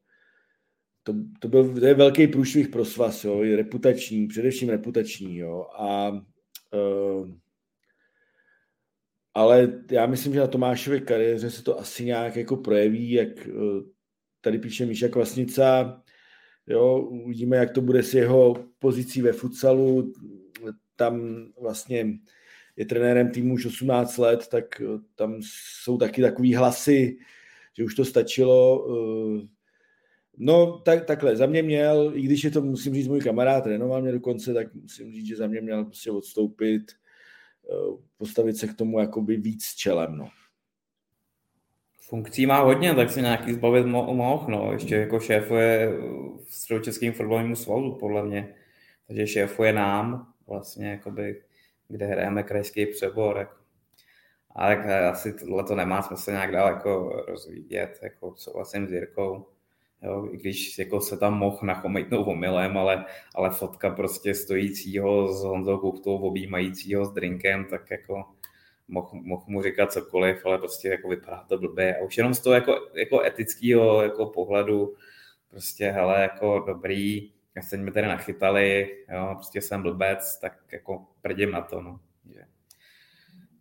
to, 1.04 1.14
to 1.39 1.48
byl 1.48 1.80
to 1.80 1.86
je 1.86 1.93
velký 1.93 2.28
průšvih 2.28 2.68
pro 2.68 2.86
svaz, 2.86 3.24
jo, 3.24 3.41
reputační, 3.56 4.28
především 4.28 4.70
reputační, 4.70 5.38
jo, 5.38 5.68
a 5.74 6.10
uh, 6.10 7.30
ale 9.34 9.84
já 9.91 10.06
myslím, 10.06 10.34
že 10.34 10.39
na 10.39 10.48
Tomášově 10.48 11.00
kariéře 11.00 11.52
se 11.52 11.64
to 11.64 11.80
asi 11.80 12.06
nějak 12.06 12.36
jako 12.36 12.58
projeví, 12.58 13.12
jak 13.12 13.48
uh, 13.48 13.84
tady 14.41 14.60
píše 14.60 14.86
Míša 14.86 15.08
Kvasnica, 15.08 16.02
jo, 16.68 16.99
uvidíme, 16.99 17.57
jak 17.57 17.72
to 17.72 17.82
bude 17.82 18.03
s 18.03 18.13
jeho 18.13 18.66
pozicí 18.80 19.22
ve 19.22 19.32
futsalu, 19.34 20.13
tam 20.95 21.45
vlastně 21.61 22.07
je 22.76 22.86
trenérem 22.86 23.32
týmu 23.32 23.53
už 23.53 23.66
18 23.66 24.18
let, 24.18 24.47
tak 24.47 24.82
tam 25.16 25.39
jsou 25.41 25.97
taky 25.97 26.22
takový 26.22 26.55
hlasy, 26.55 27.18
že 27.78 27.84
už 27.84 27.95
to 27.95 28.05
stačilo. 28.05 28.88
No, 30.38 30.82
tak, 30.86 31.05
takhle, 31.05 31.36
za 31.36 31.45
mě 31.45 31.63
měl, 31.63 32.11
i 32.16 32.22
když 32.22 32.43
je 32.43 32.51
to, 32.51 32.61
musím 32.61 32.93
říct, 32.93 33.07
můj 33.07 33.20
kamarád, 33.20 33.63
trénoval 33.63 34.01
mě 34.01 34.11
dokonce, 34.11 34.53
tak 34.53 34.74
musím 34.74 35.11
říct, 35.11 35.26
že 35.26 35.36
za 35.36 35.47
mě 35.47 35.61
měl 35.61 35.86
prostě 35.86 36.11
odstoupit, 36.11 36.82
postavit 38.18 38.57
se 38.57 38.68
k 38.68 38.74
tomu 38.74 38.99
jakoby 38.99 39.38
víc 39.38 39.63
čelem, 39.76 40.18
no. 40.18 40.30
Funkcí 42.10 42.45
má 42.45 42.60
hodně, 42.60 42.95
tak 42.95 43.10
si 43.10 43.22
nějaký 43.22 43.53
zbavit 43.53 43.86
mo- 43.86 44.14
mohl, 44.14 44.51
no. 44.51 44.72
Ještě 44.74 44.95
jako 44.95 45.20
šéfuje 45.20 45.89
v 46.45 46.56
středočeském 46.56 47.14
fotbalovém 47.14 47.56
svazu, 47.56 47.97
podle 47.99 48.24
mě. 48.24 48.56
Takže 49.08 49.28
šéfuje 49.28 49.74
nám, 49.74 50.34
vlastně, 50.47 50.88
jakoby, 50.88 51.41
kde 51.88 52.06
hrajeme 52.06 52.43
krajský 52.43 52.86
přebor. 52.86 53.38
Jako. 53.38 53.56
A 54.56 54.68
tak 54.68 54.86
asi 54.86 55.34
tohle 55.34 55.64
to 55.64 55.76
nemá 55.76 56.01
smysl 56.01 56.32
nějak 56.32 56.51
dál 56.51 56.68
jako 56.68 57.24
rozvíjet, 57.28 57.99
jako 58.03 58.34
souhlasím 58.36 58.88
s 58.88 58.91
Jirkou. 58.91 59.45
Jo, 60.01 60.30
i 60.32 60.38
když 60.38 60.78
jako 60.80 61.01
se 61.01 61.18
tam 61.18 61.38
mohl 61.38 61.60
nachomejtnout 61.64 62.28
omylem, 62.28 62.78
ale, 62.78 63.06
ale 63.36 63.49
fotka 63.49 63.89
prostě 63.89 64.36
stojícího 64.36 65.34
s 65.34 65.43
Honzou 65.43 65.78
Kuchtou 65.78 66.18
objímajícího 66.18 67.06
s 67.06 67.14
drinkem, 67.14 67.66
tak 67.66 67.91
jako 67.91 68.24
mohl, 68.88 69.09
mohl 69.13 69.43
mu 69.47 69.61
říkat 69.61 69.91
cokoliv, 69.91 70.45
ale 70.45 70.57
prostě 70.57 70.88
jako 70.88 71.09
vypadá 71.09 71.45
to 71.49 71.57
blbě. 71.57 71.95
A 71.95 72.03
už 72.03 72.17
jenom 72.17 72.33
z 72.33 72.39
toho 72.39 72.53
jako, 72.53 72.88
jako 72.93 73.23
etického 73.25 74.03
jako 74.03 74.25
pohledu 74.25 74.95
prostě, 75.49 75.91
hele, 75.91 76.21
jako 76.21 76.63
dobrý, 76.67 77.31
jak 77.55 77.63
se 77.65 77.77
mi 77.77 77.91
tady 77.91 78.07
nachytali, 78.07 78.97
jo, 79.13 79.29
prostě 79.31 79.61
jsem 79.61 79.81
blbec, 79.81 80.39
tak 80.39 80.57
jako 80.71 81.05
prdím 81.21 81.51
na 81.51 81.61
to, 81.61 81.81
no. 81.81 81.99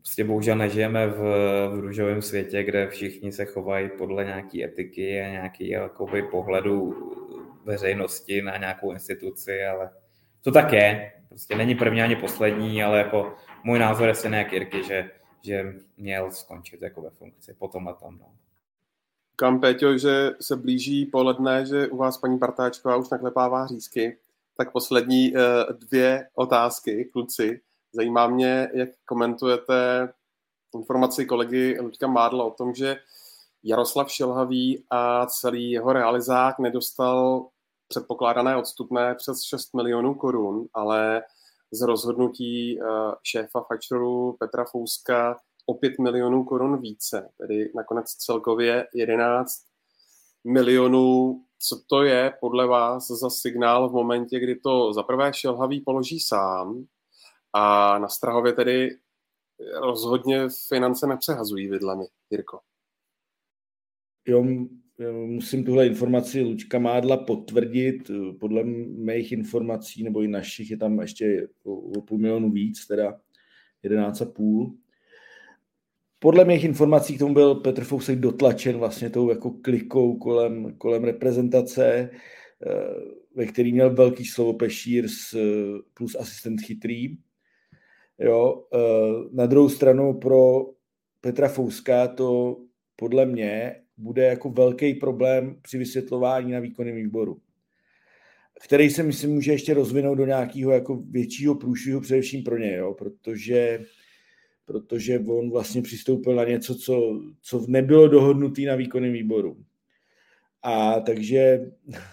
Prostě 0.04 0.24
bohužel 0.24 0.56
nežijeme 0.56 1.06
v, 1.06 1.18
v 1.74 1.78
růžovém 1.80 2.22
světě, 2.22 2.62
kde 2.62 2.88
všichni 2.88 3.32
se 3.32 3.44
chovají 3.44 3.90
podle 3.98 4.24
nějaké 4.24 4.64
etiky 4.64 5.20
a 5.20 5.30
nějaký 5.30 5.68
jakoby, 5.68 6.22
pohledu 6.22 6.94
veřejnosti 7.64 8.42
na 8.42 8.56
nějakou 8.56 8.92
instituci, 8.92 9.64
ale 9.64 9.90
to 10.42 10.52
tak 10.52 10.72
je. 10.72 11.12
Prostě 11.28 11.56
není 11.56 11.74
první 11.74 12.02
ani 12.02 12.16
poslední, 12.16 12.82
ale 12.82 12.98
jako 12.98 13.34
můj 13.64 13.78
názor 13.78 14.08
je 14.08 14.14
stejný 14.14 14.38
jak 14.38 14.52
Jirky, 14.52 14.84
že, 14.84 15.10
že 15.42 15.74
měl 15.96 16.30
skončit 16.30 16.82
jako 16.82 17.02
ve 17.02 17.10
funkci 17.10 17.54
potom 17.54 17.88
a 17.88 17.92
tam. 17.92 18.18
No. 18.18 18.26
Kam, 19.36 19.60
Péťo, 19.60 19.98
že 19.98 20.30
se 20.40 20.56
blíží 20.56 21.06
poledne, 21.06 21.66
že 21.66 21.88
u 21.88 21.96
vás 21.96 22.18
paní 22.18 22.38
Partáčková 22.38 22.96
už 22.96 23.08
naklepává 23.10 23.66
řízky, 23.66 24.18
tak 24.56 24.72
poslední 24.72 25.32
uh, 25.32 25.40
dvě 25.72 26.28
otázky, 26.34 27.04
kluci. 27.12 27.60
Zajímá 27.92 28.26
mě, 28.26 28.68
jak 28.74 28.88
komentujete 29.04 30.08
informaci 30.74 31.26
kolegy 31.26 31.78
Luďka 31.80 32.06
Mádla 32.06 32.44
o 32.44 32.50
tom, 32.50 32.74
že 32.74 32.96
Jaroslav 33.62 34.10
Šilhavý 34.10 34.84
a 34.90 35.26
celý 35.26 35.70
jeho 35.70 35.92
realizák 35.92 36.58
nedostal 36.58 37.48
předpokládané 37.88 38.56
odstupné 38.56 39.14
přes 39.14 39.42
6 39.42 39.74
milionů 39.74 40.14
korun, 40.14 40.66
ale 40.74 41.22
z 41.74 41.82
rozhodnutí 41.82 42.80
eh, 42.80 42.84
šéfa 43.22 43.60
faktoru 43.60 44.36
Petra 44.38 44.64
Fouska 44.64 45.36
o 45.66 45.74
5 45.74 45.98
milionů 45.98 46.44
korun 46.44 46.80
více, 46.80 47.28
tedy 47.38 47.72
nakonec 47.74 48.06
celkově 48.06 48.86
11 48.94 49.64
milionů. 50.44 51.40
Co 51.58 51.80
to 51.86 52.02
je 52.02 52.32
podle 52.40 52.66
vás 52.66 53.06
za 53.06 53.30
signál 53.30 53.88
v 53.88 53.92
momentě, 53.92 54.40
kdy 54.40 54.56
to 54.56 54.92
za 54.92 55.02
prvé 55.02 55.34
šelhavý 55.34 55.80
položí 55.80 56.20
sám 56.20 56.84
a 57.52 57.98
na 57.98 58.08
Strahově 58.08 58.52
tedy 58.52 58.98
rozhodně 59.80 60.48
finance 60.68 61.06
nepřehazují 61.06 61.68
vidlemi, 61.68 62.04
Jirko? 62.30 62.60
Jo, 64.26 64.44
musím 65.26 65.64
tuhle 65.64 65.86
informaci 65.86 66.40
Lučka 66.40 66.78
Mádla 66.78 67.16
potvrdit. 67.16 68.10
Podle 68.40 68.64
mých 68.64 69.32
informací, 69.32 70.04
nebo 70.04 70.22
i 70.22 70.28
našich, 70.28 70.70
je 70.70 70.76
tam 70.76 71.00
ještě 71.00 71.48
o 71.64 72.00
půl 72.00 72.18
milionu 72.18 72.50
víc, 72.50 72.86
teda 72.86 73.20
11,5. 73.84 74.74
Podle 76.18 76.44
mých 76.44 76.64
informací 76.64 77.16
k 77.16 77.18
tomu 77.18 77.34
byl 77.34 77.54
Petr 77.54 77.84
Fousek 77.84 78.18
dotlačen 78.18 78.76
vlastně 78.76 79.10
tou 79.10 79.30
jako 79.30 79.50
klikou 79.50 80.16
kolem, 80.16 80.74
kolem 80.78 81.04
reprezentace, 81.04 82.10
eh, 82.66 82.70
ve 83.34 83.46
který 83.46 83.72
měl 83.72 83.94
velký 83.94 84.24
slovo 84.24 84.52
Pešír 84.52 85.06
plus 85.94 86.14
asistent 86.14 86.60
chytrý. 86.60 87.16
Jo, 88.18 88.64
eh, 88.74 88.78
na 89.32 89.46
druhou 89.46 89.68
stranu 89.68 90.14
pro 90.14 90.66
Petra 91.20 91.48
Fouska 91.48 92.08
to 92.08 92.56
podle 92.96 93.26
mě 93.26 93.83
bude 93.96 94.24
jako 94.24 94.50
velký 94.50 94.94
problém 94.94 95.58
při 95.62 95.78
vysvětlování 95.78 96.52
na 96.52 96.60
výkonném 96.60 96.96
výboru, 96.96 97.40
který 98.64 98.90
se 98.90 99.02
myslím 99.02 99.30
může 99.30 99.52
ještě 99.52 99.74
rozvinout 99.74 100.14
do 100.14 100.26
nějakého 100.26 100.72
jako 100.72 100.96
většího 100.96 101.54
průšvihu 101.54 102.00
především 102.00 102.42
pro 102.42 102.58
ně, 102.58 102.76
jo, 102.76 102.94
protože 102.94 103.84
protože 104.66 105.18
on 105.18 105.50
vlastně 105.50 105.82
přistoupil 105.82 106.34
na 106.34 106.44
něco, 106.44 106.74
co, 106.74 107.22
co 107.42 107.64
nebylo 107.68 108.08
dohodnutý 108.08 108.64
na 108.64 108.74
výkonném 108.74 109.12
výboru. 109.12 109.64
A 110.62 111.00
takže 111.00 111.60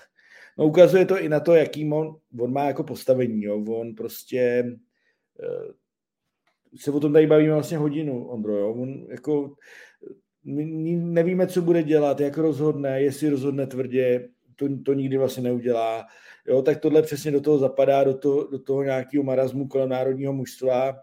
no, 0.58 0.66
ukazuje 0.66 1.06
to 1.06 1.20
i 1.20 1.30
na 1.30 1.40
to, 1.40 1.56
jaký 1.56 1.92
on, 1.92 2.20
on 2.40 2.54
má 2.54 2.64
jako 2.64 2.84
postavení. 2.84 3.44
Jo. 3.44 3.64
On 3.68 3.96
prostě 3.96 4.40
eh, 5.44 5.74
se 6.76 6.92
o 6.92 7.00
tom 7.00 7.14
tady 7.14 7.28
bavíme 7.28 7.54
vlastně 7.54 7.78
hodinu, 7.78 8.28
Ondro. 8.28 8.58
Jo. 8.58 8.74
On 8.74 9.08
jako 9.10 9.56
my 10.46 10.96
nevíme, 10.96 11.48
co 11.48 11.62
bude 11.62 11.84
dělat, 11.84 12.20
jak 12.20 12.38
rozhodne, 12.38 13.02
jestli 13.02 13.30
rozhodne 13.30 13.68
tvrdě, 13.68 14.30
to, 14.56 14.68
to 14.86 14.94
nikdy 14.94 15.18
vlastně 15.18 15.44
neudělá. 15.44 16.08
Jo, 16.48 16.62
tak 16.62 16.80
tohle 16.80 17.02
přesně 17.02 17.32
do 17.32 17.42
toho 17.42 17.58
zapadá, 17.58 18.04
do, 18.04 18.14
to, 18.14 18.48
do 18.52 18.60
toho 18.60 18.84
nějakého 18.84 19.24
marazmu 19.24 19.68
kolem 19.68 19.90
národního 19.90 20.34
mužstva 20.34 21.02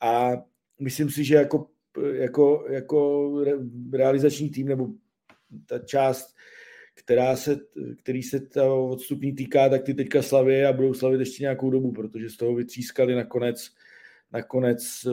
a 0.00 0.32
myslím 0.80 1.10
si, 1.10 1.24
že 1.24 1.34
jako, 1.34 1.66
jako, 2.12 2.66
jako 2.68 3.30
realizační 3.92 4.50
tým 4.50 4.68
nebo 4.68 4.88
ta 5.66 5.78
část, 5.78 6.36
která 6.94 7.36
se, 7.36 7.56
který 8.02 8.22
se 8.22 8.40
to 8.40 8.86
odstupní 8.86 9.32
týká, 9.32 9.68
tak 9.68 9.82
ty 9.82 9.94
teďka 9.94 10.22
slavě 10.22 10.66
a 10.66 10.72
budou 10.72 10.94
slavit 10.94 11.20
ještě 11.20 11.42
nějakou 11.42 11.70
dobu, 11.70 11.92
protože 11.92 12.30
z 12.30 12.36
toho 12.36 12.54
vytřískali 12.54 13.14
nakonec, 13.14 13.70
nakonec 14.32 15.06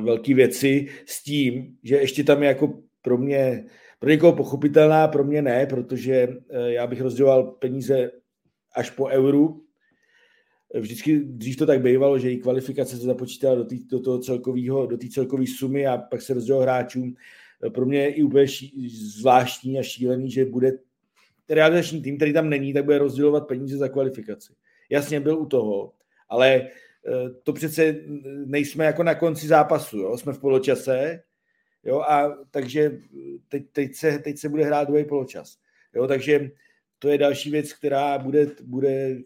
velké 0.00 0.34
věci 0.34 0.86
s 1.06 1.22
tím, 1.22 1.76
že 1.82 1.96
ještě 1.96 2.24
tam 2.24 2.42
je 2.42 2.48
jako 2.48 2.82
pro 3.02 3.18
mě, 3.18 3.64
pro 3.98 4.10
někoho 4.10 4.32
pochopitelná, 4.32 5.08
pro 5.08 5.24
mě 5.24 5.42
ne, 5.42 5.66
protože 5.66 6.14
eh, 6.50 6.72
já 6.72 6.86
bych 6.86 7.00
rozděloval 7.00 7.42
peníze 7.42 8.10
až 8.74 8.90
po 8.90 9.06
euru. 9.06 9.64
Vždycky 10.74 11.20
dřív 11.20 11.56
to 11.56 11.66
tak 11.66 11.82
bývalo, 11.82 12.18
že 12.18 12.32
i 12.32 12.36
kvalifikace 12.36 12.96
se 12.96 13.02
započítala 13.02 13.54
do, 13.54 13.64
tý, 13.64 13.84
do 13.84 14.00
toho 14.00 14.18
celkového, 14.18 14.86
do 14.86 14.96
té 14.96 15.08
celkové 15.08 15.44
sumy 15.58 15.86
a 15.86 15.98
pak 15.98 16.22
se 16.22 16.34
rozdělilo 16.34 16.62
hráčům. 16.62 17.14
Eh, 17.66 17.70
pro 17.70 17.86
mě 17.86 17.98
je 17.98 18.08
i 18.08 18.22
úplně 18.22 18.48
ší, 18.48 18.88
zvláštní 18.88 19.78
a 19.78 19.82
šílený, 19.82 20.30
že 20.30 20.44
bude 20.44 20.72
realizační 21.50 22.02
tým, 22.02 22.16
který 22.16 22.32
tam 22.32 22.48
není, 22.48 22.72
tak 22.72 22.84
bude 22.84 22.98
rozdělovat 22.98 23.48
peníze 23.48 23.76
za 23.76 23.88
kvalifikaci. 23.88 24.52
Jasně 24.90 25.20
byl 25.20 25.38
u 25.38 25.46
toho, 25.46 25.92
ale 26.28 26.60
Eh, 26.60 26.68
to 27.42 27.52
přece 27.52 27.94
nejsme 28.46 28.84
jako 28.84 29.02
na 29.02 29.14
konci 29.14 29.46
zápasu, 29.46 29.98
jo? 29.98 30.18
jsme 30.18 30.32
v 30.32 30.40
poločase, 30.40 31.22
jo? 31.84 32.00
a 32.00 32.36
takže 32.50 32.98
teď, 33.48 33.62
teď, 33.72 33.94
se, 33.94 34.18
teď 34.18 34.38
se 34.38 34.48
bude 34.48 34.64
hrát 34.64 34.88
druhý 34.88 35.04
poločas. 35.04 35.58
Jo? 35.94 36.06
Takže 36.06 36.50
to 36.98 37.08
je 37.08 37.18
další 37.18 37.50
věc, 37.50 37.72
která 37.72 38.18
bude, 38.18 38.46
bude 38.62 39.16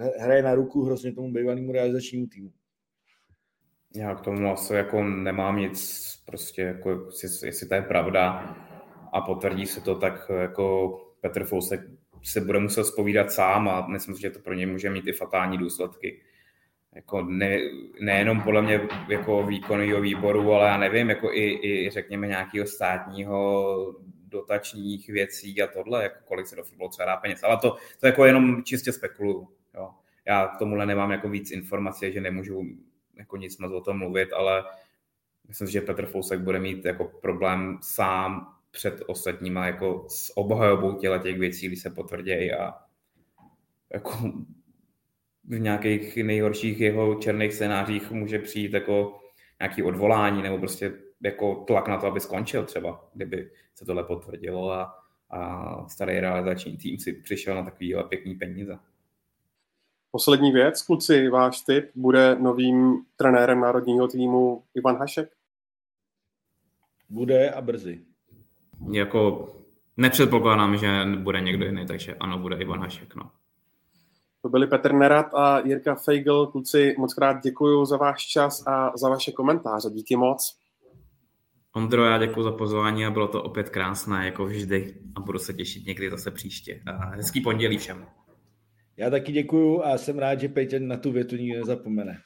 eh, 0.00 0.18
hraje 0.18 0.42
na 0.42 0.54
ruku 0.54 0.84
hrozně 0.84 1.12
tomu 1.12 1.32
bývalému 1.32 1.72
realizačnímu 1.72 2.26
týmu. 2.26 2.52
Já 3.96 4.14
k 4.14 4.20
tomu 4.20 4.52
asi 4.52 4.74
jako 4.74 5.04
nemám 5.04 5.58
nic, 5.58 6.08
prostě 6.26 6.62
jako, 6.62 7.08
jestli, 7.22 7.48
jestli 7.48 7.68
to 7.68 7.74
je 7.74 7.82
pravda 7.82 8.30
a 9.12 9.20
potvrdí 9.20 9.66
se 9.66 9.80
to, 9.80 9.94
tak 9.94 10.30
jako 10.40 10.96
Petr 11.20 11.44
Fousek 11.44 11.80
se 12.22 12.40
bude 12.40 12.58
muset 12.58 12.84
spovídat 12.84 13.32
sám 13.32 13.68
a 13.68 13.86
myslím 13.86 14.16
že 14.16 14.30
to 14.30 14.38
pro 14.38 14.54
něj 14.54 14.66
může 14.66 14.90
mít 14.90 15.06
i 15.06 15.12
fatální 15.12 15.58
důsledky 15.58 16.20
jako 16.94 17.22
ne, 17.22 17.58
nejenom 18.00 18.40
podle 18.40 18.62
mě 18.62 18.80
jako 19.08 19.42
výkonného 19.42 20.00
výboru, 20.00 20.52
ale 20.52 20.68
já 20.68 20.78
nevím, 20.78 21.08
jako 21.08 21.32
i, 21.32 21.58
i 21.62 21.90
řekněme 21.90 22.26
nějakého 22.26 22.66
státního 22.66 23.94
dotačních 24.28 25.08
věcí 25.08 25.62
a 25.62 25.66
tohle, 25.66 26.02
jako 26.02 26.16
kolik 26.24 26.46
se 26.46 26.56
do 26.56 26.64
fotbalu 26.64 26.90
třeba 26.90 27.06
dá 27.06 27.16
peněz. 27.16 27.42
Ale 27.42 27.56
to, 27.56 27.76
to 28.00 28.06
jako 28.06 28.24
jenom 28.24 28.64
čistě 28.64 28.92
spekuluju. 28.92 29.48
Jo. 29.74 29.90
Já 30.26 30.46
k 30.46 30.58
tomuhle 30.58 30.86
nemám 30.86 31.10
jako 31.10 31.28
víc 31.28 31.50
informací, 31.50 32.12
že 32.12 32.20
nemůžu 32.20 32.64
jako 33.16 33.36
nic 33.36 33.58
moc 33.58 33.72
o 33.72 33.80
tom 33.80 33.98
mluvit, 33.98 34.32
ale 34.32 34.64
myslím 35.48 35.68
že 35.68 35.80
Petr 35.80 36.06
Fousek 36.06 36.40
bude 36.40 36.58
mít 36.58 36.84
jako 36.84 37.04
problém 37.04 37.78
sám 37.82 38.54
před 38.70 39.02
ostatníma 39.06 39.66
jako 39.66 40.06
s 40.08 40.36
obhajobou 40.36 40.94
těla 40.94 41.18
těch 41.18 41.38
věcí, 41.38 41.66
když 41.66 41.82
se 41.82 41.90
potvrdějí 41.90 42.52
a 42.52 42.74
jako 43.92 44.32
v 45.48 45.58
nějakých 45.58 46.16
nejhorších 46.16 46.80
jeho 46.80 47.14
černých 47.14 47.54
scénářích 47.54 48.10
může 48.10 48.38
přijít 48.38 48.72
jako 48.72 49.20
nějaký 49.60 49.82
odvolání 49.82 50.42
nebo 50.42 50.58
prostě 50.58 50.92
jako 51.20 51.54
tlak 51.54 51.88
na 51.88 51.98
to, 51.98 52.06
aby 52.06 52.20
skončil 52.20 52.64
třeba, 52.64 53.08
kdyby 53.14 53.50
se 53.74 53.84
tohle 53.84 54.04
potvrdilo 54.04 54.72
a, 54.72 54.94
a 55.30 55.88
starý 55.88 56.20
realizační 56.20 56.76
tým 56.76 56.98
si 56.98 57.12
přišel 57.12 57.54
na 57.54 57.62
takovýhle 57.62 58.04
pěkný 58.04 58.34
peníze. 58.34 58.78
Poslední 60.10 60.52
věc, 60.52 60.82
kluci, 60.82 61.28
váš 61.28 61.60
tip, 61.60 61.90
bude 61.94 62.36
novým 62.38 63.04
trenérem 63.16 63.60
národního 63.60 64.08
týmu 64.08 64.62
Ivan 64.74 64.96
Hašek? 64.96 65.32
Bude 67.08 67.50
a 67.50 67.60
brzy. 67.60 68.00
Jako 68.92 69.52
nepředpokládám, 69.96 70.76
že 70.76 70.88
bude 71.18 71.40
někdo 71.40 71.66
jiný, 71.66 71.86
takže 71.86 72.14
ano, 72.14 72.38
bude 72.38 72.56
Ivan 72.56 72.80
Hašek, 72.80 73.14
no. 73.14 73.30
To 74.42 74.48
byli 74.48 74.66
Petr 74.66 74.92
Nerad 74.92 75.34
a 75.34 75.58
Jirka 75.58 75.94
Feigl. 75.94 76.46
Kluci, 76.46 76.94
moc 76.98 77.14
krát 77.14 77.42
děkuji 77.42 77.84
za 77.84 77.96
váš 77.96 78.26
čas 78.26 78.66
a 78.66 78.92
za 78.96 79.08
vaše 79.08 79.32
komentáře. 79.32 79.90
Díky 79.90 80.16
moc. 80.16 80.58
Ondro, 81.76 82.04
já 82.04 82.18
děkuji 82.18 82.42
za 82.42 82.52
pozvání 82.52 83.06
a 83.06 83.10
bylo 83.10 83.28
to 83.28 83.42
opět 83.42 83.70
krásné, 83.70 84.26
jako 84.26 84.44
vždy. 84.44 84.94
A 85.16 85.20
budu 85.20 85.38
se 85.38 85.54
těšit 85.54 85.86
někdy 85.86 86.10
zase 86.10 86.30
příště. 86.30 86.82
A 86.86 87.06
hezký 87.06 87.40
pondělí 87.40 87.78
všem. 87.78 88.06
Já 88.96 89.10
taky 89.10 89.32
děkuju 89.32 89.82
a 89.82 89.98
jsem 89.98 90.18
rád, 90.18 90.40
že 90.40 90.48
Pejtěn 90.48 90.88
na 90.88 90.96
tu 90.96 91.12
větu 91.12 91.36
nikdy 91.36 91.58
nezapomene. 91.58 92.18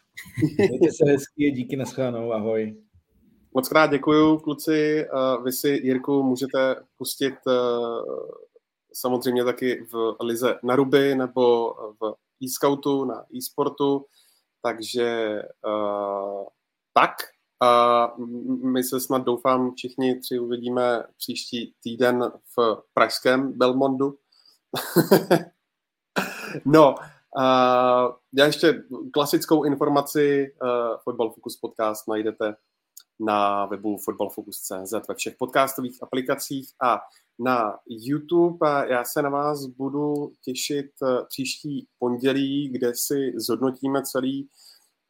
Mějte 0.59 0.89
se 0.90 1.12
hezky, 1.12 1.51
díky 1.51 1.76
naschledanou, 1.76 2.32
ahoj. 2.32 2.76
Moc 3.55 3.68
krát 3.68 3.90
děkuju, 3.90 4.39
kluci. 4.39 5.06
Vy 5.44 5.52
si, 5.52 5.68
Jirku, 5.68 6.22
můžete 6.22 6.76
pustit 6.98 7.34
samozřejmě 8.93 9.44
taky 9.44 9.86
v 9.93 10.16
Lize 10.20 10.59
na 10.62 10.77
Ruby 10.77 11.14
nebo 11.14 11.74
v 12.01 12.14
e-scoutu, 12.44 13.05
na 13.05 13.24
e-sportu, 13.36 14.06
takže 14.62 15.43
uh, 15.66 16.47
tak. 16.94 17.10
A 17.62 18.12
my 18.64 18.85
se 18.85 19.01
snad 19.01 19.24
doufám 19.24 19.74
všichni 19.74 20.20
tři 20.20 20.39
uvidíme 20.39 21.05
příští 21.16 21.74
týden 21.82 22.32
v 22.56 22.82
pražském 22.94 23.52
Belmondu. 23.52 24.19
no, 26.64 26.94
uh, 27.39 28.14
já 28.32 28.47
ještě 28.47 28.85
klasickou 29.12 29.64
informaci 29.64 30.55
uh, 30.62 30.69
Football 31.05 31.31
Focus 31.31 31.56
podcast 31.56 32.09
najdete 32.09 32.56
na 33.20 33.66
webu 33.66 33.97
footballfocus.cz 33.97 34.93
ve 35.09 35.14
všech 35.14 35.36
podcastových 35.36 36.02
aplikacích 36.02 36.73
a 36.82 37.01
na 37.38 37.78
YouTube. 37.88 38.66
Já 38.88 39.04
se 39.04 39.22
na 39.22 39.30
vás 39.30 39.66
budu 39.66 40.32
těšit 40.44 40.86
eh, 41.02 41.24
příští 41.28 41.86
pondělí, 41.98 42.68
kde 42.68 42.92
si 42.94 43.32
zhodnotíme 43.36 44.02
celý 44.02 44.48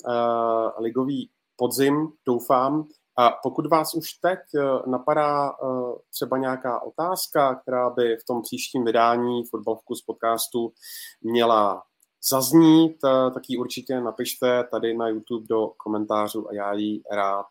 uh, 0.07 0.83
ligový 0.83 1.31
podzim, 1.57 2.13
doufám. 2.27 2.85
A 3.19 3.31
pokud 3.43 3.67
vás 3.67 3.95
už 3.95 4.13
teď 4.13 4.39
uh, 4.55 4.93
napadá 4.93 5.51
uh, 5.51 5.97
třeba 6.11 6.39
nějaká 6.39 6.83
otázka, 6.83 7.55
která 7.55 7.91
by 7.91 8.17
v 8.17 8.25
tom 8.25 8.43
příštím 8.43 8.85
vydání 8.85 9.45
Football 9.45 9.77
Focus 9.77 10.03
podcastu 10.03 10.73
měla 11.21 11.83
zaznít, 12.31 12.97
tak 13.35 13.43
ji 13.49 13.59
určitě 13.59 14.01
napište 14.01 14.65
tady 14.71 14.97
na 14.97 15.09
YouTube 15.09 15.47
do 15.51 15.69
komentářů 15.77 16.49
a 16.49 16.55
já 16.55 16.73
ji 16.73 17.03
rád 17.13 17.47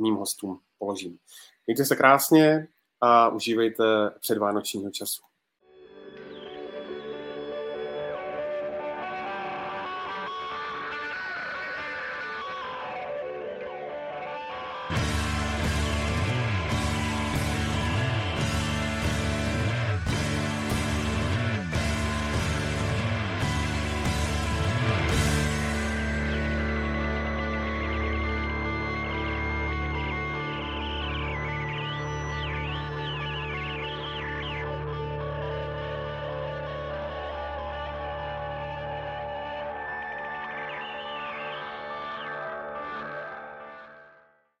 mým 0.00 0.14
hostům 0.14 0.60
položím. 0.78 1.18
Mějte 1.66 1.84
se 1.84 1.96
krásně, 1.96 2.68
a 3.00 3.28
užívejte 3.28 3.84
předvánočního 4.20 4.90
času. 4.90 5.29